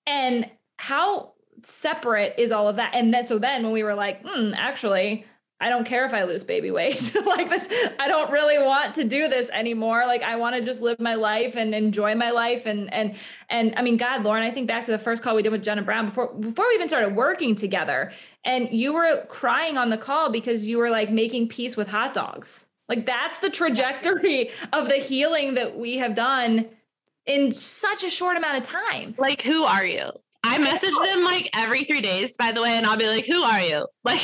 And 0.08 0.50
how 0.78 1.34
separate 1.64 2.36
is 2.38 2.54
all 2.54 2.70
of 2.70 2.78
that? 2.78 2.96
And 2.96 3.14
then 3.14 3.26
so 3.26 3.40
then 3.40 3.64
when 3.64 3.74
we 3.74 3.84
were 3.84 3.96
like, 3.96 4.22
hmm, 4.26 4.52
actually, 4.56 5.26
I 5.62 5.70
don't 5.70 5.86
care 5.86 6.06
if 6.06 6.14
I 6.14 6.24
lose 6.24 6.44
baby 6.44 6.70
weight. 6.70 7.16
like 7.26 7.50
this, 7.50 7.68
I 7.98 8.08
don't 8.08 8.30
really 8.30 8.58
want 8.58 8.94
to 8.96 9.04
do 9.06 9.30
this 9.30 9.50
anymore. 9.52 10.06
Like 10.06 10.22
I 10.22 10.36
want 10.36 10.56
to 10.56 10.62
just 10.62 10.82
live 10.82 11.00
my 11.00 11.16
life 11.16 11.56
and 11.56 11.74
enjoy 11.74 12.14
my 12.16 12.32
life. 12.32 12.66
And 12.66 12.94
and 12.94 13.16
and 13.50 13.74
I 13.78 13.82
mean, 13.82 13.98
God, 13.98 14.24
Lauren, 14.24 14.44
I 14.44 14.52
think 14.52 14.68
back 14.68 14.84
to 14.86 14.92
the 14.92 15.00
first 15.00 15.24
call 15.24 15.36
we 15.36 15.42
did 15.42 15.52
with 15.52 15.64
Jenna 15.64 15.82
Brown 15.82 16.06
before 16.08 16.34
before 16.34 16.66
we 16.68 16.76
even 16.76 16.90
started 16.90 17.16
working 17.16 17.56
together. 17.56 18.12
And 18.44 18.70
you 18.72 18.94
were 18.94 19.26
crying 19.30 19.78
on 19.78 19.90
the 19.90 19.98
call 19.98 20.30
because 20.30 20.66
you 20.66 20.78
were 20.78 20.90
like 20.90 21.10
making 21.10 21.48
peace 21.48 21.78
with 21.78 21.90
hot 21.90 22.14
dogs. 22.14 22.68
Like 22.90 23.06
that's 23.06 23.40
the 23.40 23.50
trajectory 23.50 24.52
of 24.74 24.88
the 24.88 24.98
healing 24.98 25.56
that 25.56 25.78
we 25.78 25.98
have 25.98 26.16
done 26.16 26.68
in 27.26 27.54
such 27.54 28.04
a 28.04 28.10
short 28.10 28.38
amount 28.38 28.58
of 28.58 28.64
time. 28.64 29.16
Like, 29.18 29.42
who 29.42 29.64
are 29.64 29.86
you? 29.86 30.12
I 30.46 30.60
message 30.60 30.94
them 31.04 31.24
like 31.24 31.50
every 31.56 31.84
three 31.84 32.02
days, 32.02 32.38
by 32.38 32.52
the 32.52 32.62
way, 32.62 32.72
and 32.72 32.86
I'll 32.86 32.98
be 32.98 33.08
like, 33.08 33.26
"Who 33.26 33.42
are 33.42 33.62
you?" 33.62 33.88
Like, 34.06 34.22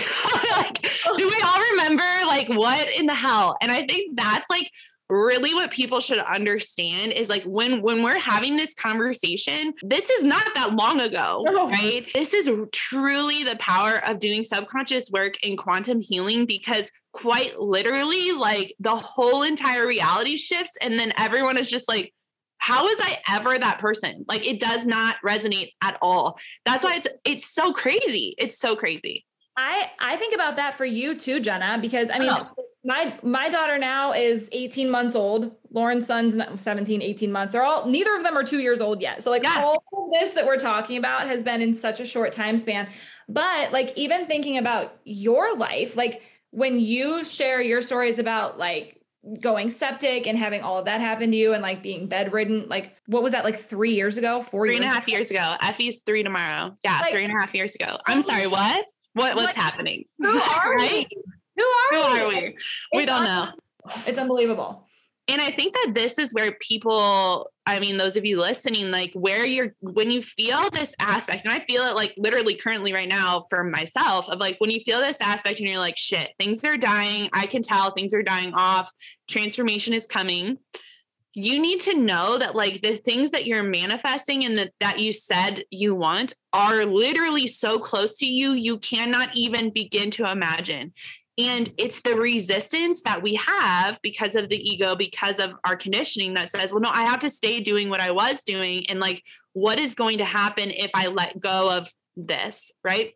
like, 0.57 0.81
do 1.17 1.27
we 1.27 1.41
all 1.43 1.59
remember 1.71 2.03
like 2.27 2.47
what 2.49 2.87
in 2.95 3.07
the 3.07 3.15
hell? 3.15 3.57
And 3.61 3.71
I 3.71 3.85
think 3.85 4.15
that's 4.15 4.49
like 4.49 4.69
really 5.11 5.53
what 5.53 5.71
people 5.71 5.99
should 5.99 6.19
understand 6.19 7.11
is 7.11 7.29
like 7.29 7.43
when 7.43 7.81
when 7.81 8.01
we're 8.01 8.17
having 8.17 8.55
this 8.55 8.73
conversation 8.73 9.73
this 9.83 10.09
is 10.09 10.23
not 10.23 10.43
that 10.55 10.73
long 10.73 11.01
ago 11.01 11.43
no. 11.49 11.69
right 11.69 12.07
this 12.13 12.33
is 12.33 12.49
truly 12.71 13.43
the 13.43 13.57
power 13.57 14.01
of 14.07 14.19
doing 14.19 14.41
subconscious 14.41 15.11
work 15.11 15.33
in 15.43 15.57
quantum 15.57 15.99
healing 15.99 16.45
because 16.45 16.89
quite 17.11 17.59
literally 17.59 18.31
like 18.31 18.73
the 18.79 18.95
whole 18.95 19.43
entire 19.43 19.85
reality 19.85 20.37
shifts 20.37 20.77
and 20.81 20.97
then 20.97 21.11
everyone 21.17 21.57
is 21.57 21.69
just 21.69 21.89
like 21.89 22.13
how 22.61 22.83
was 22.83 22.97
I 23.01 23.17
ever 23.27 23.57
that 23.57 23.79
person? 23.79 24.23
Like 24.27 24.47
it 24.47 24.59
does 24.59 24.85
not 24.85 25.15
resonate 25.25 25.71
at 25.81 25.97
all. 25.99 26.37
That's 26.63 26.83
why 26.83 26.95
it's 26.95 27.07
it's 27.25 27.51
so 27.51 27.73
crazy. 27.73 28.35
It's 28.37 28.57
so 28.57 28.75
crazy. 28.75 29.25
I 29.57 29.89
I 29.99 30.15
think 30.15 30.35
about 30.35 30.57
that 30.57 30.75
for 30.75 30.85
you 30.85 31.17
too, 31.17 31.39
Jenna, 31.39 31.79
because 31.81 32.11
I 32.11 32.19
mean 32.19 32.29
oh. 32.31 32.53
my 32.85 33.17
my 33.23 33.49
daughter 33.49 33.79
now 33.79 34.13
is 34.13 34.47
18 34.51 34.91
months 34.91 35.15
old. 35.15 35.55
Lauren's 35.71 36.05
son's 36.05 36.37
17, 36.55 37.01
18 37.01 37.31
months. 37.31 37.51
They're 37.51 37.63
all 37.63 37.87
neither 37.87 38.15
of 38.15 38.23
them 38.23 38.37
are 38.37 38.43
2 38.43 38.59
years 38.59 38.79
old 38.79 39.01
yet. 39.01 39.23
So 39.23 39.31
like 39.31 39.41
yeah. 39.41 39.55
all 39.57 39.83
of 39.93 40.11
this 40.11 40.33
that 40.33 40.45
we're 40.45 40.59
talking 40.59 40.97
about 40.97 41.25
has 41.25 41.41
been 41.41 41.63
in 41.63 41.73
such 41.73 41.99
a 41.99 42.05
short 42.05 42.31
time 42.31 42.59
span. 42.59 42.87
But 43.27 43.71
like 43.71 43.91
even 43.95 44.27
thinking 44.27 44.59
about 44.59 44.99
your 45.03 45.57
life, 45.57 45.95
like 45.95 46.21
when 46.51 46.79
you 46.79 47.23
share 47.23 47.59
your 47.59 47.81
stories 47.81 48.19
about 48.19 48.59
like 48.59 49.00
going 49.39 49.69
septic 49.69 50.25
and 50.25 50.37
having 50.37 50.61
all 50.61 50.79
of 50.79 50.85
that 50.85 50.99
happen 50.99 51.31
to 51.31 51.37
you 51.37 51.53
and 51.53 51.61
like 51.61 51.83
being 51.83 52.07
bedridden 52.07 52.67
like 52.69 52.95
what 53.05 53.21
was 53.21 53.33
that 53.33 53.43
like 53.43 53.59
three 53.59 53.93
years 53.93 54.17
ago? 54.17 54.41
Four 54.41 54.65
three 54.65 54.75
years 54.75 54.83
and 54.83 54.91
a 54.91 54.93
half 54.93 55.07
ago? 55.07 55.17
years 55.17 55.31
ago. 55.31 55.55
Effie's 55.61 56.01
three 56.05 56.23
tomorrow. 56.23 56.75
Yeah 56.83 56.99
like, 57.01 57.11
three 57.11 57.23
and 57.23 57.31
a 57.31 57.39
half 57.39 57.53
years 57.53 57.75
ago. 57.75 57.97
I'm 58.07 58.21
sorry 58.21 58.47
what? 58.47 58.85
What 59.13 59.35
what's 59.35 59.55
happening? 59.55 60.05
Who 60.19 60.27
are 60.29 60.75
right? 60.75 61.07
we? 61.09 61.21
Who 61.55 61.63
are 61.63 61.89
who 61.91 62.13
we, 62.13 62.19
are 62.19 62.27
we? 62.27 62.55
we 62.93 63.05
don't 63.05 63.25
know. 63.25 63.49
It's 64.07 64.17
unbelievable 64.17 64.87
and 65.31 65.41
I 65.41 65.49
think 65.49 65.73
that 65.75 65.93
this 65.95 66.17
is 66.17 66.33
where 66.33 66.51
people, 66.59 67.49
I 67.65 67.79
mean, 67.79 67.95
those 67.95 68.17
of 68.17 68.25
you 68.25 68.37
listening, 68.41 68.91
like 68.91 69.13
where 69.13 69.45
you're, 69.45 69.73
when 69.79 70.09
you 70.09 70.21
feel 70.21 70.69
this 70.69 70.93
aspect, 70.99 71.45
and 71.45 71.53
I 71.53 71.59
feel 71.59 71.83
it 71.83 71.95
like 71.95 72.13
literally 72.17 72.55
currently 72.55 72.91
right 72.91 73.07
now 73.07 73.45
for 73.49 73.63
myself 73.63 74.27
of 74.27 74.39
like 74.39 74.57
when 74.59 74.71
you 74.71 74.81
feel 74.81 74.99
this 74.99 75.21
aspect 75.21 75.59
and 75.59 75.69
you're 75.69 75.79
like, 75.79 75.97
shit, 75.97 76.31
things 76.37 76.65
are 76.65 76.75
dying. 76.75 77.29
I 77.31 77.45
can 77.45 77.61
tell 77.61 77.91
things 77.91 78.13
are 78.13 78.23
dying 78.23 78.53
off. 78.53 78.91
Transformation 79.29 79.93
is 79.93 80.05
coming. 80.05 80.57
You 81.33 81.61
need 81.61 81.79
to 81.81 81.97
know 81.97 82.37
that 82.37 82.53
like 82.53 82.81
the 82.81 82.97
things 82.97 83.31
that 83.31 83.45
you're 83.45 83.63
manifesting 83.63 84.43
and 84.43 84.57
that, 84.57 84.73
that 84.81 84.99
you 84.99 85.13
said 85.13 85.63
you 85.71 85.95
want 85.95 86.33
are 86.51 86.83
literally 86.83 87.47
so 87.47 87.79
close 87.79 88.17
to 88.17 88.25
you, 88.25 88.51
you 88.51 88.79
cannot 88.79 89.33
even 89.33 89.69
begin 89.69 90.11
to 90.11 90.29
imagine 90.29 90.91
And 91.37 91.69
it's 91.77 92.01
the 92.01 92.15
resistance 92.15 93.01
that 93.03 93.23
we 93.23 93.35
have 93.35 93.99
because 94.01 94.35
of 94.35 94.49
the 94.49 94.57
ego, 94.57 94.95
because 94.95 95.39
of 95.39 95.51
our 95.65 95.75
conditioning 95.75 96.33
that 96.33 96.51
says, 96.51 96.73
well, 96.73 96.81
no, 96.81 96.91
I 96.91 97.03
have 97.03 97.19
to 97.19 97.29
stay 97.29 97.61
doing 97.61 97.89
what 97.89 98.01
I 98.01 98.11
was 98.11 98.43
doing. 98.43 98.85
And 98.89 98.99
like, 98.99 99.23
what 99.53 99.79
is 99.79 99.95
going 99.95 100.17
to 100.17 100.25
happen 100.25 100.71
if 100.71 100.91
I 100.93 101.07
let 101.07 101.39
go 101.39 101.71
of 101.75 101.89
this? 102.17 102.71
Right. 102.83 103.13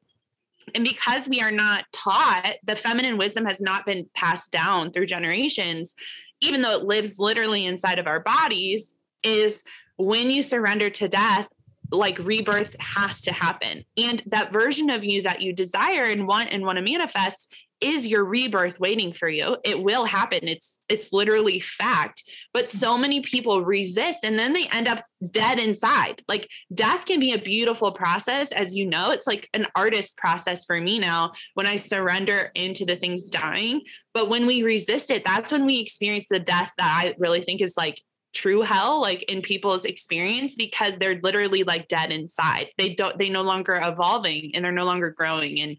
And 0.74 0.84
because 0.84 1.28
we 1.28 1.42
are 1.42 1.52
not 1.52 1.86
taught, 1.92 2.56
the 2.64 2.76
feminine 2.76 3.18
wisdom 3.18 3.46
has 3.46 3.62
not 3.62 3.86
been 3.86 4.08
passed 4.16 4.52
down 4.52 4.92
through 4.92 5.06
generations, 5.06 5.94
even 6.42 6.62
though 6.62 6.78
it 6.78 6.86
lives 6.86 7.20
literally 7.20 7.66
inside 7.66 8.00
of 8.00 8.08
our 8.08 8.22
bodies, 8.22 8.96
is 9.24 9.64
when 9.98 10.30
you 10.30 10.42
surrender 10.42 10.90
to 10.90 11.08
death, 11.08 11.50
like 11.92 12.18
rebirth 12.20 12.76
has 12.80 13.22
to 13.22 13.32
happen. 13.32 13.84
And 13.98 14.24
that 14.28 14.52
version 14.52 14.90
of 14.90 15.04
you 15.04 15.22
that 15.22 15.42
you 15.42 15.54
desire 15.54 16.06
and 16.06 16.28
want 16.28 16.52
and 16.52 16.66
want 16.66 16.78
to 16.78 16.84
manifest 16.84 17.54
is 17.82 18.08
your 18.08 18.24
rebirth 18.24 18.80
waiting 18.80 19.12
for 19.12 19.28
you? 19.28 19.58
It 19.64 19.82
will 19.82 20.06
happen. 20.06 20.40
It's 20.44 20.80
it's 20.88 21.12
literally 21.12 21.60
fact. 21.60 22.24
But 22.54 22.68
so 22.68 22.98
many 22.98 23.22
people 23.22 23.64
resist 23.64 24.20
and 24.24 24.40
then 24.40 24.54
they 24.54 24.68
end 24.68 24.88
up 24.88 25.04
dead 25.32 25.60
inside. 25.60 26.22
Like 26.28 26.48
death 26.74 27.06
can 27.06 27.20
be 27.20 27.34
a 27.34 27.40
beautiful 27.40 27.92
process 27.92 28.52
as 28.52 28.76
you 28.76 28.86
know. 28.86 29.12
It's 29.12 29.28
like 29.28 29.50
an 29.54 29.68
artist 29.76 30.18
process 30.18 30.66
for 30.66 30.80
me 30.80 31.00
now 31.00 31.32
when 31.56 31.68
i 31.68 31.76
surrender 31.76 32.52
into 32.56 32.86
the 32.86 32.96
things 32.96 33.30
dying. 33.30 33.82
But 34.14 34.30
when 34.30 34.46
we 34.46 34.64
resist 34.64 35.12
it 35.12 35.26
that's 35.26 35.52
when 35.52 35.66
we 35.66 35.80
experience 35.80 36.28
the 36.30 36.40
death 36.40 36.72
that 36.78 37.04
i 37.04 37.16
really 37.20 37.42
think 37.42 37.62
is 37.62 37.76
like 37.76 38.02
true 38.34 38.62
hell 38.62 39.02
like 39.02 39.24
in 39.24 39.42
people's 39.42 39.86
experience 39.86 40.56
because 40.56 40.98
they're 40.98 41.20
literally 41.24 41.64
like 41.64 41.88
dead 41.88 42.12
inside. 42.12 42.68
They 42.78 42.94
don't 42.94 43.18
they 43.18 43.30
no 43.30 43.42
longer 43.42 43.80
evolving 43.82 44.52
and 44.54 44.64
they're 44.64 44.72
no 44.72 44.86
longer 44.86 45.10
growing. 45.10 45.60
And 45.60 45.78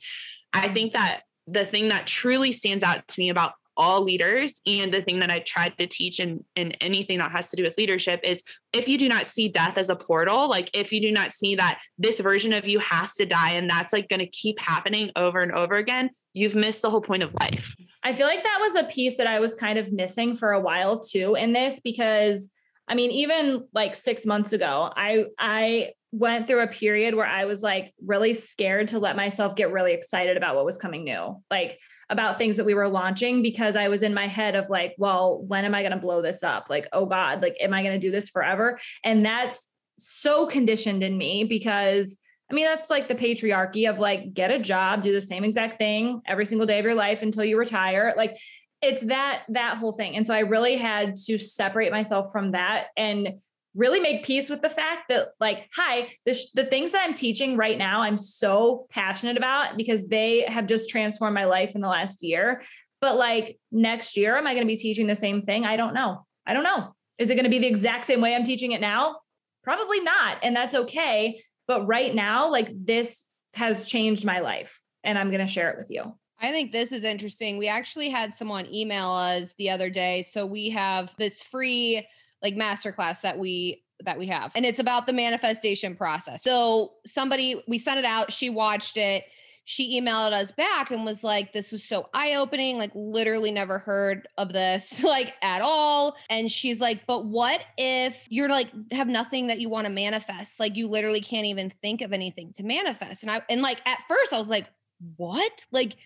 i 0.52 0.68
think 0.68 0.92
that 0.92 1.22
the 1.46 1.64
thing 1.64 1.88
that 1.88 2.06
truly 2.06 2.52
stands 2.52 2.82
out 2.84 3.06
to 3.08 3.20
me 3.20 3.30
about 3.30 3.52
all 3.76 4.02
leaders 4.02 4.60
and 4.66 4.92
the 4.92 5.02
thing 5.02 5.20
that 5.20 5.30
I 5.30 5.40
tried 5.40 5.76
to 5.78 5.86
teach 5.86 6.18
in, 6.18 6.42
in 6.54 6.72
anything 6.80 7.18
that 7.18 7.30
has 7.30 7.50
to 7.50 7.56
do 7.56 7.62
with 7.62 7.76
leadership 7.76 8.20
is 8.24 8.42
if 8.72 8.88
you 8.88 8.96
do 8.96 9.08
not 9.08 9.26
see 9.26 9.48
death 9.48 9.76
as 9.76 9.90
a 9.90 9.96
portal, 9.96 10.48
like 10.48 10.70
if 10.72 10.92
you 10.92 11.00
do 11.00 11.12
not 11.12 11.32
see 11.32 11.56
that 11.56 11.80
this 11.98 12.20
version 12.20 12.52
of 12.52 12.66
you 12.66 12.78
has 12.78 13.14
to 13.16 13.26
die 13.26 13.52
and 13.52 13.68
that's 13.68 13.92
like 13.92 14.08
going 14.08 14.20
to 14.20 14.26
keep 14.26 14.58
happening 14.58 15.10
over 15.14 15.40
and 15.40 15.52
over 15.52 15.76
again, 15.76 16.10
you've 16.32 16.54
missed 16.54 16.82
the 16.82 16.90
whole 16.90 17.02
point 17.02 17.22
of 17.22 17.34
life. 17.34 17.76
I 18.02 18.12
feel 18.12 18.26
like 18.26 18.42
that 18.42 18.58
was 18.60 18.76
a 18.76 18.84
piece 18.84 19.16
that 19.18 19.26
I 19.26 19.40
was 19.40 19.54
kind 19.54 19.78
of 19.78 19.92
missing 19.92 20.36
for 20.36 20.52
a 20.52 20.60
while 20.60 21.00
too 21.00 21.34
in 21.34 21.52
this 21.52 21.80
because 21.80 22.48
I 22.88 22.94
mean 22.94 23.10
even 23.10 23.66
like 23.74 23.94
6 23.94 24.24
months 24.26 24.52
ago 24.52 24.90
I 24.96 25.26
I 25.38 25.92
went 26.12 26.46
through 26.46 26.62
a 26.62 26.68
period 26.68 27.14
where 27.14 27.26
I 27.26 27.44
was 27.44 27.62
like 27.62 27.92
really 28.04 28.34
scared 28.34 28.88
to 28.88 28.98
let 28.98 29.16
myself 29.16 29.56
get 29.56 29.72
really 29.72 29.92
excited 29.92 30.36
about 30.36 30.56
what 30.56 30.64
was 30.64 30.78
coming 30.78 31.04
new, 31.04 31.42
like 31.50 31.78
about 32.08 32.38
things 32.38 32.56
that 32.56 32.64
we 32.64 32.74
were 32.74 32.88
launching, 32.88 33.42
because 33.42 33.76
I 33.76 33.88
was 33.88 34.02
in 34.02 34.14
my 34.14 34.26
head 34.26 34.54
of 34.54 34.70
like, 34.70 34.94
well, 34.98 35.42
when 35.42 35.64
am 35.64 35.74
I 35.74 35.82
going 35.82 35.92
to 35.92 35.98
blow 35.98 36.22
this 36.22 36.42
up? 36.42 36.66
Like, 36.70 36.86
oh 36.92 37.06
God, 37.06 37.42
like, 37.42 37.56
am 37.60 37.74
I 37.74 37.82
going 37.82 37.98
to 37.98 38.06
do 38.06 38.12
this 38.12 38.30
forever? 38.30 38.78
And 39.02 39.24
that's 39.24 39.68
so 39.98 40.46
conditioned 40.46 41.02
in 41.02 41.18
me 41.18 41.44
because 41.44 42.18
I 42.48 42.54
mean, 42.54 42.66
that's 42.66 42.90
like 42.90 43.08
the 43.08 43.14
patriarchy 43.16 43.90
of 43.90 43.98
like, 43.98 44.32
get 44.32 44.52
a 44.52 44.58
job, 44.60 45.02
do 45.02 45.12
the 45.12 45.20
same 45.20 45.42
exact 45.42 45.78
thing 45.78 46.22
every 46.26 46.46
single 46.46 46.66
day 46.66 46.78
of 46.78 46.84
your 46.84 46.94
life 46.94 47.22
until 47.22 47.44
you 47.44 47.58
retire. 47.58 48.14
Like, 48.16 48.36
it's 48.82 49.02
that 49.06 49.42
that 49.48 49.78
whole 49.78 49.92
thing 49.92 50.16
and 50.16 50.26
so 50.26 50.34
i 50.34 50.40
really 50.40 50.76
had 50.76 51.16
to 51.16 51.38
separate 51.38 51.90
myself 51.90 52.30
from 52.30 52.52
that 52.52 52.88
and 52.96 53.28
really 53.76 54.00
make 54.00 54.24
peace 54.24 54.48
with 54.48 54.62
the 54.62 54.70
fact 54.70 55.08
that 55.08 55.28
like 55.38 55.68
hi 55.74 56.08
the, 56.24 56.34
sh- 56.34 56.50
the 56.54 56.64
things 56.64 56.92
that 56.92 57.02
i'm 57.04 57.14
teaching 57.14 57.56
right 57.56 57.78
now 57.78 58.00
i'm 58.00 58.18
so 58.18 58.86
passionate 58.90 59.36
about 59.36 59.76
because 59.76 60.06
they 60.08 60.42
have 60.48 60.66
just 60.66 60.88
transformed 60.88 61.34
my 61.34 61.44
life 61.44 61.74
in 61.74 61.80
the 61.80 61.88
last 61.88 62.22
year. 62.22 62.62
But 63.00 63.16
like 63.16 63.58
next 63.70 64.16
year 64.16 64.36
am 64.36 64.46
i 64.46 64.54
going 64.54 64.66
to 64.66 64.72
be 64.72 64.76
teaching 64.76 65.06
the 65.06 65.16
same 65.16 65.42
thing? 65.42 65.64
I 65.64 65.76
don't 65.76 65.94
know. 65.94 66.26
I 66.46 66.54
don't 66.54 66.64
know. 66.64 66.94
Is 67.18 67.30
it 67.30 67.34
going 67.34 67.44
to 67.44 67.50
be 67.50 67.58
the 67.58 67.66
exact 67.66 68.04
same 68.06 68.20
way 68.20 68.34
i'm 68.34 68.44
teaching 68.44 68.72
it 68.72 68.80
now? 68.80 69.20
Probably 69.62 70.00
not 70.00 70.38
and 70.42 70.56
that's 70.56 70.74
okay. 70.74 71.40
But 71.68 71.86
right 71.86 72.14
now 72.14 72.50
like 72.50 72.70
this 72.74 73.30
has 73.54 73.84
changed 73.84 74.24
my 74.24 74.40
life 74.40 74.82
and 75.04 75.18
i'm 75.18 75.30
going 75.30 75.46
to 75.46 75.52
share 75.52 75.70
it 75.70 75.78
with 75.78 75.90
you. 75.90 76.14
I 76.38 76.50
think 76.50 76.72
this 76.72 76.92
is 76.92 77.04
interesting. 77.04 77.56
We 77.56 77.68
actually 77.68 78.10
had 78.10 78.34
someone 78.34 78.66
email 78.72 79.10
us 79.10 79.54
the 79.56 79.70
other 79.70 79.88
day. 79.88 80.22
So 80.22 80.44
we 80.44 80.68
have 80.70 81.14
this 81.18 81.42
free 81.42 82.06
like 82.42 82.54
masterclass 82.54 83.20
that 83.22 83.38
we 83.38 83.82
that 84.04 84.18
we 84.18 84.26
have. 84.26 84.52
And 84.54 84.66
it's 84.66 84.78
about 84.78 85.06
the 85.06 85.12
manifestation 85.12 85.96
process. 85.96 86.42
So 86.42 86.92
somebody 87.06 87.62
we 87.66 87.78
sent 87.78 87.98
it 87.98 88.04
out, 88.04 88.32
she 88.32 88.50
watched 88.50 88.96
it. 88.96 89.24
She 89.68 90.00
emailed 90.00 90.30
us 90.30 90.52
back 90.52 90.92
and 90.92 91.04
was 91.04 91.24
like, 91.24 91.52
This 91.52 91.72
was 91.72 91.82
so 91.82 92.08
eye 92.14 92.34
opening. 92.34 92.78
Like, 92.78 92.92
literally 92.94 93.50
never 93.50 93.80
heard 93.80 94.28
of 94.38 94.52
this, 94.52 95.02
like, 95.02 95.34
at 95.42 95.60
all. 95.60 96.16
And 96.30 96.50
she's 96.50 96.80
like, 96.80 97.04
But 97.06 97.26
what 97.26 97.60
if 97.76 98.28
you're 98.30 98.48
like, 98.48 98.68
have 98.92 99.08
nothing 99.08 99.48
that 99.48 99.58
you 99.58 99.68
want 99.68 99.86
to 99.86 99.92
manifest? 99.92 100.60
Like, 100.60 100.76
you 100.76 100.86
literally 100.86 101.20
can't 101.20 101.46
even 101.46 101.72
think 101.82 102.00
of 102.00 102.12
anything 102.12 102.52
to 102.54 102.62
manifest. 102.62 103.22
And 103.22 103.30
I, 103.30 103.42
and 103.50 103.60
like, 103.60 103.80
at 103.86 103.98
first, 104.06 104.32
I 104.32 104.38
was 104.38 104.48
like, 104.48 104.68
What? 105.16 105.64
Like, 105.72 105.96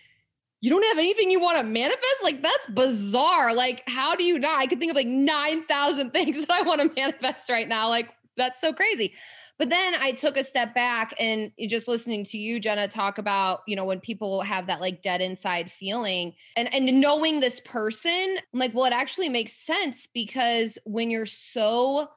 you 0.61 0.69
don't 0.69 0.83
have 0.83 0.99
anything 0.99 1.31
you 1.31 1.41
want 1.41 1.57
to 1.57 1.63
manifest? 1.63 2.23
Like 2.23 2.41
that's 2.41 2.67
bizarre. 2.67 3.53
Like 3.53 3.83
how 3.87 4.15
do 4.15 4.23
you 4.23 4.39
not? 4.39 4.59
I 4.59 4.67
could 4.67 4.79
think 4.79 4.91
of 4.91 4.95
like 4.95 5.07
9,000 5.07 6.11
things 6.13 6.45
that 6.45 6.51
I 6.51 6.61
want 6.61 6.81
to 6.81 6.91
manifest 6.95 7.49
right 7.49 7.67
now. 7.67 7.89
Like 7.89 8.09
that's 8.37 8.61
so 8.61 8.71
crazy. 8.71 9.13
But 9.57 9.69
then 9.69 9.93
I 9.95 10.13
took 10.13 10.37
a 10.37 10.43
step 10.43 10.73
back 10.73 11.13
and 11.19 11.51
just 11.67 11.87
listening 11.87 12.23
to 12.25 12.37
you, 12.37 12.59
Jenna, 12.59 12.87
talk 12.87 13.19
about, 13.19 13.61
you 13.67 13.75
know, 13.75 13.85
when 13.85 13.99
people 13.99 14.41
have 14.41 14.65
that 14.67 14.81
like 14.81 15.03
dead 15.03 15.21
inside 15.21 15.71
feeling 15.71 16.33
and, 16.57 16.73
and 16.73 16.99
knowing 16.99 17.39
this 17.39 17.59
person, 17.59 18.37
I'm 18.53 18.59
like, 18.59 18.73
well, 18.73 18.85
it 18.85 18.93
actually 18.93 19.29
makes 19.29 19.53
sense 19.53 20.07
because 20.13 20.79
when 20.85 21.11
you're 21.11 21.27
so 21.27 22.09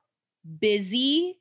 busy 0.59 1.39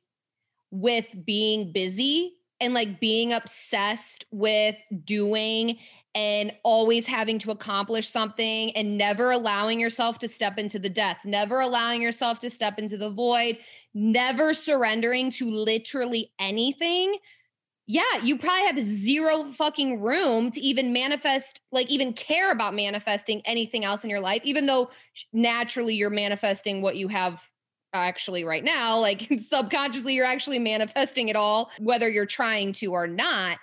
with 0.70 1.06
being 1.24 1.72
busy 1.72 2.34
and 2.64 2.74
like 2.74 2.98
being 3.00 3.32
obsessed 3.32 4.24
with 4.30 4.76
doing 5.04 5.78
and 6.14 6.52
always 6.62 7.06
having 7.06 7.38
to 7.40 7.50
accomplish 7.50 8.08
something 8.08 8.70
and 8.76 8.96
never 8.96 9.32
allowing 9.32 9.80
yourself 9.80 10.18
to 10.20 10.28
step 10.28 10.58
into 10.58 10.78
the 10.78 10.88
death, 10.88 11.18
never 11.24 11.60
allowing 11.60 12.00
yourself 12.00 12.38
to 12.40 12.48
step 12.48 12.78
into 12.78 12.96
the 12.96 13.10
void, 13.10 13.58
never 13.94 14.54
surrendering 14.54 15.30
to 15.32 15.50
literally 15.50 16.32
anything. 16.38 17.18
Yeah, 17.86 18.22
you 18.22 18.38
probably 18.38 18.66
have 18.66 18.78
zero 18.78 19.44
fucking 19.44 20.00
room 20.00 20.50
to 20.52 20.60
even 20.60 20.92
manifest, 20.92 21.60
like, 21.70 21.90
even 21.90 22.14
care 22.14 22.50
about 22.50 22.74
manifesting 22.74 23.42
anything 23.44 23.84
else 23.84 24.04
in 24.04 24.10
your 24.10 24.20
life, 24.20 24.40
even 24.44 24.64
though 24.64 24.90
naturally 25.34 25.94
you're 25.94 26.08
manifesting 26.08 26.80
what 26.80 26.96
you 26.96 27.08
have 27.08 27.44
actually 27.94 28.44
right 28.44 28.64
now. 28.64 28.98
Like, 28.98 29.28
subconsciously, 29.40 30.14
you're 30.14 30.26
actually 30.26 30.58
manifesting 30.58 31.28
it 31.28 31.36
all, 31.36 31.70
whether 31.78 32.08
you're 32.08 32.26
trying 32.26 32.72
to 32.74 32.92
or 32.92 33.06
not 33.06 33.58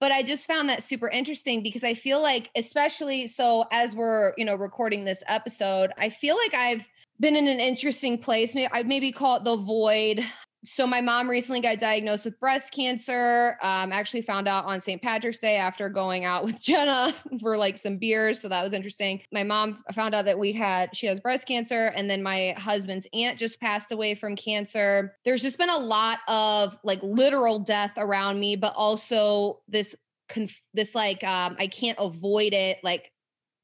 but 0.00 0.12
i 0.12 0.22
just 0.22 0.46
found 0.46 0.68
that 0.68 0.82
super 0.82 1.08
interesting 1.08 1.62
because 1.62 1.84
i 1.84 1.94
feel 1.94 2.20
like 2.20 2.50
especially 2.56 3.26
so 3.26 3.64
as 3.72 3.94
we're 3.94 4.32
you 4.36 4.44
know 4.44 4.54
recording 4.54 5.04
this 5.04 5.22
episode 5.26 5.90
i 5.98 6.08
feel 6.08 6.36
like 6.36 6.54
i've 6.54 6.86
been 7.20 7.36
in 7.36 7.48
an 7.48 7.60
interesting 7.60 8.18
place 8.18 8.54
maybe 8.54 8.70
i'd 8.72 8.86
maybe 8.86 9.10
call 9.10 9.36
it 9.36 9.44
the 9.44 9.56
void 9.56 10.24
so 10.66 10.84
my 10.84 11.00
mom 11.00 11.30
recently 11.30 11.60
got 11.60 11.78
diagnosed 11.78 12.24
with 12.24 12.38
breast 12.40 12.72
cancer. 12.72 13.56
Um, 13.62 13.92
actually 13.92 14.22
found 14.22 14.48
out 14.48 14.64
on 14.64 14.80
St. 14.80 15.00
Patrick's 15.00 15.38
Day 15.38 15.56
after 15.56 15.88
going 15.88 16.24
out 16.24 16.44
with 16.44 16.60
Jenna 16.62 17.14
for 17.40 17.56
like 17.56 17.78
some 17.78 17.98
beers. 17.98 18.40
So 18.40 18.48
that 18.48 18.62
was 18.62 18.72
interesting. 18.72 19.22
My 19.32 19.44
mom 19.44 19.82
found 19.94 20.14
out 20.14 20.24
that 20.24 20.38
we 20.38 20.52
had 20.52 20.94
she 20.94 21.06
has 21.06 21.20
breast 21.20 21.46
cancer, 21.46 21.92
and 21.94 22.10
then 22.10 22.22
my 22.22 22.54
husband's 22.58 23.06
aunt 23.14 23.38
just 23.38 23.60
passed 23.60 23.92
away 23.92 24.14
from 24.14 24.34
cancer. 24.34 25.16
There's 25.24 25.42
just 25.42 25.56
been 25.56 25.70
a 25.70 25.78
lot 25.78 26.18
of 26.26 26.76
like 26.82 27.00
literal 27.02 27.60
death 27.60 27.92
around 27.96 28.40
me, 28.40 28.56
but 28.56 28.74
also 28.74 29.60
this 29.68 29.94
conf- 30.28 30.62
this 30.74 30.96
like 30.96 31.22
um, 31.22 31.56
I 31.60 31.68
can't 31.68 31.98
avoid 32.00 32.52
it, 32.52 32.78
like 32.82 33.12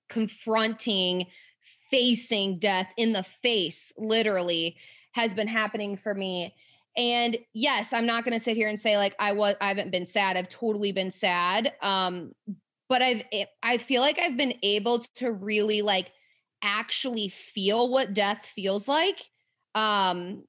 confronting, 0.09 1.27
facing 1.91 2.61
death 2.61 2.93
in 2.97 3.13
the 3.13 3.25
face, 3.25 3.93
literally 3.99 4.77
has 5.13 5.35
been 5.35 5.49
happening 5.49 5.97
for 5.97 6.15
me 6.15 6.55
and 6.97 7.39
yes, 7.55 7.93
I'm 7.93 8.07
not 8.07 8.25
going 8.25 8.35
to 8.35 8.41
sit 8.41 8.57
here 8.57 8.69
and 8.69 8.81
say 8.81 8.97
like 8.97 9.15
I 9.19 9.33
was 9.33 9.55
I 9.61 9.69
haven't 9.69 9.91
been 9.91 10.07
sad. 10.07 10.37
I've 10.37 10.49
totally 10.49 10.93
been 10.93 11.11
sad. 11.11 11.73
Um 11.81 12.33
but 12.89 13.01
I've 13.01 13.23
eh, 13.33 13.47
I 13.63 13.79
feel 13.79 14.03
like 14.03 14.19
I've 14.19 14.37
been 14.37 14.55
able 14.63 15.01
to 15.17 15.33
really 15.33 15.83
like 15.83 16.13
actually 16.63 17.29
feel 17.29 17.89
what 17.89 18.15
death 18.15 18.45
feels 18.55 18.89
like. 18.89 19.25
Um 19.75 20.45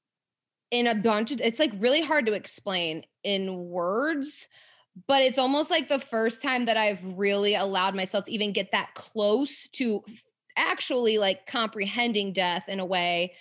in 0.70 0.86
a 0.86 0.94
bunch 0.94 1.30
of 1.30 1.40
it's 1.40 1.58
like 1.58 1.72
really 1.78 2.02
hard 2.02 2.26
to 2.26 2.32
explain 2.32 3.04
in 3.22 3.56
words 3.68 4.48
but 5.08 5.22
it's 5.22 5.38
almost 5.38 5.70
like 5.70 5.88
the 5.88 5.98
first 5.98 6.40
time 6.40 6.66
that 6.66 6.76
I've 6.76 7.04
really 7.04 7.54
allowed 7.54 7.96
myself 7.96 8.24
to 8.24 8.32
even 8.32 8.52
get 8.52 8.70
that 8.72 8.94
close 8.94 9.68
to 9.72 10.04
actually 10.56 11.18
like 11.18 11.46
comprehending 11.46 12.32
death 12.32 12.68
in 12.68 12.80
a 12.80 12.86
way 12.86 13.34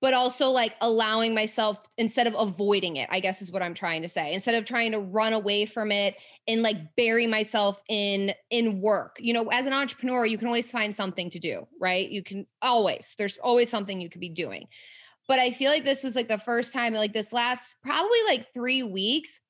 but 0.00 0.14
also 0.14 0.48
like 0.48 0.74
allowing 0.80 1.34
myself 1.34 1.78
instead 1.96 2.26
of 2.26 2.34
avoiding 2.38 2.96
it, 2.96 3.08
I 3.10 3.20
guess 3.20 3.40
is 3.40 3.50
what 3.50 3.62
I'm 3.62 3.74
trying 3.74 4.02
to 4.02 4.08
say. 4.08 4.34
Instead 4.34 4.54
of 4.54 4.64
trying 4.64 4.92
to 4.92 5.00
run 5.00 5.32
away 5.32 5.64
from 5.64 5.90
it 5.90 6.16
and 6.46 6.62
like 6.62 6.76
bury 6.96 7.26
myself 7.26 7.80
in 7.88 8.32
in 8.50 8.80
work. 8.80 9.16
You 9.18 9.32
know, 9.32 9.48
as 9.48 9.66
an 9.66 9.72
entrepreneur, 9.72 10.26
you 10.26 10.38
can 10.38 10.48
always 10.48 10.70
find 10.70 10.94
something 10.94 11.30
to 11.30 11.38
do, 11.38 11.66
right? 11.80 12.08
You 12.08 12.22
can 12.22 12.46
always. 12.60 13.14
There's 13.18 13.38
always 13.38 13.70
something 13.70 14.00
you 14.00 14.10
could 14.10 14.20
be 14.20 14.28
doing. 14.28 14.66
But 15.28 15.38
I 15.38 15.50
feel 15.50 15.72
like 15.72 15.84
this 15.84 16.04
was 16.04 16.14
like 16.14 16.28
the 16.28 16.38
first 16.38 16.72
time 16.72 16.94
like 16.94 17.12
this 17.12 17.32
last 17.32 17.76
probably 17.82 18.18
like 18.26 18.52
3 18.52 18.82
weeks 18.84 19.40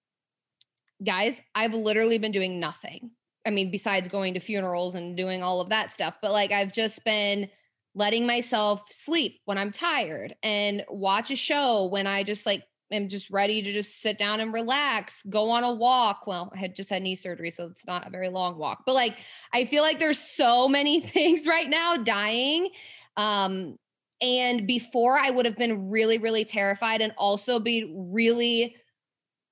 guys, 1.05 1.43
I've 1.55 1.75
literally 1.75 2.19
been 2.19 2.33
doing 2.33 2.59
nothing. 2.59 3.11
I 3.47 3.51
mean, 3.51 3.71
besides 3.71 4.09
going 4.09 4.35
to 4.35 4.41
funerals 4.41 4.95
and 4.95 5.17
doing 5.17 5.43
all 5.43 5.61
of 5.61 5.69
that 5.69 5.93
stuff, 5.93 6.15
but 6.23 6.33
like 6.33 6.53
I've 6.53 6.73
just 6.73 7.05
been 7.05 7.49
letting 7.97 8.27
myself 8.27 8.85
sleep 8.93 9.41
when 9.47 9.57
I'm 9.57 9.73
tired 9.73 10.37
and 10.43 10.85
watch 10.89 11.31
a 11.31 11.37
show 11.37 11.87
when 11.87 12.07
I 12.07 12.23
just 12.23 12.45
like 12.45 12.63
am 12.93 13.09
just 13.09 13.31
ready 13.31 13.63
to 13.63 13.73
just 13.73 14.03
sit 14.03 14.19
down 14.19 14.39
and 14.41 14.53
relax, 14.53 15.23
go 15.31 15.49
on 15.51 15.65
a 15.65 15.73
walk. 15.73 16.27
Well, 16.27 16.53
I 16.55 16.59
had 16.59 16.77
just 16.77 16.91
had 16.91 17.03
knee 17.03 17.15
surgery, 17.15 17.51
so 17.51 17.67
it's 17.67 17.87
not 17.87 18.07
a 18.07 18.11
very 18.11 18.29
long 18.29 18.59
walk. 18.59 18.83
But 18.85 18.95
like 18.95 19.17
I 19.53 19.65
feel 19.65 19.83
like 19.83 19.99
there's 19.99 20.19
so 20.19 20.69
many 20.69 21.01
things 21.15 21.47
right 21.47 21.69
now 21.69 21.97
dying. 21.97 22.69
Um 23.17 23.79
and 24.21 24.67
before 24.67 25.19
I 25.19 25.31
would 25.31 25.47
have 25.47 25.57
been 25.57 25.89
really 25.89 26.19
really 26.19 26.45
terrified 26.45 27.01
and 27.01 27.15
also 27.17 27.59
be 27.59 27.95
really 27.97 28.77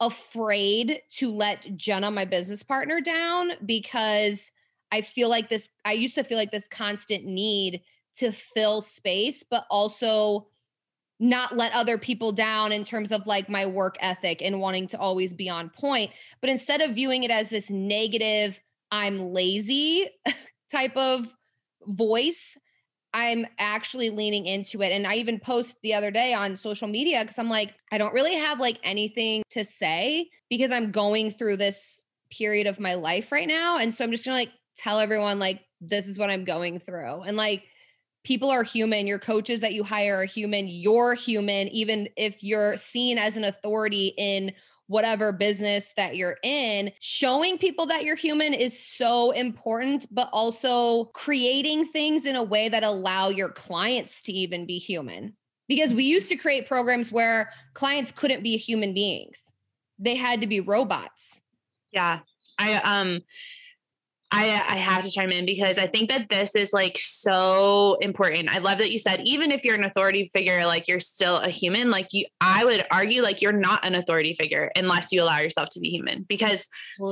afraid 0.01 1.01
to 1.13 1.33
let 1.33 1.67
Jenna 1.77 2.11
my 2.11 2.27
business 2.27 2.63
partner 2.63 3.01
down 3.01 3.53
because 3.65 4.51
I 4.93 5.01
feel 5.01 5.31
like 5.31 5.49
this 5.49 5.71
I 5.87 5.93
used 5.93 6.15
to 6.17 6.25
feel 6.25 6.37
like 6.37 6.53
this 6.53 6.69
constant 6.69 7.25
need 7.25 7.81
to 8.19 8.33
fill 8.33 8.81
space, 8.81 9.43
but 9.49 9.65
also 9.71 10.49
not 11.21 11.57
let 11.57 11.73
other 11.73 11.97
people 11.97 12.33
down 12.33 12.73
in 12.73 12.85
terms 12.85 13.13
of 13.13 13.27
like 13.27 13.49
my 13.49 13.67
work 13.67 13.97
ethic 14.01 14.43
and 14.43 14.61
wanting 14.61 14.89
to 14.89 14.99
always 14.99 15.33
be 15.33 15.49
on 15.49 15.71
point. 15.71 16.11
But 16.41 16.51
instead 16.51 16.81
of 16.81 16.95
viewing 16.95 17.23
it 17.23 17.31
as 17.31 17.49
this 17.49 17.71
negative, 17.71 18.61
I'm 18.91 19.19
lazy 19.33 20.09
type 20.71 20.97
of 20.97 21.35
voice, 21.87 22.57
I'm 23.13 23.47
actually 23.59 24.11
leaning 24.11 24.47
into 24.47 24.83
it. 24.83 24.91
And 24.91 25.07
I 25.07 25.15
even 25.15 25.39
post 25.39 25.77
the 25.83 25.95
other 25.95 26.11
day 26.11 26.35
on 26.35 26.57
social 26.57 26.89
media 26.89 27.21
because 27.23 27.39
I'm 27.39 27.49
like, 27.49 27.73
I 27.93 27.99
don't 27.99 28.13
really 28.13 28.35
have 28.35 28.59
like 28.59 28.81
anything 28.83 29.45
to 29.51 29.65
say 29.65 30.29
because 30.51 30.73
I'm 30.73 30.91
going 30.91 31.31
through 31.31 31.59
this 31.59 32.03
period 32.31 32.67
of 32.67 32.81
my 32.81 32.95
life 32.95 33.31
right 33.31 33.47
now. 33.47 33.79
And 33.79 33.95
so 33.95 34.05
I'm 34.05 34.11
just 34.11 34.25
gonna 34.25 34.37
like 34.37 34.51
tell 34.77 34.99
everyone, 34.99 35.39
like, 35.39 35.61
this 35.81 36.09
is 36.09 36.19
what 36.19 36.29
I'm 36.29 36.45
going 36.45 36.81
through. 36.81 37.23
And 37.23 37.37
like, 37.37 37.63
people 38.25 38.51
are 38.51 38.63
human. 38.63 39.07
Your 39.07 39.19
coaches 39.19 39.61
that 39.61 39.75
you 39.75 39.85
hire 39.85 40.21
are 40.21 40.25
human. 40.25 40.67
You're 40.67 41.15
human, 41.15 41.69
even 41.69 42.09
if 42.17 42.43
you're 42.43 42.77
seen 42.77 43.19
as 43.19 43.37
an 43.37 43.45
authority 43.45 44.15
in 44.17 44.53
whatever 44.87 45.33
business 45.33 45.93
that 45.97 46.17
you're 46.17 46.39
in. 46.43 46.91
Showing 47.01 47.59
people 47.59 47.87
that 47.87 48.05
you're 48.05 48.17
human 48.17 48.53
is 48.53 48.79
so 48.79 49.31
important, 49.31 50.07
but 50.11 50.29
also 50.33 51.05
creating 51.15 51.87
things 51.87 52.27
in 52.27 52.37
a 52.37 52.43
way 52.43 52.69
that 52.69 52.83
allow 52.83 53.29
your 53.29 53.51
clients 53.51 54.23
to 54.23 54.33
even 54.33 54.67
be 54.67 54.79
human. 54.79 55.35
Because 55.69 55.95
we 55.95 56.05
used 56.05 56.29
to 56.29 56.37
create 56.37 56.69
programs 56.69 57.11
where 57.11 57.51
clients 57.73 58.13
couldn't 58.13 58.43
be 58.43 58.57
human 58.59 58.93
beings. 58.93 59.55
They 59.99 60.15
had 60.15 60.43
to 60.43 60.47
be 60.47 60.61
robots. 60.61 61.41
Yeah. 61.93 62.21
I 62.59 62.75
um 62.75 63.21
I, 64.37 64.47
I 64.47 64.77
have 64.79 65.05
to 65.05 65.11
chime 65.13 65.31
in 65.31 65.47
because 65.47 65.79
I 65.79 65.87
think 65.87 66.11
that 66.11 66.29
this 66.29 66.57
is 66.57 66.73
like 66.73 66.99
so 66.99 67.97
important. 68.01 68.53
I 68.53 68.59
love 68.59 68.79
that 68.79 68.91
you 68.91 68.99
said 68.99 69.21
even 69.25 69.53
if 69.53 69.65
you're 69.65 69.77
an 69.77 69.85
authority 69.85 70.29
figure, 70.33 70.67
like 70.67 70.89
you're 70.89 70.99
still 70.99 71.37
a 71.37 71.51
human. 71.51 71.93
Like 71.93 72.09
you, 72.11 72.27
I 72.41 72.65
would 72.65 72.85
argue 72.91 73.23
like 73.23 73.41
you're 73.41 73.53
not 73.53 73.85
an 73.85 73.95
authority 73.95 74.35
figure 74.35 74.73
unless 74.75 75.13
you 75.13 75.23
allow 75.23 75.39
yourself 75.39 75.69
to 75.71 75.81
be 75.81 75.89
human. 75.89 76.25
Because 76.25 76.69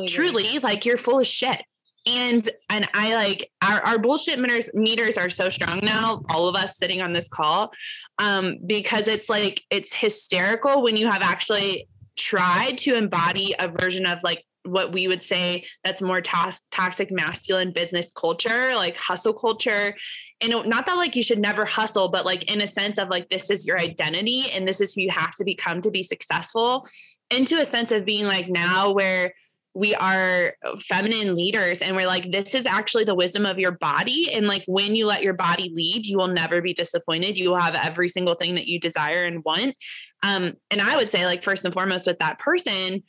truly, 0.08 0.58
like 0.58 0.84
you're 0.84 0.96
full 0.96 1.20
of 1.20 1.26
shit. 1.26 1.62
And 2.08 2.50
and 2.68 2.88
I 2.92 3.14
like 3.14 3.48
our, 3.62 3.80
our 3.82 3.98
bullshit 4.00 4.40
meters 4.40 4.68
meters 4.74 5.16
are 5.16 5.30
so 5.30 5.48
strong 5.48 5.78
now, 5.84 6.22
all 6.28 6.48
of 6.48 6.56
us 6.56 6.76
sitting 6.76 7.00
on 7.00 7.12
this 7.12 7.28
call, 7.28 7.72
um, 8.18 8.58
because 8.66 9.06
it's 9.06 9.28
like 9.28 9.62
it's 9.70 9.94
hysterical 9.94 10.82
when 10.82 10.96
you 10.96 11.06
have 11.06 11.22
actually 11.22 11.88
tried 12.18 12.78
to 12.78 12.96
embody 12.96 13.54
a 13.60 13.68
version 13.68 14.06
of 14.06 14.18
like 14.24 14.44
what 14.64 14.92
we 14.92 15.08
would 15.08 15.22
say 15.22 15.64
that's 15.84 16.02
more 16.02 16.20
to- 16.20 16.60
toxic 16.70 17.10
masculine 17.10 17.72
business 17.72 18.10
culture 18.12 18.74
like 18.74 18.96
hustle 18.96 19.32
culture. 19.32 19.94
And 20.40 20.52
not 20.66 20.86
that 20.86 20.94
like 20.96 21.16
you 21.16 21.22
should 21.22 21.38
never 21.38 21.64
hustle 21.64 22.08
but 22.08 22.24
like 22.24 22.50
in 22.52 22.60
a 22.60 22.66
sense 22.66 22.98
of 22.98 23.08
like 23.08 23.28
this 23.28 23.50
is 23.50 23.66
your 23.66 23.78
identity 23.78 24.46
and 24.52 24.66
this 24.66 24.80
is 24.80 24.92
who 24.92 25.02
you 25.02 25.10
have 25.10 25.32
to 25.36 25.44
become 25.44 25.82
to 25.82 25.90
be 25.90 26.02
successful 26.02 26.86
into 27.30 27.58
a 27.58 27.64
sense 27.64 27.92
of 27.92 28.04
being 28.04 28.26
like 28.26 28.48
now 28.48 28.90
where 28.90 29.32
we 29.74 29.94
are 29.94 30.54
feminine 30.80 31.34
leaders 31.34 31.80
and 31.80 31.96
we're 31.96 32.06
like 32.06 32.30
this 32.30 32.54
is 32.54 32.66
actually 32.66 33.04
the 33.04 33.14
wisdom 33.14 33.46
of 33.46 33.58
your 33.58 33.72
body. 33.72 34.30
And 34.32 34.46
like 34.46 34.64
when 34.66 34.94
you 34.94 35.06
let 35.06 35.22
your 35.22 35.32
body 35.32 35.72
lead 35.74 36.06
you 36.06 36.18
will 36.18 36.28
never 36.28 36.60
be 36.60 36.74
disappointed. 36.74 37.38
You 37.38 37.50
will 37.50 37.56
have 37.56 37.74
every 37.74 38.08
single 38.08 38.34
thing 38.34 38.54
that 38.56 38.66
you 38.66 38.78
desire 38.78 39.24
and 39.24 39.42
want. 39.44 39.74
Um 40.22 40.52
and 40.70 40.80
i 40.80 40.96
would 40.96 41.10
say 41.10 41.24
like 41.26 41.42
first 41.42 41.64
and 41.64 41.74
foremost 41.74 42.06
with 42.06 42.18
that 42.18 42.38
person 42.38 43.02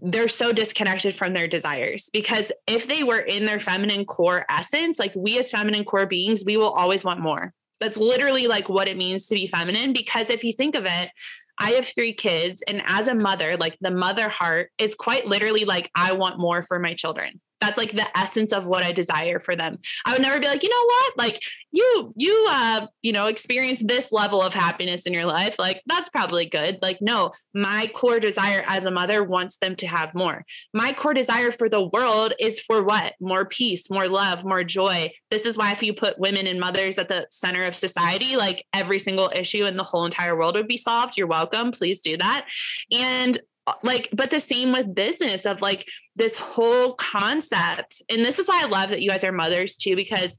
they're 0.00 0.28
so 0.28 0.52
disconnected 0.52 1.14
from 1.14 1.32
their 1.32 1.48
desires 1.48 2.10
because 2.12 2.52
if 2.66 2.86
they 2.86 3.02
were 3.02 3.18
in 3.18 3.46
their 3.46 3.60
feminine 3.60 4.04
core 4.04 4.44
essence, 4.48 4.98
like 4.98 5.12
we 5.14 5.38
as 5.38 5.50
feminine 5.50 5.84
core 5.84 6.06
beings, 6.06 6.44
we 6.44 6.56
will 6.56 6.70
always 6.70 7.04
want 7.04 7.20
more. 7.20 7.52
That's 7.80 7.96
literally 7.96 8.46
like 8.46 8.68
what 8.68 8.88
it 8.88 8.96
means 8.96 9.26
to 9.26 9.34
be 9.34 9.46
feminine. 9.46 9.92
Because 9.92 10.30
if 10.30 10.44
you 10.44 10.52
think 10.52 10.74
of 10.74 10.84
it, 10.86 11.10
I 11.58 11.70
have 11.70 11.86
three 11.86 12.12
kids, 12.12 12.62
and 12.68 12.82
as 12.86 13.08
a 13.08 13.14
mother, 13.14 13.56
like 13.56 13.78
the 13.80 13.90
mother 13.90 14.28
heart 14.28 14.70
is 14.76 14.94
quite 14.94 15.26
literally 15.26 15.64
like, 15.64 15.90
I 15.94 16.12
want 16.12 16.38
more 16.38 16.62
for 16.62 16.78
my 16.78 16.92
children 16.92 17.40
that's 17.60 17.78
like 17.78 17.92
the 17.92 18.06
essence 18.18 18.52
of 18.52 18.66
what 18.66 18.84
i 18.84 18.92
desire 18.92 19.38
for 19.38 19.56
them. 19.56 19.78
I 20.04 20.12
would 20.12 20.22
never 20.22 20.38
be 20.40 20.46
like 20.46 20.62
you 20.62 20.68
know 20.68 20.84
what? 20.84 21.18
Like 21.18 21.42
you 21.72 22.12
you 22.16 22.46
uh 22.50 22.86
you 23.02 23.12
know 23.12 23.26
experience 23.26 23.82
this 23.82 24.12
level 24.12 24.42
of 24.42 24.54
happiness 24.54 25.06
in 25.06 25.12
your 25.12 25.24
life 25.24 25.58
like 25.58 25.82
that's 25.86 26.08
probably 26.08 26.46
good. 26.46 26.78
Like 26.82 26.98
no 27.00 27.32
my 27.54 27.90
core 27.94 28.20
desire 28.20 28.62
as 28.66 28.84
a 28.84 28.90
mother 28.90 29.24
wants 29.24 29.58
them 29.58 29.76
to 29.76 29.86
have 29.86 30.14
more. 30.14 30.44
My 30.74 30.92
core 30.92 31.14
desire 31.14 31.50
for 31.50 31.68
the 31.68 31.86
world 31.88 32.34
is 32.40 32.60
for 32.60 32.82
what? 32.82 33.14
More 33.20 33.44
peace 33.44 33.90
more 33.90 34.08
love 34.08 34.44
more 34.44 34.64
joy. 34.64 35.10
This 35.30 35.46
is 35.46 35.56
why 35.56 35.72
if 35.72 35.82
you 35.82 35.94
put 35.94 36.18
women 36.18 36.46
and 36.46 36.60
mothers 36.60 36.98
at 36.98 37.08
the 37.08 37.26
center 37.30 37.64
of 37.64 37.74
society 37.74 38.36
like 38.36 38.64
every 38.72 38.98
single 38.98 39.30
issue 39.34 39.64
in 39.64 39.76
the 39.76 39.84
whole 39.84 40.04
entire 40.04 40.36
world 40.36 40.56
would 40.56 40.68
be 40.68 40.76
solved. 40.76 41.16
You're 41.16 41.26
welcome. 41.26 41.72
Please 41.72 42.00
do 42.00 42.16
that. 42.16 42.46
And 42.92 43.38
like 43.82 44.08
but 44.12 44.30
the 44.30 44.40
same 44.40 44.72
with 44.72 44.94
business 44.94 45.44
of 45.44 45.60
like 45.60 45.88
this 46.14 46.36
whole 46.36 46.94
concept 46.94 48.02
and 48.08 48.24
this 48.24 48.38
is 48.38 48.46
why 48.46 48.62
i 48.62 48.66
love 48.66 48.90
that 48.90 49.02
you 49.02 49.10
guys 49.10 49.24
are 49.24 49.32
mothers 49.32 49.76
too 49.76 49.96
because 49.96 50.38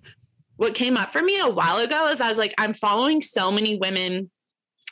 what 0.55 0.73
came 0.73 0.97
up 0.97 1.11
for 1.11 1.21
me 1.21 1.39
a 1.39 1.49
while 1.49 1.78
ago 1.78 2.09
is 2.09 2.21
i 2.21 2.30
was 2.30 2.38
like 2.38 2.53
i'm 2.57 2.73
following 2.73 3.21
so 3.21 3.51
many 3.51 3.78
women 3.78 4.30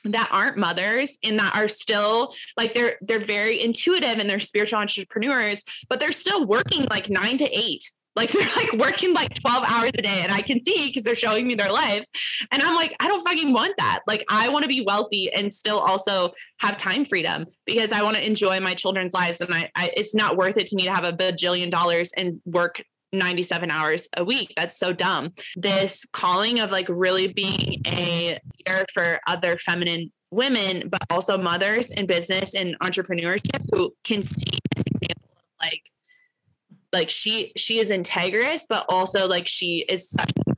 that 0.06 0.30
aren't 0.32 0.58
mothers 0.58 1.18
and 1.24 1.40
that 1.40 1.56
are 1.56 1.68
still 1.68 2.34
like 2.58 2.74
they're 2.74 2.98
they're 3.02 3.20
very 3.20 3.62
intuitive 3.62 4.20
and 4.20 4.30
they're 4.30 4.40
spiritual 4.40 4.80
entrepreneurs 4.80 5.64
but 5.90 6.00
they're 6.00 6.12
still 6.12 6.46
working 6.46 6.86
like 6.90 7.10
9 7.10 7.38
to 7.38 7.50
8 7.52 7.92
like 8.16 8.32
they're 8.32 8.48
like 8.56 8.74
working 8.74 9.14
like 9.14 9.34
12 9.34 9.64
hours 9.68 9.92
a 9.98 10.02
day 10.02 10.22
and 10.22 10.32
I 10.32 10.42
can 10.42 10.62
see 10.62 10.88
because 10.88 11.04
they're 11.04 11.16
showing 11.16 11.48
me 11.48 11.56
their 11.56 11.72
life. 11.72 12.04
And 12.52 12.62
I'm 12.62 12.76
like, 12.76 12.96
I 13.00 13.08
don't 13.08 13.28
fucking 13.28 13.54
want 13.54 13.74
that. 13.78 14.02
Like 14.08 14.26
I 14.30 14.50
want 14.50 14.64
to 14.64 14.70
be 14.70 14.84
wealthy 14.86 15.32
and 15.32 15.54
still 15.54 15.80
also 15.80 16.32
have 16.60 16.78
time 16.78 17.06
freedom 17.06 17.46
because 17.66 17.92
I 17.92 18.04
want 18.04 18.18
to 18.18 18.26
enjoy 18.26 18.60
my 18.60 18.74
children's 18.74 19.14
lives. 19.14 19.42
And 19.42 19.54
I, 19.54 19.70
I 19.76 19.92
it's 19.96 20.16
not 20.16 20.38
worth 20.38 20.58
it 20.58 20.68
to 20.68 20.76
me 20.76 20.84
to 20.84 20.94
have 20.94 21.04
a 21.04 21.14
bajillion 21.14 21.70
dollars 21.70 22.12
and 22.18 22.42
work 22.46 22.82
97 23.12 23.72
hours 23.72 24.10
a 24.18 24.24
week. 24.24 24.54
That's 24.56 24.78
so 24.78 24.94
dumb. 24.94 25.34
This 25.56 26.06
calling 26.12 26.60
of 26.60 26.72
like 26.72 26.88
really 26.90 27.28
being 27.28 27.82
a 27.88 28.38
leader 28.58 28.86
for 28.94 29.20
other 29.28 29.58
feminine 29.58 30.12
women, 30.32 30.90
but 30.90 31.02
also 31.10 31.38
mothers 31.38 31.92
in 31.92 32.06
business 32.08 32.56
and 32.56 32.78
entrepreneurship 32.80 33.66
who 33.72 33.94
can 34.04 34.22
see 34.22 34.60
this 34.76 34.84
example 34.86 35.30
of 35.38 35.66
like 35.66 35.82
like 36.96 37.10
she 37.10 37.52
she 37.58 37.80
is 37.80 37.92
integrous 37.92 38.62
but 38.68 38.86
also 38.88 39.28
like 39.28 39.48
she 39.48 39.86
is 39.90 40.10
such 40.10 40.32
a 40.48 40.56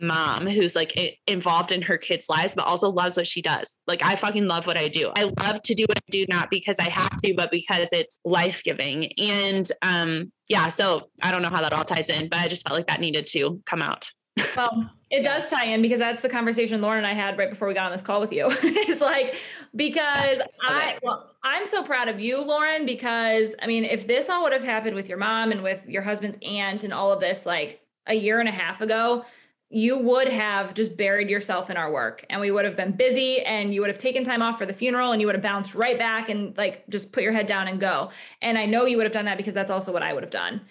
mom 0.00 0.46
who's 0.46 0.76
like 0.76 0.92
involved 1.26 1.72
in 1.72 1.80
her 1.82 1.96
kids 1.96 2.28
lives 2.28 2.54
but 2.54 2.64
also 2.64 2.88
loves 2.88 3.16
what 3.16 3.26
she 3.26 3.40
does. 3.40 3.80
Like 3.86 4.04
i 4.04 4.14
fucking 4.16 4.46
love 4.46 4.66
what 4.66 4.76
i 4.76 4.88
do. 4.88 5.12
I 5.16 5.30
love 5.40 5.62
to 5.62 5.74
do 5.74 5.84
what 5.88 5.98
i 5.98 6.10
do 6.10 6.24
not 6.28 6.50
because 6.50 6.78
i 6.78 6.88
have 6.88 7.20
to 7.22 7.34
but 7.34 7.50
because 7.50 7.92
it's 7.92 8.18
life-giving. 8.24 9.12
And 9.18 9.70
um 9.82 10.32
yeah 10.48 10.68
so 10.68 11.08
i 11.22 11.30
don't 11.30 11.42
know 11.42 11.50
how 11.50 11.62
that 11.62 11.72
all 11.72 11.84
ties 11.84 12.10
in 12.10 12.28
but 12.28 12.40
i 12.40 12.48
just 12.48 12.66
felt 12.66 12.76
like 12.76 12.88
that 12.88 13.00
needed 13.00 13.26
to 13.28 13.60
come 13.64 13.82
out 13.82 14.10
well, 14.56 14.90
it 15.10 15.22
does 15.22 15.48
tie 15.50 15.66
in 15.66 15.80
because 15.80 15.98
that's 15.98 16.20
the 16.20 16.28
conversation 16.28 16.80
Lauren 16.80 16.98
and 16.98 17.06
I 17.06 17.14
had 17.14 17.38
right 17.38 17.48
before 17.48 17.66
we 17.68 17.74
got 17.74 17.86
on 17.86 17.92
this 17.92 18.02
call 18.02 18.20
with 18.20 18.32
you. 18.32 18.48
it's 18.50 19.00
like 19.00 19.36
because 19.74 20.38
I 20.62 20.98
well, 21.02 21.34
I'm 21.42 21.66
so 21.66 21.82
proud 21.82 22.08
of 22.08 22.20
you, 22.20 22.42
Lauren, 22.42 22.84
because 22.84 23.54
I 23.62 23.66
mean, 23.66 23.84
if 23.84 24.06
this 24.06 24.28
all 24.28 24.42
would 24.42 24.52
have 24.52 24.64
happened 24.64 24.96
with 24.96 25.08
your 25.08 25.18
mom 25.18 25.52
and 25.52 25.62
with 25.62 25.80
your 25.86 26.02
husband's 26.02 26.38
aunt 26.42 26.84
and 26.84 26.92
all 26.92 27.12
of 27.12 27.20
this 27.20 27.46
like 27.46 27.80
a 28.06 28.14
year 28.14 28.40
and 28.40 28.48
a 28.48 28.52
half 28.52 28.80
ago, 28.80 29.24
you 29.70 29.98
would 29.98 30.28
have 30.28 30.72
just 30.72 30.96
buried 30.96 31.28
yourself 31.28 31.68
in 31.68 31.76
our 31.76 31.92
work 31.92 32.24
and 32.30 32.40
we 32.40 32.50
would 32.50 32.64
have 32.64 32.76
been 32.76 32.92
busy 32.92 33.40
and 33.42 33.74
you 33.74 33.82
would 33.82 33.90
have 33.90 33.98
taken 33.98 34.24
time 34.24 34.40
off 34.40 34.56
for 34.56 34.64
the 34.64 34.72
funeral 34.72 35.12
and 35.12 35.20
you 35.20 35.26
would 35.26 35.34
have 35.34 35.42
bounced 35.42 35.74
right 35.74 35.98
back 35.98 36.30
and 36.30 36.56
like 36.56 36.88
just 36.88 37.12
put 37.12 37.22
your 37.22 37.32
head 37.32 37.46
down 37.46 37.68
and 37.68 37.78
go. 37.78 38.10
And 38.40 38.56
I 38.56 38.64
know 38.64 38.86
you 38.86 38.96
would 38.96 39.04
have 39.04 39.12
done 39.12 39.26
that 39.26 39.36
because 39.36 39.52
that's 39.52 39.70
also 39.70 39.92
what 39.92 40.02
I 40.02 40.14
would 40.14 40.22
have 40.22 40.32
done. 40.32 40.62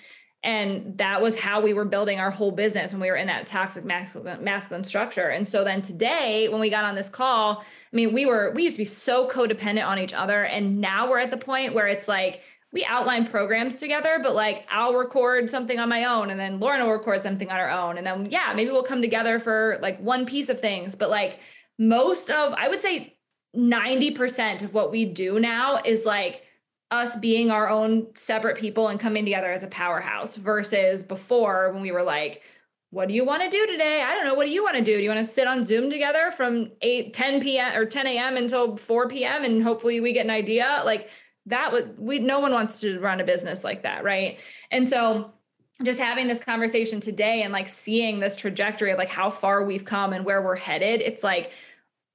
And 0.48 0.98
that 0.98 1.22
was 1.22 1.38
how 1.38 1.60
we 1.60 1.74
were 1.74 1.84
building 1.84 2.22
our 2.22 2.32
whole 2.32 2.52
business 2.52 2.94
when 2.94 3.02
we 3.02 3.12
were 3.12 3.18
in 3.18 3.28
that 3.28 3.48
toxic 3.48 3.84
masculine, 3.84 4.42
masculine 4.42 4.86
structure. 4.86 5.28
And 5.28 5.46
so 5.46 5.66
then 5.66 5.82
today, 5.82 6.48
when 6.48 6.62
we 6.62 6.70
got 6.70 6.86
on 6.86 6.96
this 6.96 7.10
call, 7.10 7.66
I 7.92 7.96
mean, 7.96 8.14
we 8.14 8.26
were, 8.26 8.54
we 8.56 8.64
used 8.64 8.76
to 8.76 8.82
be 8.82 8.86
so 8.86 9.28
codependent 9.28 9.86
on 9.86 10.00
each 10.00 10.14
other. 10.14 10.46
And 10.46 10.80
now 10.80 11.10
we're 11.10 11.20
at 11.20 11.32
the 11.32 11.38
point 11.38 11.74
where 11.74 11.88
it's 11.88 12.08
like, 12.08 12.44
we 12.72 12.86
outline 12.86 13.28
programs 13.28 13.76
together, 13.76 14.20
but 14.24 14.36
like 14.36 14.66
I'll 14.72 14.94
record 14.94 15.50
something 15.50 15.80
on 15.80 15.90
my 15.90 16.06
own 16.06 16.30
and 16.30 16.40
then 16.40 16.62
Lauren 16.62 16.82
will 16.82 16.94
record 16.94 17.24
something 17.24 17.50
on 17.50 17.58
her 17.58 17.70
own. 17.70 17.98
And 17.98 18.08
then, 18.08 18.28
yeah, 18.30 18.54
maybe 18.56 18.72
we'll 18.72 18.84
come 18.84 19.02
together 19.02 19.42
for 19.42 19.80
like 19.82 20.00
one 20.00 20.26
piece 20.26 20.48
of 20.48 20.62
things. 20.62 20.96
But 20.96 21.10
like 21.10 21.40
most 21.78 22.30
of, 22.30 22.54
I 22.54 22.70
would 22.70 22.82
say 22.82 23.18
90% 23.54 24.64
of 24.64 24.74
what 24.74 24.92
we 24.92 25.04
do 25.04 25.42
now 25.42 25.82
is 25.84 26.06
like 26.06 26.44
us 26.92 27.16
being 27.18 27.52
our 27.52 27.70
own 27.70 28.08
separate 28.16 28.58
people 28.58 28.88
and 28.88 29.00
coming 29.00 29.26
together 29.26 29.52
as 29.52 29.64
a 29.64 29.68
powerhouse 29.68 30.36
versus 30.36 31.04
before 31.04 31.72
when 31.74 31.82
we 31.82 31.92
were 31.92 32.04
like, 32.04 32.42
what 32.92 33.10
do 33.10 33.14
you 33.14 33.26
want 33.26 33.44
to 33.44 33.50
do 33.50 33.68
today? 33.68 34.02
I 34.02 34.14
don't 34.16 34.26
know. 34.26 34.34
What 34.34 34.46
do 34.46 34.52
you 34.52 34.64
want 34.64 34.78
to 34.78 34.84
do? 34.84 34.96
Do 34.96 35.04
you 35.04 35.10
want 35.10 35.26
to 35.26 35.32
sit 35.32 35.46
on 35.46 35.64
Zoom 35.64 35.90
together 35.90 36.32
from 36.32 36.72
8, 36.82 37.14
10 37.14 37.42
p.m. 37.42 37.76
or 37.76 37.86
10 37.86 38.08
a.m. 38.08 38.38
until 38.38 38.78
4 38.78 39.10
p.m. 39.10 39.44
and 39.44 39.62
hopefully 39.62 40.00
we 40.00 40.14
get 40.14 40.26
an 40.26 40.32
idea? 40.32 40.82
Like 40.86 41.10
that 41.48 41.74
would 41.74 42.00
we 42.00 42.20
no 42.20 42.40
one 42.40 42.54
wants 42.54 42.80
to 42.82 43.00
run 43.00 43.20
a 43.20 43.26
business 43.26 43.64
like 43.64 43.84
that, 43.84 44.06
right? 44.06 44.38
And 44.72 44.88
so 44.88 45.34
just 45.84 46.00
having 46.00 46.28
this 46.28 46.40
conversation 46.40 47.00
today 47.00 47.44
and 47.44 47.54
like 47.54 47.68
seeing 47.68 48.20
this 48.20 48.36
trajectory 48.36 48.92
of 48.92 48.98
like 48.98 49.10
how 49.10 49.30
far 49.30 49.64
we've 49.64 49.86
come 49.86 50.14
and 50.14 50.26
where 50.26 50.42
we're 50.42 50.56
headed, 50.56 51.02
it's 51.02 51.24
like 51.24 51.52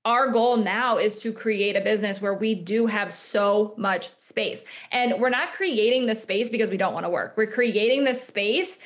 our 0.04 0.32
goal 0.32 0.56
now 0.56 0.98
is 0.98 1.16
to 1.22 1.32
create 1.32 1.76
a 1.76 1.80
business 1.80 2.20
where 2.20 2.34
we 2.34 2.54
do 2.54 2.86
have 2.86 3.12
so 3.12 3.74
much 3.76 4.10
space. 4.18 4.64
And 4.90 5.20
we're 5.20 5.30
not 5.30 5.52
creating 5.52 6.06
the 6.06 6.14
space 6.14 6.50
because 6.50 6.70
we 6.70 6.76
don't 6.76 6.92
want 6.92 7.06
to 7.06 7.10
work. 7.10 7.34
We're 7.36 7.50
creating 7.50 8.04
the 8.04 8.14
space 8.14 8.78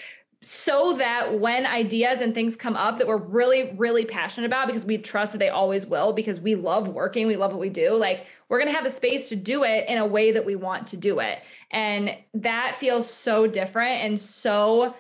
so 0.43 0.97
that 0.99 1.41
when 1.41 1.65
ideas 1.65 2.21
and 2.21 2.35
things 2.35 2.57
come 2.57 2.77
up 2.77 2.99
that 2.99 3.07
we're 3.07 3.17
really 3.17 3.75
really 3.79 4.05
passionate 4.05 4.47
about 4.47 4.67
because 4.67 4.85
we 4.85 4.99
trust 4.99 5.33
that 5.33 5.39
they 5.39 5.49
always 5.49 5.87
will 5.87 6.13
because 6.13 6.39
we 6.39 6.55
love 6.55 6.89
working 6.89 7.27
we 7.27 7.37
love 7.37 7.53
what 7.53 7.61
we 7.61 7.71
do 7.71 7.95
like 7.95 8.27
we're 8.49 8.59
going 8.59 8.71
to 8.71 8.75
have 8.75 8.85
the 8.85 8.91
space 8.91 9.31
to 9.31 9.35
do 9.35 9.65
it 9.65 9.89
in 9.89 9.97
a 9.97 10.07
way 10.07 10.31
that 10.33 10.45
we 10.45 10.55
want 10.55 10.87
to 10.87 10.97
do 10.97 11.21
it 11.21 11.39
and 11.71 12.15
that 12.35 12.77
feels 12.77 13.09
so 13.09 13.47
different 13.47 14.05
and 14.05 14.21
so 14.21 14.95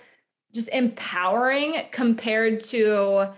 just 0.55 0.71
empowering 0.71 1.77
compared 1.93 2.61
to 2.61 3.29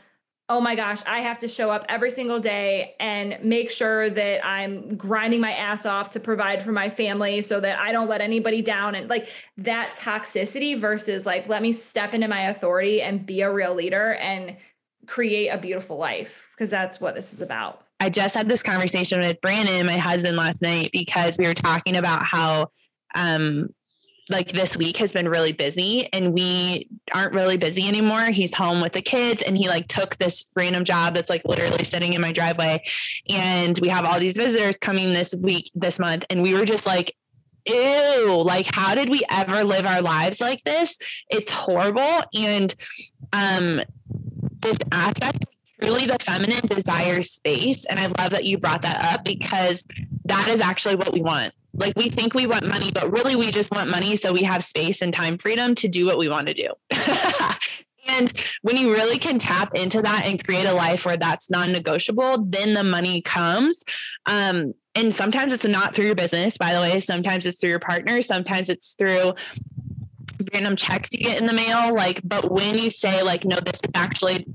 oh 0.50 0.60
my 0.60 0.74
gosh, 0.74 1.02
I 1.06 1.20
have 1.20 1.38
to 1.40 1.48
show 1.48 1.70
up 1.70 1.84
every 1.88 2.10
single 2.10 2.40
day 2.40 2.94
and 2.98 3.38
make 3.42 3.70
sure 3.70 4.08
that 4.08 4.44
I'm 4.44 4.96
grinding 4.96 5.40
my 5.40 5.52
ass 5.52 5.84
off 5.84 6.10
to 6.10 6.20
provide 6.20 6.62
for 6.62 6.72
my 6.72 6.88
family 6.88 7.42
so 7.42 7.60
that 7.60 7.78
I 7.78 7.92
don't 7.92 8.08
let 8.08 8.22
anybody 8.22 8.62
down. 8.62 8.94
And 8.94 9.10
like 9.10 9.28
that 9.58 9.94
toxicity 9.94 10.78
versus 10.78 11.26
like, 11.26 11.48
let 11.48 11.60
me 11.60 11.72
step 11.74 12.14
into 12.14 12.28
my 12.28 12.48
authority 12.48 13.02
and 13.02 13.26
be 13.26 13.42
a 13.42 13.52
real 13.52 13.74
leader 13.74 14.14
and 14.14 14.56
create 15.06 15.48
a 15.48 15.58
beautiful 15.58 15.98
life 15.98 16.46
because 16.54 16.70
that's 16.70 16.98
what 16.98 17.14
this 17.14 17.34
is 17.34 17.42
about. 17.42 17.82
I 18.00 18.08
just 18.08 18.34
had 18.34 18.48
this 18.48 18.62
conversation 18.62 19.20
with 19.20 19.40
Brandon, 19.42 19.84
my 19.84 19.98
husband, 19.98 20.36
last 20.36 20.62
night 20.62 20.90
because 20.92 21.36
we 21.36 21.46
were 21.46 21.54
talking 21.54 21.96
about 21.96 22.22
how 22.22 22.70
um, 23.14 23.68
like 24.30 24.48
this 24.48 24.76
week 24.76 24.96
has 24.98 25.12
been 25.12 25.28
really 25.28 25.52
busy 25.52 26.08
and 26.12 26.32
we 26.32 26.88
aren't 27.14 27.32
really 27.32 27.56
busy 27.56 27.86
anymore. 27.86 28.22
He's 28.22 28.54
home 28.54 28.80
with 28.80 28.92
the 28.92 29.02
kids 29.02 29.42
and 29.42 29.56
he 29.56 29.68
like 29.68 29.88
took 29.88 30.16
this 30.16 30.46
random 30.54 30.84
job 30.84 31.14
that's 31.14 31.30
like 31.30 31.42
literally 31.44 31.84
sitting 31.84 32.12
in 32.12 32.20
my 32.20 32.32
driveway. 32.32 32.82
And 33.28 33.78
we 33.80 33.88
have 33.88 34.04
all 34.04 34.18
these 34.18 34.36
visitors 34.36 34.78
coming 34.78 35.12
this 35.12 35.34
week, 35.34 35.70
this 35.74 35.98
month. 35.98 36.26
And 36.30 36.42
we 36.42 36.54
were 36.54 36.64
just 36.64 36.86
like, 36.86 37.14
ew, 37.66 38.42
like 38.44 38.66
how 38.72 38.94
did 38.94 39.10
we 39.10 39.22
ever 39.30 39.64
live 39.64 39.86
our 39.86 40.02
lives 40.02 40.40
like 40.40 40.62
this? 40.64 40.98
It's 41.30 41.52
horrible. 41.52 42.22
And 42.34 42.74
um 43.32 43.82
this 44.60 44.78
aspect 44.90 45.46
truly 45.80 46.06
the 46.06 46.18
feminine 46.20 46.66
desire 46.66 47.22
space. 47.22 47.84
And 47.84 48.00
I 48.00 48.06
love 48.06 48.32
that 48.32 48.44
you 48.44 48.58
brought 48.58 48.82
that 48.82 49.04
up 49.12 49.24
because 49.24 49.84
that 50.24 50.48
is 50.48 50.60
actually 50.60 50.96
what 50.96 51.12
we 51.12 51.20
want 51.20 51.52
like 51.78 51.94
we 51.96 52.08
think 52.08 52.34
we 52.34 52.46
want 52.46 52.66
money, 52.66 52.90
but 52.92 53.10
really 53.10 53.36
we 53.36 53.50
just 53.50 53.72
want 53.72 53.90
money 53.90 54.16
so 54.16 54.32
we 54.32 54.42
have 54.42 54.62
space 54.64 55.02
and 55.02 55.12
time 55.12 55.38
freedom 55.38 55.74
to 55.76 55.88
do 55.88 56.06
what 56.06 56.18
we 56.18 56.28
want 56.28 56.46
to 56.48 56.54
do. 56.54 56.68
and 58.08 58.32
when 58.62 58.76
you 58.76 58.92
really 58.92 59.18
can 59.18 59.38
tap 59.38 59.74
into 59.74 60.02
that 60.02 60.24
and 60.26 60.42
create 60.44 60.66
a 60.66 60.72
life 60.72 61.06
where 61.06 61.16
that's 61.16 61.50
non-negotiable, 61.50 62.44
then 62.46 62.74
the 62.74 62.84
money 62.84 63.20
comes. 63.22 63.82
Um, 64.26 64.72
and 64.94 65.12
sometimes 65.14 65.52
it's 65.52 65.66
not 65.66 65.94
through 65.94 66.06
your 66.06 66.14
business, 66.14 66.58
by 66.58 66.74
the 66.74 66.80
way. 66.80 67.00
Sometimes 67.00 67.46
it's 67.46 67.60
through 67.60 67.70
your 67.70 67.78
partner. 67.78 68.20
Sometimes 68.22 68.68
it's 68.68 68.94
through 68.94 69.34
random 70.52 70.76
checks 70.76 71.10
you 71.12 71.20
get 71.20 71.40
in 71.40 71.46
the 71.46 71.52
mail. 71.52 71.94
Like, 71.94 72.20
but 72.24 72.50
when 72.50 72.78
you 72.78 72.90
say 72.90 73.22
like, 73.22 73.44
no, 73.44 73.56
this 73.60 73.80
is 73.84 73.92
actually 73.94 74.46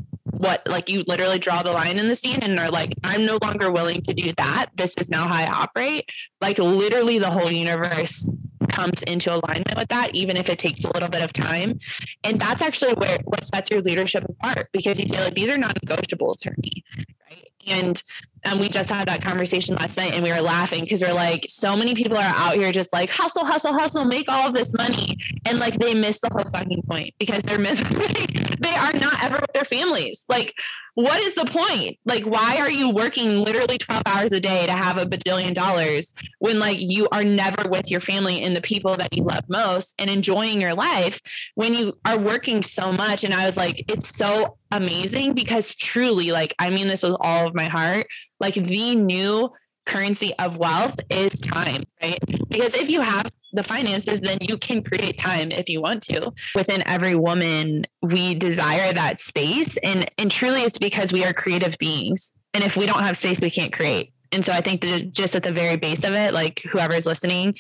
what 0.44 0.68
like 0.68 0.90
you 0.90 1.04
literally 1.08 1.40
draw 1.40 1.64
the 1.64 1.72
line 1.72 1.98
in 1.98 2.08
the 2.08 2.16
sand 2.16 2.44
and 2.44 2.60
are 2.60 2.70
like 2.70 2.94
i'm 3.04 3.26
no 3.26 3.38
longer 3.42 3.72
willing 3.72 4.02
to 4.02 4.14
do 4.14 4.34
that. 4.38 4.68
This 4.76 4.94
is 4.98 5.10
now 5.10 5.26
how 5.28 5.36
i 5.36 5.48
operate. 5.48 6.10
Like 6.42 6.58
literally 6.58 7.18
the 7.18 7.32
whole 7.32 7.52
universe 7.52 8.28
comes 8.70 9.04
into 9.04 9.30
alignment 9.34 9.78
with 9.78 9.90
that 9.90 10.14
even 10.14 10.36
if 10.36 10.50
it 10.50 10.60
takes 10.60 10.84
a 10.84 10.92
little 10.94 11.10
bit 11.10 11.24
of 11.24 11.32
time. 11.32 11.80
And 12.24 12.40
that's 12.40 12.62
actually 12.62 12.94
where 12.94 13.20
what 13.24 13.46
sets 13.46 13.72
your 13.72 13.82
leadership 13.82 14.26
apart 14.28 14.70
because 14.74 15.00
you 15.00 15.06
say 15.06 15.24
like 15.24 15.34
these 15.34 15.50
are 15.50 15.58
non-negotiables 15.58 16.44
for 16.44 16.54
me 16.62 16.84
right 17.30 17.53
and 17.68 18.02
um, 18.46 18.60
we 18.60 18.68
just 18.68 18.90
had 18.90 19.08
that 19.08 19.22
conversation 19.22 19.76
last 19.76 19.98
night 19.98 20.14
and 20.14 20.24
we 20.24 20.32
were 20.32 20.42
laughing 20.42 20.82
because 20.82 21.02
we're 21.02 21.14
like 21.14 21.46
so 21.48 21.76
many 21.76 21.94
people 21.94 22.18
are 22.18 22.34
out 22.36 22.56
here 22.56 22.72
just 22.72 22.92
like 22.92 23.10
hustle 23.10 23.46
hustle 23.46 23.74
hustle 23.74 24.06
make 24.06 24.26
all 24.28 24.50
of 24.50 24.54
this 24.54 24.74
money. 24.74 25.18
And 25.46 25.60
like 25.60 25.76
they 25.76 25.94
miss 25.94 26.20
the 26.20 26.30
whole 26.32 26.50
fucking 26.52 26.84
point 26.84 27.14
because 27.20 27.42
they're 27.44 27.60
miserable 27.60 28.02
they 28.60 28.76
are 28.76 28.94
not 28.94 29.24
ever 29.24 29.38
with 29.42 29.54
their 29.54 29.66
families. 29.66 30.26
Like 30.28 30.54
what 30.96 31.20
is 31.22 31.36
the 31.36 31.46
point? 31.46 31.98
Like 32.06 32.24
why 32.24 32.58
are 32.60 32.70
you 32.70 32.90
working 32.90 33.40
literally 33.40 33.78
12 33.78 34.02
hours 34.06 34.32
a 34.34 34.40
day 34.40 34.66
to 34.66 34.74
have 34.74 34.98
a 34.98 35.06
bajillion 35.06 35.54
dollars 35.54 36.14
when 36.40 36.60
like 36.60 36.80
you 36.80 37.08
are 37.12 37.24
never 37.24 37.70
with 37.70 37.90
your 37.90 38.02
family 38.02 38.42
and 38.42 38.56
the 38.56 38.62
people 38.62 38.98
that 38.98 39.16
you 39.16 39.24
love 39.24 39.44
most 39.48 39.96
and 40.00 40.10
enjoying 40.10 40.62
your 40.62 40.74
life 40.74 41.22
when 41.56 41.74
you 41.74 41.94
are 42.06 42.20
working 42.20 42.62
so 42.62 42.92
much? 42.92 43.24
And 43.24 43.34
i 43.34 43.46
was 43.46 43.58
like 43.58 43.86
it's 43.88 44.16
so 44.18 44.58
amazing 44.74 45.34
because 45.34 45.76
truly 45.76 46.32
like 46.32 46.54
i 46.60 46.70
mean 46.70 46.88
this 46.88 47.04
with 47.04 47.16
all 47.20 47.48
of 47.48 47.56
my 47.56 47.66
heart 47.66 48.06
like 48.40 48.56
the 48.56 48.96
new 48.96 49.50
currency 49.86 50.34
of 50.40 50.58
wealth 50.58 51.00
is 51.10 51.34
time, 51.40 51.84
right? 52.02 52.20
Because 52.50 52.76
if 52.76 52.90
you 52.90 53.02
have 53.02 53.30
the 53.54 53.64
finances, 53.64 54.20
then 54.22 54.38
you 54.42 54.58
can 54.58 54.84
create 54.84 55.18
time 55.18 55.52
if 55.52 55.70
you 55.70 55.82
want 55.82 56.02
to. 56.04 56.32
Within 56.56 56.84
every 56.88 57.16
woman, 57.16 57.86
we 58.02 58.36
desire 58.36 58.94
that 58.94 59.20
space. 59.20 59.78
And, 59.78 60.10
and 60.18 60.32
truly, 60.32 60.62
it's 60.62 60.78
because 60.78 61.12
we 61.12 61.26
are 61.26 61.34
creative 61.34 61.78
beings. 61.78 62.34
And 62.54 62.64
if 62.64 62.78
we 62.78 62.86
don't 62.86 63.04
have 63.04 63.18
space, 63.18 63.40
we 63.40 63.50
can't 63.50 63.74
create. 63.74 64.14
And 64.32 64.46
so 64.46 64.52
I 64.52 64.62
think 64.62 64.82
that 64.82 65.12
just 65.12 65.36
at 65.36 65.44
the 65.44 65.52
very 65.52 65.76
base 65.76 66.04
of 66.04 66.14
it, 66.14 66.34
like 66.34 66.62
whoever's 66.72 67.06
listening, 67.06 67.56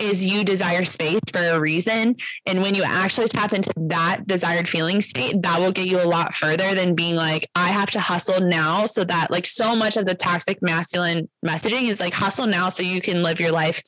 is 0.00 0.24
you 0.24 0.44
desire 0.44 0.84
space 0.84 1.20
for 1.32 1.40
a 1.40 1.60
reason. 1.60 2.16
And 2.46 2.62
when 2.62 2.74
you 2.74 2.82
actually 2.82 3.28
tap 3.28 3.52
into 3.52 3.72
that 3.76 4.26
desired 4.26 4.68
feeling 4.68 5.00
state, 5.00 5.42
that 5.42 5.60
will 5.60 5.72
get 5.72 5.86
you 5.86 6.00
a 6.00 6.08
lot 6.08 6.34
further 6.34 6.74
than 6.74 6.94
being 6.94 7.14
like, 7.14 7.48
I 7.54 7.68
have 7.68 7.90
to 7.92 8.00
hustle 8.00 8.40
now. 8.40 8.86
So 8.86 9.04
that, 9.04 9.30
like, 9.30 9.46
so 9.46 9.76
much 9.76 9.96
of 9.96 10.06
the 10.06 10.14
toxic 10.14 10.62
masculine 10.62 11.28
messaging 11.44 11.88
is 11.88 12.00
like, 12.00 12.14
hustle 12.14 12.46
now 12.46 12.70
so 12.70 12.82
you 12.82 13.00
can 13.00 13.22
live 13.22 13.38
your 13.38 13.52
life 13.52 13.82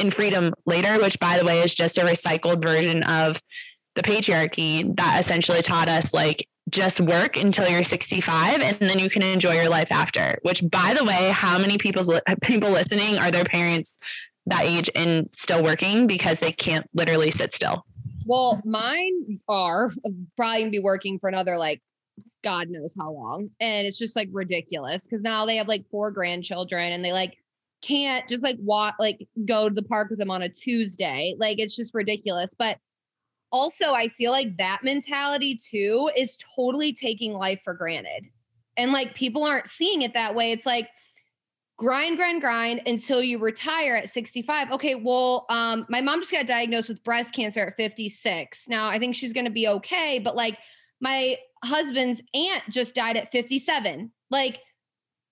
in 0.00 0.10
freedom 0.10 0.52
later, 0.66 1.00
which, 1.00 1.18
by 1.20 1.38
the 1.38 1.44
way, 1.44 1.60
is 1.60 1.74
just 1.74 1.98
a 1.98 2.02
recycled 2.02 2.62
version 2.62 3.02
of 3.04 3.40
the 3.94 4.02
patriarchy 4.02 4.96
that 4.96 5.20
essentially 5.20 5.62
taught 5.62 5.88
us, 5.88 6.12
like, 6.12 6.48
just 6.70 7.00
work 7.00 7.36
until 7.36 7.68
you're 7.68 7.84
65 7.84 8.60
and 8.60 8.78
then 8.80 8.98
you 8.98 9.10
can 9.10 9.22
enjoy 9.22 9.52
your 9.52 9.68
life 9.68 9.90
after 9.90 10.38
which 10.42 10.62
by 10.70 10.94
the 10.96 11.04
way 11.04 11.30
how 11.30 11.58
many 11.58 11.76
people's 11.76 12.08
people 12.42 12.70
listening 12.70 13.18
are 13.18 13.32
their 13.32 13.44
parents 13.44 13.98
that 14.46 14.64
age 14.64 14.90
and 14.94 15.28
still 15.32 15.62
working 15.62 16.06
because 16.06 16.38
they 16.40 16.52
can't 16.52 16.88
literally 16.94 17.30
sit 17.30 17.52
still? 17.52 17.84
Well, 18.26 18.60
mine 18.64 19.40
are 19.48 19.90
probably 20.36 20.70
be 20.70 20.78
working 20.78 21.18
for 21.18 21.28
another 21.28 21.56
like 21.56 21.82
God 22.42 22.68
knows 22.68 22.94
how 22.98 23.12
long. 23.12 23.50
And 23.60 23.86
it's 23.86 23.98
just 23.98 24.16
like 24.16 24.28
ridiculous 24.32 25.04
because 25.04 25.22
now 25.22 25.46
they 25.46 25.56
have 25.56 25.68
like 25.68 25.84
four 25.90 26.10
grandchildren 26.10 26.92
and 26.92 27.04
they 27.04 27.12
like 27.12 27.38
can't 27.82 28.28
just 28.28 28.42
like 28.42 28.56
walk, 28.60 28.96
like 28.98 29.26
go 29.44 29.68
to 29.68 29.74
the 29.74 29.82
park 29.82 30.10
with 30.10 30.18
them 30.18 30.30
on 30.30 30.42
a 30.42 30.48
Tuesday. 30.48 31.34
Like 31.38 31.58
it's 31.58 31.76
just 31.76 31.94
ridiculous. 31.94 32.54
But 32.56 32.78
also, 33.50 33.92
I 33.92 34.08
feel 34.08 34.32
like 34.32 34.56
that 34.56 34.80
mentality 34.82 35.60
too 35.62 36.10
is 36.16 36.36
totally 36.56 36.92
taking 36.92 37.32
life 37.32 37.60
for 37.62 37.74
granted. 37.74 38.24
And 38.76 38.92
like 38.92 39.14
people 39.14 39.44
aren't 39.44 39.68
seeing 39.68 40.02
it 40.02 40.14
that 40.14 40.34
way. 40.34 40.52
It's 40.52 40.66
like, 40.66 40.88
grind, 41.76 42.16
grind, 42.16 42.40
grind 42.40 42.82
until 42.86 43.22
you 43.22 43.38
retire 43.38 43.96
at 43.96 44.08
65. 44.08 44.72
Okay, 44.72 44.94
well, 44.94 45.46
um, 45.48 45.84
my 45.88 46.00
mom 46.00 46.20
just 46.20 46.32
got 46.32 46.46
diagnosed 46.46 46.88
with 46.88 47.02
breast 47.02 47.34
cancer 47.34 47.60
at 47.60 47.76
56. 47.76 48.68
Now 48.68 48.88
I 48.88 48.98
think 48.98 49.16
she's 49.16 49.32
gonna 49.32 49.50
be 49.50 49.68
okay, 49.68 50.18
but 50.18 50.36
like 50.36 50.58
my 51.00 51.36
husband's 51.64 52.22
aunt 52.34 52.62
just 52.70 52.94
died 52.94 53.16
at 53.16 53.30
57. 53.32 54.10
Like, 54.30 54.60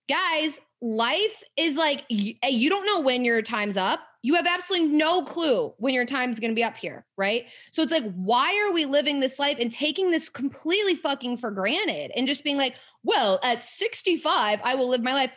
guys, 0.08 0.60
life 0.82 1.42
is 1.56 1.76
like 1.76 2.04
you, 2.08 2.34
you 2.42 2.70
don't 2.70 2.86
know 2.86 3.00
when 3.00 3.24
your 3.24 3.42
time's 3.42 3.76
up. 3.76 4.00
You 4.22 4.34
have 4.34 4.46
absolutely 4.46 4.88
no 4.88 5.22
clue 5.22 5.72
when 5.78 5.94
your 5.94 6.04
time's 6.04 6.40
going 6.40 6.50
to 6.50 6.54
be 6.54 6.64
up 6.64 6.76
here, 6.76 7.06
right? 7.16 7.46
So 7.72 7.82
it's 7.82 7.92
like, 7.92 8.12
why 8.12 8.54
are 8.66 8.70
we 8.70 8.84
living 8.84 9.18
this 9.18 9.38
life 9.38 9.56
and 9.58 9.72
taking 9.72 10.10
this 10.10 10.28
completely 10.28 10.94
fucking 10.94 11.38
for 11.38 11.50
granted 11.50 12.10
and 12.14 12.26
just 12.26 12.44
being 12.44 12.58
like, 12.58 12.74
well, 13.02 13.40
at 13.42 13.64
65, 13.64 14.60
I 14.62 14.74
will 14.74 14.88
live 14.88 15.02
my 15.02 15.14
life. 15.14 15.32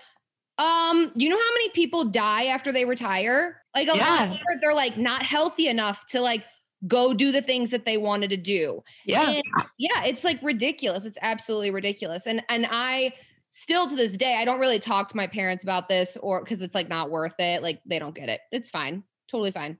Um, 0.58 1.12
you 1.16 1.30
know 1.30 1.38
how 1.38 1.54
many 1.54 1.70
people 1.70 2.06
die 2.06 2.46
after 2.46 2.72
they 2.72 2.86
retire? 2.86 3.62
Like 3.76 3.88
a 3.88 3.96
Yeah. 3.96 4.30
lot, 4.30 4.40
they're 4.62 4.74
like 4.74 4.98
not 4.98 5.24
healthy 5.24 5.68
enough 5.68 6.06
to 6.08 6.22
like 6.22 6.44
go 6.88 7.14
do 7.14 7.32
the 7.32 7.42
things 7.42 7.72
that 7.72 7.86
they 7.86 7.98
wanted 7.98 8.30
to 8.30 8.38
do. 8.38 8.84
Yeah. 9.06 9.30
And 9.32 9.44
yeah, 9.78 10.04
it's 10.04 10.24
like 10.24 10.42
ridiculous. 10.44 11.06
It's 11.06 11.18
absolutely 11.22 11.72
ridiculous. 11.72 12.28
And 12.28 12.44
and 12.50 12.68
I 12.70 13.14
still 13.50 13.88
to 13.88 13.96
this 13.96 14.18
day, 14.18 14.36
I 14.36 14.46
don't 14.46 14.60
really 14.60 14.80
talk 14.80 15.10
to 15.10 15.18
my 15.18 15.28
parents 15.28 15.64
about 15.64 15.90
this 15.90 16.18
or 16.22 16.44
because 16.44 16.62
it's 16.62 16.76
like 16.76 16.90
not 16.90 17.10
worth 17.10 17.40
it. 17.40 17.64
Like 17.64 17.82
they 17.86 18.00
don't 18.00 18.16
get 18.16 18.30
it. 18.30 18.42
It's 18.52 18.70
fine. 18.70 19.04
Totally 19.30 19.52
fine. 19.52 19.78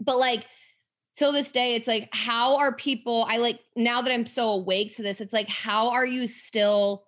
But 0.00 0.18
like 0.18 0.46
till 1.16 1.32
this 1.32 1.52
day, 1.52 1.74
it's 1.74 1.86
like, 1.86 2.08
how 2.12 2.56
are 2.56 2.74
people? 2.74 3.26
I 3.28 3.36
like 3.36 3.60
now 3.76 4.02
that 4.02 4.12
I'm 4.12 4.26
so 4.26 4.50
awake 4.50 4.96
to 4.96 5.02
this, 5.02 5.20
it's 5.20 5.32
like, 5.32 5.48
how 5.48 5.90
are 5.90 6.06
you 6.06 6.26
still 6.26 7.04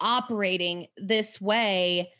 operating 0.00 0.88
this 0.96 1.40
way? 1.40 2.12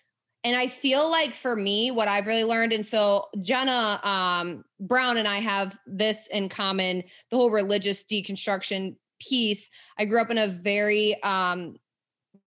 And 0.48 0.56
I 0.56 0.66
feel 0.66 1.10
like 1.10 1.34
for 1.34 1.54
me, 1.54 1.90
what 1.90 2.08
I've 2.08 2.26
really 2.26 2.42
learned, 2.42 2.72
and 2.72 2.86
so 2.86 3.26
Jenna 3.42 4.00
um, 4.02 4.64
Brown 4.80 5.18
and 5.18 5.28
I 5.28 5.40
have 5.40 5.78
this 5.86 6.26
in 6.28 6.48
common 6.48 7.04
the 7.30 7.36
whole 7.36 7.50
religious 7.50 8.02
deconstruction 8.02 8.96
piece. 9.20 9.68
I 9.98 10.06
grew 10.06 10.22
up 10.22 10.30
in 10.30 10.38
a 10.38 10.48
very 10.48 11.22
um, 11.22 11.76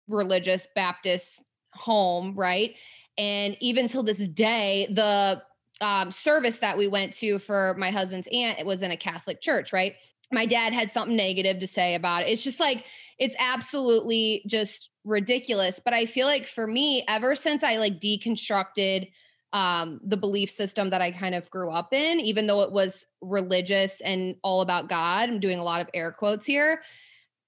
religious 0.07 0.69
Baptist 0.73 1.43
home, 1.73 2.33
right? 2.33 2.75
And 3.17 3.57
even 3.59 3.89
till 3.89 4.03
this 4.03 4.19
day, 4.19 4.87
the 4.89 5.43
um, 5.81 6.11
service 6.11 6.59
that 6.59 6.77
we 6.77 6.87
went 6.87 7.11
to 7.15 7.39
for 7.39 7.75
my 7.77 7.91
husband's 7.91 8.29
aunt, 8.31 8.57
it 8.57 8.65
was 8.65 8.83
in 8.83 8.91
a 8.91 8.97
Catholic 8.97 9.41
church, 9.41 9.73
right? 9.73 9.95
My 10.31 10.45
dad 10.45 10.71
had 10.71 10.89
something 10.89 11.17
negative 11.17 11.59
to 11.59 11.67
say 11.67 11.95
about 11.95 12.23
it. 12.23 12.29
It's 12.29 12.43
just 12.43 12.61
like, 12.61 12.85
it's 13.19 13.35
absolutely 13.37 14.43
just 14.47 14.90
ridiculous. 15.03 15.79
But 15.83 15.93
I 15.93 16.05
feel 16.05 16.27
like 16.27 16.47
for 16.47 16.67
me, 16.67 17.03
ever 17.07 17.35
since 17.35 17.63
I 17.63 17.77
like 17.77 17.99
deconstructed 17.99 19.11
um, 19.53 19.99
the 20.03 20.17
belief 20.17 20.49
system 20.49 20.89
that 20.91 21.01
I 21.01 21.11
kind 21.11 21.35
of 21.35 21.49
grew 21.49 21.71
up 21.71 21.93
in, 21.93 22.19
even 22.19 22.47
though 22.47 22.61
it 22.61 22.71
was 22.71 23.05
religious 23.21 24.01
and 24.01 24.35
all 24.43 24.61
about 24.61 24.89
God, 24.89 25.29
I'm 25.29 25.39
doing 25.39 25.59
a 25.59 25.63
lot 25.63 25.81
of 25.81 25.89
air 25.93 26.11
quotes 26.11 26.45
here. 26.45 26.81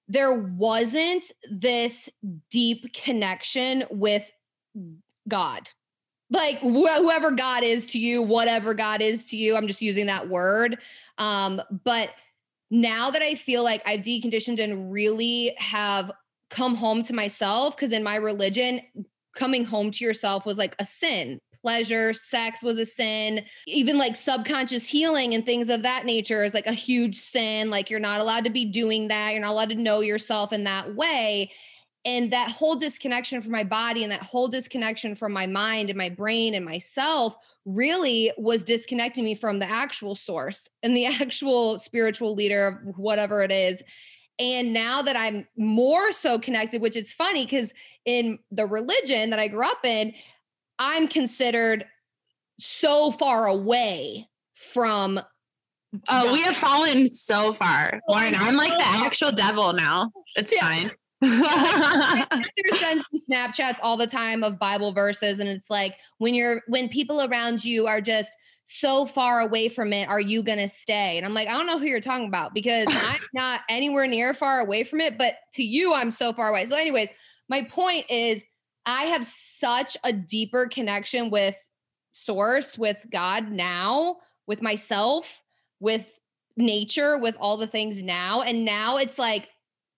There 0.08 0.34
wasn't 0.34 1.24
this 1.50 2.10
deep 2.52 2.94
connection 2.94 3.86
with 3.90 4.30
God. 5.28 5.70
Like 6.30 6.60
wh- 6.60 6.98
whoever 6.98 7.32
God 7.32 7.64
is 7.64 7.86
to 7.88 8.00
you, 8.00 8.22
whatever 8.22 8.74
God 8.74 9.02
is 9.02 9.26
to 9.28 9.38
you, 9.38 9.56
I'm 9.56 9.68
just 9.68 9.82
using 9.82 10.08
that 10.08 10.28
word. 10.28 10.80
Um, 11.18 11.62
but 11.86 12.10
now 12.70 13.12
that 13.12 13.22
I 13.22 13.36
feel 13.36 13.64
like 13.64 13.82
I've 13.86 14.02
deconditioned 14.02 14.60
and 14.60 14.92
really 14.92 15.54
have 15.58 16.12
come 16.54 16.76
home 16.76 17.02
to 17.04 17.14
myself, 17.14 17.76
because 17.76 17.92
in 17.92 18.04
my 18.04 18.16
religion, 18.16 18.82
coming 19.36 19.66
home 19.66 19.90
to 19.92 20.06
yourself 20.06 20.46
was 20.46 20.58
like 20.58 20.76
a 20.80 20.86
sin. 20.86 21.40
Pleasure, 21.62 22.14
sex 22.14 22.62
was 22.62 22.78
a 22.78 22.86
sin. 22.86 23.44
Even 23.66 23.98
like 23.98 24.16
subconscious 24.16 24.88
healing 24.88 25.34
and 25.34 25.46
things 25.46 25.70
of 25.70 25.82
that 25.82 26.06
nature 26.06 26.44
is 26.44 26.54
like 26.54 26.68
a 26.68 26.74
huge 26.74 27.16
sin. 27.16 27.70
Like 27.70 27.90
you're 27.90 28.00
not 28.00 28.22
allowed 28.22 28.44
to 28.44 28.50
be 28.50 28.66
doing 28.66 29.08
that. 29.08 29.32
You're 29.32 29.42
not 29.42 29.54
allowed 29.54 29.70
to 29.70 29.76
know 29.76 30.02
yourself 30.02 30.54
in 30.54 30.66
that 30.66 30.94
way. 30.96 31.52
And 32.06 32.32
that 32.34 32.52
whole 32.52 32.76
disconnection 32.76 33.42
from 33.42 33.54
my 33.54 33.64
body 33.64 34.04
and 34.04 34.12
that 34.12 34.24
whole 34.24 34.50
disconnection 34.50 35.16
from 35.16 35.32
my 35.32 35.48
mind 35.48 35.90
and 35.90 35.98
my 35.98 36.10
brain 36.10 36.54
and 36.54 36.66
myself 36.66 37.38
really 37.66 38.32
was 38.38 38.62
disconnecting 38.62 39.24
me 39.24 39.36
from 39.36 39.58
the 39.58 39.70
actual 39.70 40.16
source 40.16 40.70
and 40.84 40.96
the 40.96 41.06
actual 41.22 41.80
spiritual 41.80 42.36
leader, 42.36 42.84
of 42.88 42.98
whatever 42.98 43.42
it 43.42 43.52
is. 43.52 43.82
And 44.40 44.74
now 44.74 45.02
that 45.02 45.16
I'm 45.16 45.48
more 45.58 46.12
so 46.12 46.40
connected, 46.40 46.82
which 46.82 46.96
is 46.96 47.14
funny 47.14 47.46
because 47.46 47.74
in 48.06 48.40
the 48.52 48.66
religion 48.66 49.30
that 49.30 49.40
I 49.40 49.48
grew 49.48 49.66
up 49.66 49.86
in, 49.86 50.14
I'm 50.80 51.08
considered 51.08 51.86
so 52.60 53.12
far 53.12 53.48
away 53.48 54.28
from. 54.56 55.22
Oh, 56.10 56.34
we 56.34 56.42
have 56.42 56.58
fallen 56.58 57.08
so 57.08 57.54
far. 57.54 58.02
Lauren, 58.10 58.34
I'm 58.36 58.56
like 58.56 58.72
the 58.72 58.84
actual 58.84 59.32
devil 59.32 59.74
now. 59.74 60.12
It's 60.36 60.52
Yeah. 60.54 60.62
fine. 60.62 60.92
sister 61.24 62.76
sends 62.76 63.04
me 63.12 63.22
Snapchats 63.32 63.80
all 63.82 63.96
the 63.96 64.08
time 64.08 64.44
of 64.44 64.60
Bible 64.60 64.92
verses, 64.92 65.40
and 65.40 65.48
it's 65.48 65.70
like 65.70 65.96
when 66.18 66.34
you're 66.34 66.62
when 66.68 66.90
people 66.90 67.22
around 67.22 67.64
you 67.64 67.88
are 67.88 68.02
just 68.02 68.36
so 68.66 69.06
far 69.06 69.42
away 69.42 69.70
from 69.70 69.94
it, 69.94 70.08
are 70.08 70.20
you 70.20 70.44
gonna 70.44 70.68
stay? 70.68 71.18
And 71.18 71.26
I'm 71.26 71.34
like, 71.34 71.48
I 71.48 71.52
don't 71.52 71.68
know 71.68 71.80
who 71.80 71.86
you're 71.86 72.00
talking 72.00 72.28
about 72.28 72.54
because 72.54 72.88
I'm 72.92 73.22
not 73.34 73.62
anywhere 73.70 74.08
near 74.08 74.34
far 74.34 74.60
away 74.60 74.84
from 74.84 75.02
it, 75.02 75.18
but 75.18 75.36
to 75.54 75.64
you, 75.64 75.94
I'm 75.94 76.12
so 76.12 76.34
far 76.34 76.50
away. 76.50 76.66
So, 76.66 76.76
anyways, 76.76 77.10
my 77.50 77.64
point 77.64 78.06
is 78.10 78.44
I 78.86 79.06
have 79.06 79.26
such 79.26 79.98
a 80.04 80.12
deeper 80.12 80.68
connection 80.68 81.30
with 81.30 81.56
source, 82.14 82.78
with 82.78 82.98
God 83.12 83.52
now, 83.52 84.18
with 84.48 84.62
myself, 84.62 85.42
with 85.80 86.06
nature, 86.58 87.18
with 87.18 87.36
all 87.40 87.58
the 87.58 87.68
things 87.68 88.02
now. 88.02 88.42
And 88.42 88.66
now 88.66 88.98
it's 88.98 89.18
like 89.18 89.50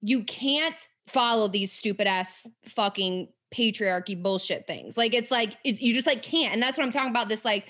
you 0.01 0.23
can't 0.23 0.75
follow 1.07 1.47
these 1.47 1.71
stupid 1.71 2.07
ass 2.07 2.45
fucking 2.65 3.27
patriarchy 3.53 4.21
bullshit 4.21 4.67
things. 4.67 4.97
Like 4.97 5.13
it's 5.13 5.31
like 5.31 5.57
it, 5.63 5.81
you 5.81 5.93
just 5.93 6.07
like 6.07 6.23
can't. 6.23 6.53
And 6.53 6.61
that's 6.61 6.77
what 6.77 6.83
I'm 6.83 6.91
talking 6.91 7.09
about 7.09 7.29
this 7.29 7.45
like 7.45 7.65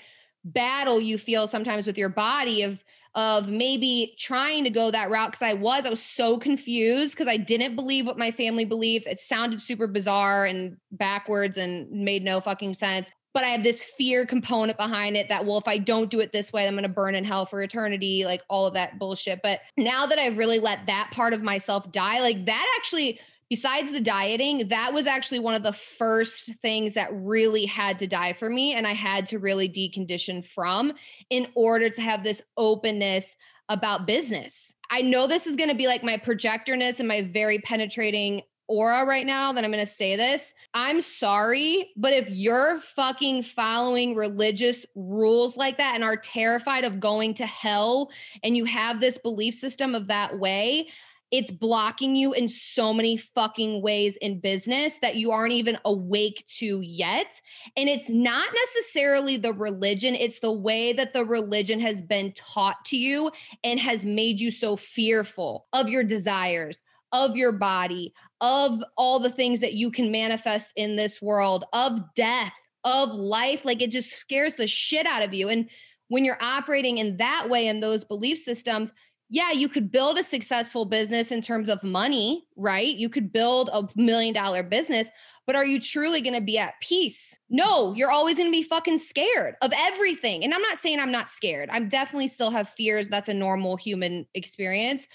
battle 0.52 1.00
you 1.00 1.18
feel 1.18 1.46
sometimes 1.46 1.86
with 1.86 1.98
your 1.98 2.08
body 2.08 2.62
of 2.62 2.82
of 3.14 3.48
maybe 3.48 4.14
trying 4.18 4.62
to 4.62 4.68
go 4.68 4.90
that 4.90 5.08
route 5.08 5.30
because 5.30 5.42
I 5.42 5.54
was 5.54 5.86
I 5.86 5.90
was 5.90 6.02
so 6.02 6.36
confused 6.36 7.12
because 7.12 7.26
I 7.26 7.38
didn't 7.38 7.74
believe 7.74 8.04
what 8.04 8.18
my 8.18 8.30
family 8.30 8.66
believed. 8.66 9.06
It 9.06 9.18
sounded 9.18 9.62
super 9.62 9.86
bizarre 9.86 10.44
and 10.44 10.76
backwards 10.92 11.56
and 11.56 11.90
made 11.90 12.22
no 12.22 12.42
fucking 12.42 12.74
sense. 12.74 13.08
But 13.32 13.44
I 13.44 13.48
have 13.48 13.62
this 13.62 13.82
fear 13.82 14.26
component 14.26 14.78
behind 14.78 15.16
it 15.16 15.28
that, 15.30 15.44
well, 15.44 15.58
if 15.58 15.66
I 15.66 15.78
don't 15.78 16.10
do 16.10 16.20
it 16.20 16.32
this 16.32 16.52
way, 16.52 16.66
I'm 16.66 16.76
to 16.76 16.88
burn 16.88 17.14
in 17.14 17.24
hell 17.24 17.46
for 17.46 17.62
eternity, 17.62 18.24
like 18.24 18.42
all 18.48 18.66
of 18.66 18.74
that 18.74 18.98
bullshit. 18.98 19.40
But 19.42 19.60
now 19.76 20.06
that 20.06 20.18
I've 20.18 20.38
really 20.38 20.58
let 20.58 20.86
that 20.86 21.10
part 21.12 21.32
of 21.32 21.42
myself 21.42 21.90
die, 21.92 22.20
like 22.20 22.46
that 22.46 22.66
actually, 22.76 23.18
besides 23.48 23.92
the 23.92 24.00
dieting, 24.00 24.68
that 24.68 24.92
was 24.92 25.06
actually 25.06 25.38
one 25.38 25.54
of 25.54 25.62
the 25.62 25.72
first 25.72 26.50
things 26.60 26.94
that 26.94 27.08
really 27.12 27.64
had 27.64 27.98
to 28.00 28.06
die 28.06 28.32
for 28.32 28.50
me. 28.50 28.74
And 28.74 28.86
I 28.86 28.92
had 28.92 29.26
to 29.26 29.38
really 29.38 29.68
decondition 29.68 30.44
from 30.44 30.92
in 31.30 31.46
order 31.54 31.90
to 31.90 32.00
have 32.00 32.24
this 32.24 32.42
openness 32.56 33.36
about 33.68 34.06
business. 34.06 34.72
I 34.90 35.02
know 35.02 35.26
this 35.26 35.46
is 35.46 35.56
going 35.56 35.70
to 35.70 35.74
be 35.74 35.86
like 35.86 36.04
my 36.04 36.16
projectorness 36.16 37.00
and 37.00 37.08
my 37.08 37.22
very 37.22 37.58
penetrating 37.58 38.42
aura 38.68 39.04
right 39.04 39.26
now 39.26 39.52
that 39.52 39.64
I'm 39.64 39.70
going 39.70 39.84
to 39.84 39.90
say 39.90 40.16
this. 40.16 40.52
I'm 40.74 41.00
sorry, 41.00 41.92
but 41.96 42.12
if 42.12 42.28
you're 42.30 42.80
fucking 42.80 43.42
following 43.44 44.16
religious 44.16 44.84
rules 44.94 45.56
like 45.56 45.78
that 45.78 45.94
and 45.94 46.02
are 46.02 46.16
terrified 46.16 46.84
of 46.84 47.00
going 47.00 47.34
to 47.34 47.46
hell 47.46 48.10
and 48.42 48.56
you 48.56 48.64
have 48.64 49.00
this 49.00 49.18
belief 49.18 49.54
system 49.54 49.94
of 49.94 50.08
that 50.08 50.38
way, 50.38 50.88
it's 51.30 51.50
blocking 51.50 52.14
you 52.14 52.32
in 52.32 52.48
so 52.48 52.92
many 52.92 53.16
fucking 53.16 53.82
ways 53.82 54.16
in 54.16 54.40
business 54.40 54.94
that 55.02 55.16
you 55.16 55.32
aren't 55.32 55.52
even 55.52 55.78
awake 55.84 56.44
to 56.58 56.80
yet. 56.80 57.40
And 57.76 57.88
it's 57.88 58.08
not 58.08 58.48
necessarily 58.54 59.36
the 59.36 59.52
religion, 59.52 60.14
it's 60.14 60.38
the 60.38 60.52
way 60.52 60.92
that 60.92 61.12
the 61.12 61.24
religion 61.24 61.80
has 61.80 62.00
been 62.00 62.32
taught 62.32 62.84
to 62.86 62.96
you 62.96 63.30
and 63.64 63.80
has 63.80 64.04
made 64.04 64.40
you 64.40 64.50
so 64.50 64.76
fearful 64.76 65.66
of 65.72 65.88
your 65.88 66.04
desires, 66.04 66.82
of 67.10 67.36
your 67.36 67.52
body, 67.52 68.14
of 68.40 68.82
all 68.96 69.18
the 69.18 69.30
things 69.30 69.60
that 69.60 69.74
you 69.74 69.90
can 69.90 70.12
manifest 70.12 70.72
in 70.76 70.96
this 70.96 71.20
world, 71.20 71.64
of 71.72 71.98
death, 72.14 72.52
of 72.84 73.12
life. 73.12 73.64
Like 73.64 73.82
it 73.82 73.90
just 73.90 74.12
scares 74.12 74.54
the 74.54 74.68
shit 74.68 75.06
out 75.06 75.22
of 75.22 75.34
you. 75.34 75.48
And 75.48 75.68
when 76.08 76.24
you're 76.24 76.38
operating 76.40 76.98
in 76.98 77.16
that 77.16 77.48
way 77.50 77.66
in 77.66 77.80
those 77.80 78.04
belief 78.04 78.38
systems, 78.38 78.92
yeah, 79.28 79.50
you 79.50 79.68
could 79.68 79.90
build 79.90 80.18
a 80.18 80.22
successful 80.22 80.84
business 80.84 81.32
in 81.32 81.42
terms 81.42 81.68
of 81.68 81.82
money, 81.82 82.44
right? 82.54 82.94
You 82.94 83.08
could 83.08 83.32
build 83.32 83.68
a 83.72 83.88
million 83.96 84.32
dollar 84.32 84.62
business, 84.62 85.08
but 85.46 85.56
are 85.56 85.64
you 85.64 85.80
truly 85.80 86.20
going 86.20 86.34
to 86.34 86.40
be 86.40 86.58
at 86.58 86.74
peace? 86.80 87.36
No, 87.50 87.92
you're 87.94 88.10
always 88.10 88.36
going 88.36 88.46
to 88.46 88.56
be 88.56 88.62
fucking 88.62 88.98
scared 88.98 89.56
of 89.62 89.72
everything. 89.76 90.44
And 90.44 90.54
I'm 90.54 90.62
not 90.62 90.78
saying 90.78 91.00
I'm 91.00 91.10
not 91.10 91.28
scared. 91.28 91.68
I'm 91.72 91.88
definitely 91.88 92.28
still 92.28 92.50
have 92.50 92.68
fears. 92.68 93.08
That's 93.08 93.28
a 93.28 93.34
normal 93.34 93.76
human 93.76 94.26
experience, 94.34 95.08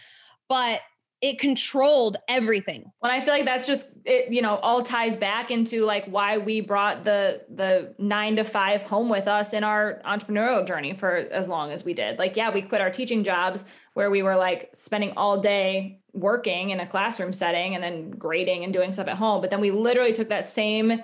but 0.50 0.82
it 1.22 1.38
controlled 1.38 2.18
everything. 2.28 2.92
Well, 3.02 3.12
I 3.12 3.22
feel 3.22 3.34
like 3.34 3.46
that's 3.46 3.68
just 3.68 3.88
it, 4.06 4.34
you 4.34 4.42
know, 4.42 4.56
all 4.58 4.82
ties 4.82 5.16
back 5.16 5.52
into 5.52 5.86
like 5.86 6.06
why 6.08 6.40
we 6.40 6.62
brought 6.62 7.06
the 7.06 7.42
the 7.54 7.94
nine 8.00 8.36
to 8.38 8.44
five 8.44 8.82
home 8.82 9.08
with 9.08 9.28
us 9.28 9.54
in 9.54 9.64
our 9.64 10.02
entrepreneurial 10.04 10.66
journey 10.66 10.94
for 10.94 11.16
as 11.16 11.48
long 11.48 11.72
as 11.72 11.86
we 11.86 11.94
did. 11.94 12.18
Like, 12.18 12.36
yeah, 12.36 12.52
we 12.52 12.64
quit 12.64 12.82
our 12.82 12.90
teaching 12.90 13.24
jobs 13.24 13.64
where 13.94 14.10
we 14.10 14.24
were 14.24 14.36
like 14.36 14.72
spending 14.74 15.12
all 15.16 15.40
day 15.40 16.00
working 16.14 16.72
in 16.72 16.80
a 16.80 16.88
classroom 16.88 17.34
setting 17.34 17.76
and 17.76 17.84
then 17.84 18.10
grading 18.12 18.64
and 18.64 18.74
doing 18.74 18.92
stuff 18.92 19.08
at 19.08 19.18
home. 19.18 19.42
But 19.42 19.52
then 19.52 19.62
we 19.62 19.70
literally 19.70 20.14
took 20.14 20.30
that 20.30 20.50
same 20.50 21.04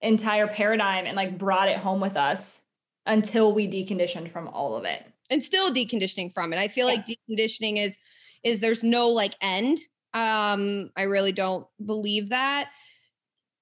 entire 0.00 0.46
paradigm 0.46 1.04
and 1.04 1.16
like 1.16 1.36
brought 1.36 1.68
it 1.68 1.76
home 1.76 2.00
with 2.00 2.16
us 2.16 2.62
until 3.04 3.52
we 3.52 3.68
deconditioned 3.68 4.30
from 4.30 4.48
all 4.48 4.74
of 4.74 4.84
it. 4.84 5.04
And 5.28 5.44
still 5.44 5.70
deconditioning 5.70 6.32
from 6.32 6.52
it. 6.52 6.58
I 6.58 6.68
feel 6.68 6.88
yeah. 6.88 6.94
like 6.94 7.06
deconditioning 7.06 7.84
is 7.84 7.96
is 8.44 8.60
there's 8.60 8.84
no 8.84 9.08
like 9.08 9.34
end. 9.40 9.78
Um 10.14 10.90
I 10.96 11.02
really 11.02 11.32
don't 11.32 11.66
believe 11.84 12.30
that. 12.30 12.68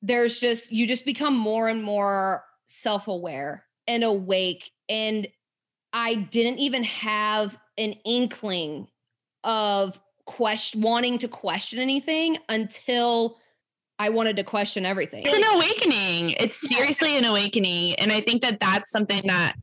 There's 0.02 0.40
just 0.40 0.72
you 0.72 0.86
just 0.86 1.04
become 1.04 1.36
more 1.36 1.68
and 1.68 1.82
more 1.82 2.44
self-aware 2.66 3.64
and 3.86 4.04
awake 4.04 4.70
and 4.88 5.26
I 5.92 6.14
didn't 6.14 6.58
even 6.58 6.84
have 6.84 7.58
an 7.78 7.94
inkling 8.04 8.88
of 9.44 9.98
question 10.26 10.82
wanting 10.82 11.18
to 11.18 11.28
question 11.28 11.78
anything 11.78 12.38
until 12.48 13.38
I 13.98 14.10
wanted 14.10 14.36
to 14.36 14.44
question 14.44 14.86
everything. 14.86 15.24
It's 15.26 15.34
an 15.34 15.56
awakening. 15.56 16.30
It's 16.38 16.68
seriously 16.68 17.16
an 17.16 17.24
awakening. 17.24 17.94
And 17.94 18.12
I 18.12 18.20
think 18.20 18.42
that 18.42 18.60
that's 18.60 18.90
something 18.90 19.22
that 19.26 19.54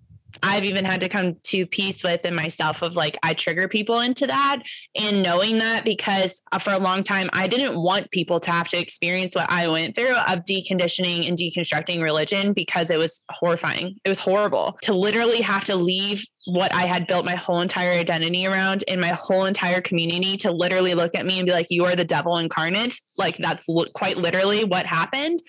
I've 0.43 0.65
even 0.65 0.85
had 0.85 1.01
to 1.01 1.09
come 1.09 1.35
to 1.43 1.65
peace 1.65 2.03
with 2.03 2.25
in 2.25 2.35
myself 2.35 2.81
of 2.81 2.95
like 2.95 3.17
I 3.23 3.33
trigger 3.33 3.67
people 3.67 3.99
into 3.99 4.27
that 4.27 4.61
and 4.99 5.23
knowing 5.23 5.57
that 5.59 5.85
because 5.85 6.41
uh, 6.51 6.59
for 6.59 6.73
a 6.73 6.79
long 6.79 7.03
time 7.03 7.29
I 7.33 7.47
didn't 7.47 7.81
want 7.81 8.11
people 8.11 8.39
to 8.41 8.51
have 8.51 8.67
to 8.69 8.79
experience 8.79 9.35
what 9.35 9.49
I 9.49 9.67
went 9.67 9.95
through 9.95 10.15
of 10.15 10.45
deconditioning 10.45 11.27
and 11.27 11.37
deconstructing 11.37 12.01
religion 12.01 12.53
because 12.53 12.89
it 12.89 12.99
was 12.99 13.21
horrifying. 13.29 13.97
It 14.03 14.09
was 14.09 14.19
horrible 14.19 14.77
to 14.83 14.93
literally 14.93 15.41
have 15.41 15.63
to 15.65 15.75
leave 15.75 16.23
what 16.45 16.73
I 16.73 16.83
had 16.83 17.07
built 17.07 17.25
my 17.25 17.35
whole 17.35 17.61
entire 17.61 17.91
identity 17.91 18.45
around 18.45 18.83
in 18.83 18.99
my 18.99 19.09
whole 19.09 19.45
entire 19.45 19.81
community 19.81 20.37
to 20.37 20.51
literally 20.51 20.93
look 20.93 21.15
at 21.15 21.25
me 21.25 21.39
and 21.39 21.45
be 21.45 21.51
like, 21.51 21.67
you 21.69 21.85
are 21.85 21.95
the 21.95 22.05
devil 22.05 22.37
incarnate. 22.37 22.99
Like 23.17 23.37
that's 23.37 23.67
quite 23.95 24.17
literally 24.17 24.63
what 24.63 24.85
happened. 24.85 25.39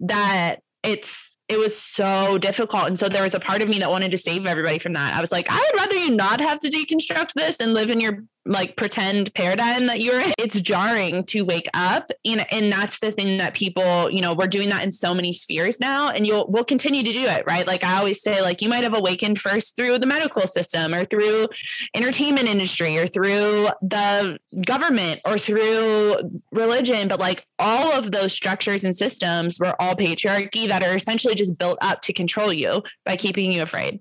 That 0.00 0.56
it's 0.82 1.36
it 1.48 1.58
was 1.58 1.76
so 1.76 2.38
difficult. 2.38 2.86
And 2.86 2.98
so 2.98 3.08
there 3.08 3.24
was 3.24 3.34
a 3.34 3.40
part 3.40 3.60
of 3.60 3.68
me 3.68 3.80
that 3.80 3.90
wanted 3.90 4.12
to 4.12 4.18
save 4.18 4.46
everybody 4.46 4.78
from 4.78 4.92
that. 4.92 5.16
I 5.16 5.20
was 5.20 5.32
like, 5.32 5.48
I 5.50 5.56
would 5.58 5.80
rather 5.80 5.96
you 5.96 6.14
not 6.14 6.40
have 6.40 6.60
to 6.60 6.68
deconstruct 6.68 7.32
this 7.34 7.58
and 7.58 7.74
live 7.74 7.90
in 7.90 8.00
your 8.00 8.22
like 8.50 8.76
pretend 8.76 9.32
paradigm 9.34 9.86
that 9.86 10.00
you're 10.00 10.20
in. 10.20 10.32
It's 10.36 10.60
jarring 10.60 11.24
to 11.26 11.42
wake 11.42 11.68
up. 11.72 12.10
And, 12.24 12.44
and 12.52 12.72
that's 12.72 12.98
the 12.98 13.12
thing 13.12 13.38
that 13.38 13.54
people, 13.54 14.10
you 14.10 14.20
know, 14.20 14.34
we're 14.34 14.48
doing 14.48 14.68
that 14.70 14.82
in 14.82 14.90
so 14.90 15.14
many 15.14 15.32
spheres 15.32 15.78
now. 15.78 16.08
And 16.10 16.26
you'll 16.26 16.46
we'll 16.48 16.64
continue 16.64 17.04
to 17.04 17.12
do 17.12 17.26
it, 17.26 17.44
right? 17.46 17.66
Like 17.66 17.84
I 17.84 17.98
always 17.98 18.20
say, 18.20 18.42
like 18.42 18.60
you 18.60 18.68
might 18.68 18.82
have 18.82 18.94
awakened 18.94 19.40
first 19.40 19.76
through 19.76 19.98
the 20.00 20.06
medical 20.06 20.46
system 20.48 20.92
or 20.92 21.04
through 21.04 21.48
entertainment 21.94 22.48
industry 22.48 22.98
or 22.98 23.06
through 23.06 23.68
the 23.82 24.38
government 24.66 25.20
or 25.24 25.38
through 25.38 26.16
religion. 26.50 27.06
But 27.06 27.20
like 27.20 27.46
all 27.60 27.92
of 27.92 28.10
those 28.10 28.32
structures 28.32 28.82
and 28.82 28.96
systems 28.96 29.60
were 29.60 29.80
all 29.80 29.94
patriarchy 29.94 30.66
that 30.66 30.82
are 30.82 30.96
essentially 30.96 31.36
just 31.36 31.56
built 31.56 31.78
up 31.82 32.02
to 32.02 32.12
control 32.12 32.52
you 32.52 32.82
by 33.06 33.16
keeping 33.16 33.52
you 33.52 33.62
afraid. 33.62 34.00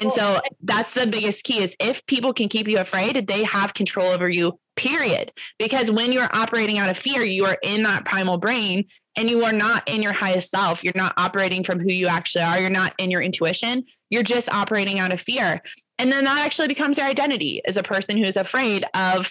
And 0.00 0.12
so 0.12 0.40
that's 0.62 0.94
the 0.94 1.06
biggest 1.06 1.44
key 1.44 1.62
is 1.62 1.76
if 1.80 2.04
people 2.06 2.32
can 2.32 2.48
keep 2.48 2.68
you 2.68 2.78
afraid, 2.78 3.26
they 3.26 3.42
have 3.44 3.74
control 3.74 4.08
over 4.08 4.30
you, 4.30 4.58
period. 4.76 5.32
Because 5.58 5.90
when 5.90 6.12
you're 6.12 6.28
operating 6.32 6.78
out 6.78 6.88
of 6.88 6.96
fear, 6.96 7.22
you 7.22 7.46
are 7.46 7.58
in 7.62 7.82
that 7.82 8.04
primal 8.04 8.38
brain 8.38 8.86
and 9.16 9.28
you 9.28 9.44
are 9.44 9.52
not 9.52 9.88
in 9.88 10.00
your 10.00 10.12
highest 10.12 10.50
self. 10.50 10.84
You're 10.84 10.92
not 10.94 11.14
operating 11.16 11.64
from 11.64 11.80
who 11.80 11.90
you 11.90 12.06
actually 12.06 12.44
are. 12.44 12.60
You're 12.60 12.70
not 12.70 12.94
in 12.98 13.10
your 13.10 13.20
intuition. 13.20 13.84
You're 14.10 14.22
just 14.22 14.52
operating 14.52 15.00
out 15.00 15.12
of 15.12 15.20
fear. 15.20 15.60
And 15.98 16.12
then 16.12 16.24
that 16.24 16.44
actually 16.44 16.68
becomes 16.68 16.98
your 16.98 17.08
identity 17.08 17.60
as 17.66 17.76
a 17.76 17.82
person 17.82 18.16
who's 18.16 18.36
afraid 18.36 18.84
of 18.94 19.30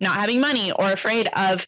not 0.00 0.16
having 0.16 0.40
money 0.40 0.72
or 0.72 0.92
afraid 0.92 1.28
of 1.34 1.66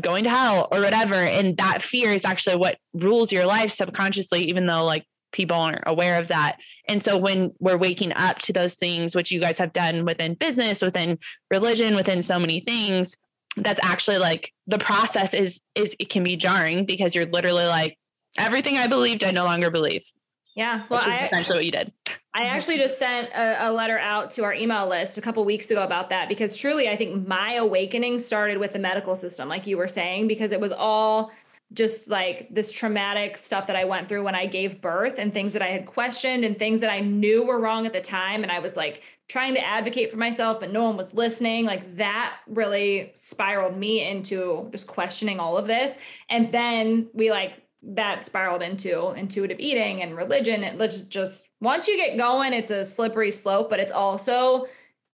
going 0.00 0.24
to 0.24 0.30
hell 0.30 0.68
or 0.72 0.80
whatever. 0.80 1.14
And 1.14 1.56
that 1.58 1.82
fear 1.82 2.12
is 2.12 2.24
actually 2.24 2.56
what 2.56 2.78
rules 2.94 3.30
your 3.30 3.44
life 3.44 3.70
subconsciously, 3.72 4.44
even 4.44 4.64
though 4.64 4.84
like 4.84 5.04
people 5.32 5.56
aren't 5.56 5.82
aware 5.86 6.18
of 6.18 6.28
that. 6.28 6.58
And 6.88 7.02
so 7.02 7.16
when 7.16 7.52
we're 7.58 7.76
waking 7.76 8.12
up 8.14 8.38
to 8.40 8.52
those 8.52 8.74
things, 8.74 9.14
which 9.14 9.30
you 9.30 9.40
guys 9.40 9.58
have 9.58 9.72
done 9.72 10.04
within 10.04 10.34
business, 10.34 10.82
within 10.82 11.18
religion, 11.50 11.94
within 11.96 12.22
so 12.22 12.38
many 12.38 12.60
things, 12.60 13.16
that's 13.56 13.80
actually 13.82 14.18
like 14.18 14.52
the 14.66 14.78
process 14.78 15.34
is 15.34 15.60
is 15.74 15.94
it 15.98 16.08
can 16.08 16.22
be 16.22 16.36
jarring 16.36 16.86
because 16.86 17.14
you're 17.14 17.26
literally 17.26 17.66
like 17.66 17.98
everything 18.38 18.78
I 18.78 18.86
believed 18.86 19.24
I 19.24 19.30
no 19.30 19.44
longer 19.44 19.70
believe. 19.70 20.04
Yeah, 20.54 20.82
well, 20.90 21.00
I, 21.02 21.26
essentially 21.26 21.58
what 21.58 21.64
you 21.64 21.72
did. 21.72 21.92
I 22.34 22.44
actually 22.44 22.76
just 22.76 22.98
sent 22.98 23.30
a, 23.32 23.68
a, 23.68 23.72
letter 23.72 23.98
out 23.98 24.30
to 24.32 24.44
our 24.44 24.52
email 24.52 24.86
list 24.86 25.16
a 25.16 25.22
couple 25.22 25.42
weeks 25.46 25.70
ago 25.70 25.82
about 25.82 26.10
that 26.10 26.28
because 26.28 26.54
truly, 26.56 26.90
I 26.90 26.96
think 26.96 27.26
my 27.26 27.54
awakening 27.54 28.18
started 28.18 28.58
with 28.58 28.74
the 28.74 28.78
medical 28.78 29.16
system, 29.16 29.48
like 29.48 29.66
you 29.66 29.78
were 29.78 29.88
saying, 29.88 30.28
because 30.28 30.52
it 30.52 30.60
was 30.60 30.72
all 30.72 31.30
just 31.74 32.08
like 32.08 32.48
this 32.50 32.72
traumatic 32.72 33.36
stuff 33.36 33.66
that 33.66 33.76
I 33.76 33.84
went 33.84 34.08
through 34.08 34.24
when 34.24 34.34
I 34.34 34.46
gave 34.46 34.80
birth 34.80 35.18
and 35.18 35.32
things 35.32 35.52
that 35.52 35.62
I 35.62 35.68
had 35.68 35.86
questioned 35.86 36.44
and 36.44 36.58
things 36.58 36.80
that 36.80 36.90
I 36.90 37.00
knew 37.00 37.44
were 37.44 37.60
wrong 37.60 37.86
at 37.86 37.92
the 37.92 38.00
time. 38.00 38.42
And 38.42 38.52
I 38.52 38.58
was 38.58 38.76
like 38.76 39.02
trying 39.28 39.54
to 39.54 39.64
advocate 39.64 40.10
for 40.10 40.18
myself, 40.18 40.60
but 40.60 40.72
no 40.72 40.84
one 40.84 40.96
was 40.96 41.14
listening. 41.14 41.64
Like 41.64 41.96
that 41.96 42.36
really 42.46 43.12
spiraled 43.14 43.76
me 43.76 44.06
into 44.06 44.68
just 44.72 44.86
questioning 44.86 45.40
all 45.40 45.56
of 45.56 45.66
this. 45.66 45.96
And 46.28 46.52
then 46.52 47.08
we 47.14 47.30
like 47.30 47.54
that 47.82 48.24
spiraled 48.24 48.62
into 48.62 49.10
intuitive 49.12 49.58
eating 49.58 50.02
and 50.02 50.16
religion. 50.16 50.62
It 50.62 50.78
let's 50.78 51.02
just 51.02 51.44
once 51.60 51.88
you 51.88 51.96
get 51.96 52.18
going, 52.18 52.52
it's 52.52 52.70
a 52.70 52.84
slippery 52.84 53.32
slope, 53.32 53.70
but 53.70 53.80
it's 53.80 53.92
also 53.92 54.66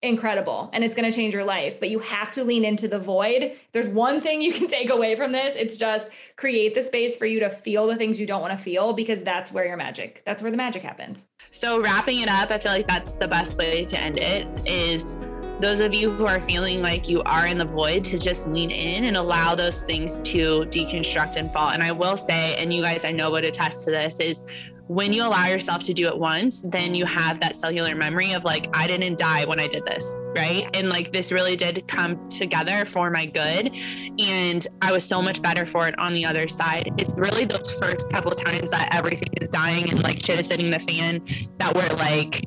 incredible 0.02 0.68
and 0.72 0.84
it's 0.84 0.94
going 0.94 1.10
to 1.10 1.16
change 1.16 1.32
your 1.32 1.44
life 1.44 1.80
but 1.80 1.88
you 1.88 1.98
have 1.98 2.30
to 2.30 2.44
lean 2.44 2.64
into 2.64 2.86
the 2.86 2.98
void. 2.98 3.56
There's 3.72 3.88
one 3.88 4.20
thing 4.20 4.42
you 4.42 4.52
can 4.52 4.66
take 4.68 4.90
away 4.90 5.16
from 5.16 5.32
this 5.32 5.54
it's 5.54 5.76
just 5.76 6.10
create 6.36 6.74
the 6.74 6.82
space 6.82 7.16
for 7.16 7.26
you 7.26 7.40
to 7.40 7.50
feel 7.50 7.86
the 7.86 7.96
things 7.96 8.20
you 8.20 8.26
don't 8.26 8.40
want 8.40 8.56
to 8.56 8.62
feel 8.62 8.92
because 8.92 9.22
that's 9.22 9.50
where 9.50 9.66
your 9.66 9.76
magic 9.76 10.22
that's 10.26 10.42
where 10.42 10.50
the 10.50 10.56
magic 10.56 10.82
happens. 10.82 11.26
So 11.50 11.80
wrapping 11.80 12.18
it 12.18 12.28
up 12.28 12.50
i 12.50 12.58
feel 12.58 12.72
like 12.72 12.86
that's 12.86 13.16
the 13.16 13.28
best 13.28 13.58
way 13.58 13.84
to 13.84 13.98
end 13.98 14.18
it 14.18 14.46
is 14.66 15.16
those 15.60 15.80
of 15.80 15.94
you 15.94 16.10
who 16.10 16.26
are 16.26 16.40
feeling 16.40 16.82
like 16.82 17.08
you 17.08 17.22
are 17.22 17.46
in 17.46 17.58
the 17.58 17.64
void 17.64 18.02
to 18.04 18.18
just 18.18 18.48
lean 18.48 18.70
in 18.70 19.04
and 19.04 19.16
allow 19.16 19.54
those 19.54 19.84
things 19.84 20.20
to 20.20 20.62
deconstruct 20.66 21.36
and 21.36 21.50
fall. 21.50 21.70
And 21.70 21.82
i 21.82 21.92
will 21.92 22.16
say 22.16 22.56
and 22.56 22.72
you 22.74 22.82
guys 22.82 23.04
i 23.04 23.10
know 23.10 23.30
would 23.30 23.44
attest 23.44 23.84
to 23.84 23.90
this 23.90 24.20
is 24.20 24.44
when 24.86 25.14
you 25.14 25.26
allow 25.26 25.46
yourself 25.46 25.82
to 25.84 25.94
do 25.94 26.06
it 26.08 26.18
once, 26.18 26.62
then 26.68 26.94
you 26.94 27.06
have 27.06 27.40
that 27.40 27.56
cellular 27.56 27.94
memory 27.94 28.32
of 28.32 28.44
like, 28.44 28.68
I 28.76 28.86
didn't 28.86 29.18
die 29.18 29.46
when 29.46 29.58
I 29.58 29.66
did 29.66 29.86
this, 29.86 30.20
right? 30.36 30.68
And 30.74 30.90
like, 30.90 31.10
this 31.10 31.32
really 31.32 31.56
did 31.56 31.86
come 31.88 32.28
together 32.28 32.84
for 32.84 33.10
my 33.10 33.24
good. 33.24 33.74
And 34.18 34.66
I 34.82 34.92
was 34.92 35.02
so 35.02 35.22
much 35.22 35.40
better 35.40 35.64
for 35.64 35.88
it 35.88 35.98
on 35.98 36.12
the 36.12 36.26
other 36.26 36.48
side. 36.48 36.92
It's 36.98 37.18
really 37.18 37.46
the 37.46 37.58
first 37.80 38.10
couple 38.10 38.32
of 38.32 38.44
times 38.44 38.70
that 38.72 38.94
everything 38.94 39.30
is 39.40 39.48
dying 39.48 39.90
and 39.90 40.02
like 40.02 40.20
shit 40.20 40.38
is 40.38 40.50
hitting 40.50 40.70
the 40.70 40.80
fan 40.80 41.24
that 41.58 41.74
we're 41.74 41.96
like, 41.96 42.44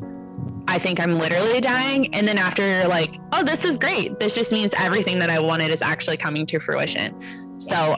I 0.68 0.78
think 0.78 1.00
I'm 1.00 1.14
literally 1.14 1.60
dying. 1.60 2.14
And 2.14 2.28
then 2.28 2.38
after 2.38 2.68
you're 2.68 2.88
like, 2.88 3.16
oh, 3.32 3.44
this 3.44 3.66
is 3.66 3.78
great. 3.78 4.20
This 4.20 4.36
just 4.36 4.52
means 4.52 4.74
everything 4.78 5.18
that 5.20 5.32
I 5.32 5.40
wanted 5.40 5.72
is 5.72 5.82
actually 5.82 6.18
coming 6.18 6.46
to 6.48 6.60
fruition. 6.60 7.20
So, 7.60 7.96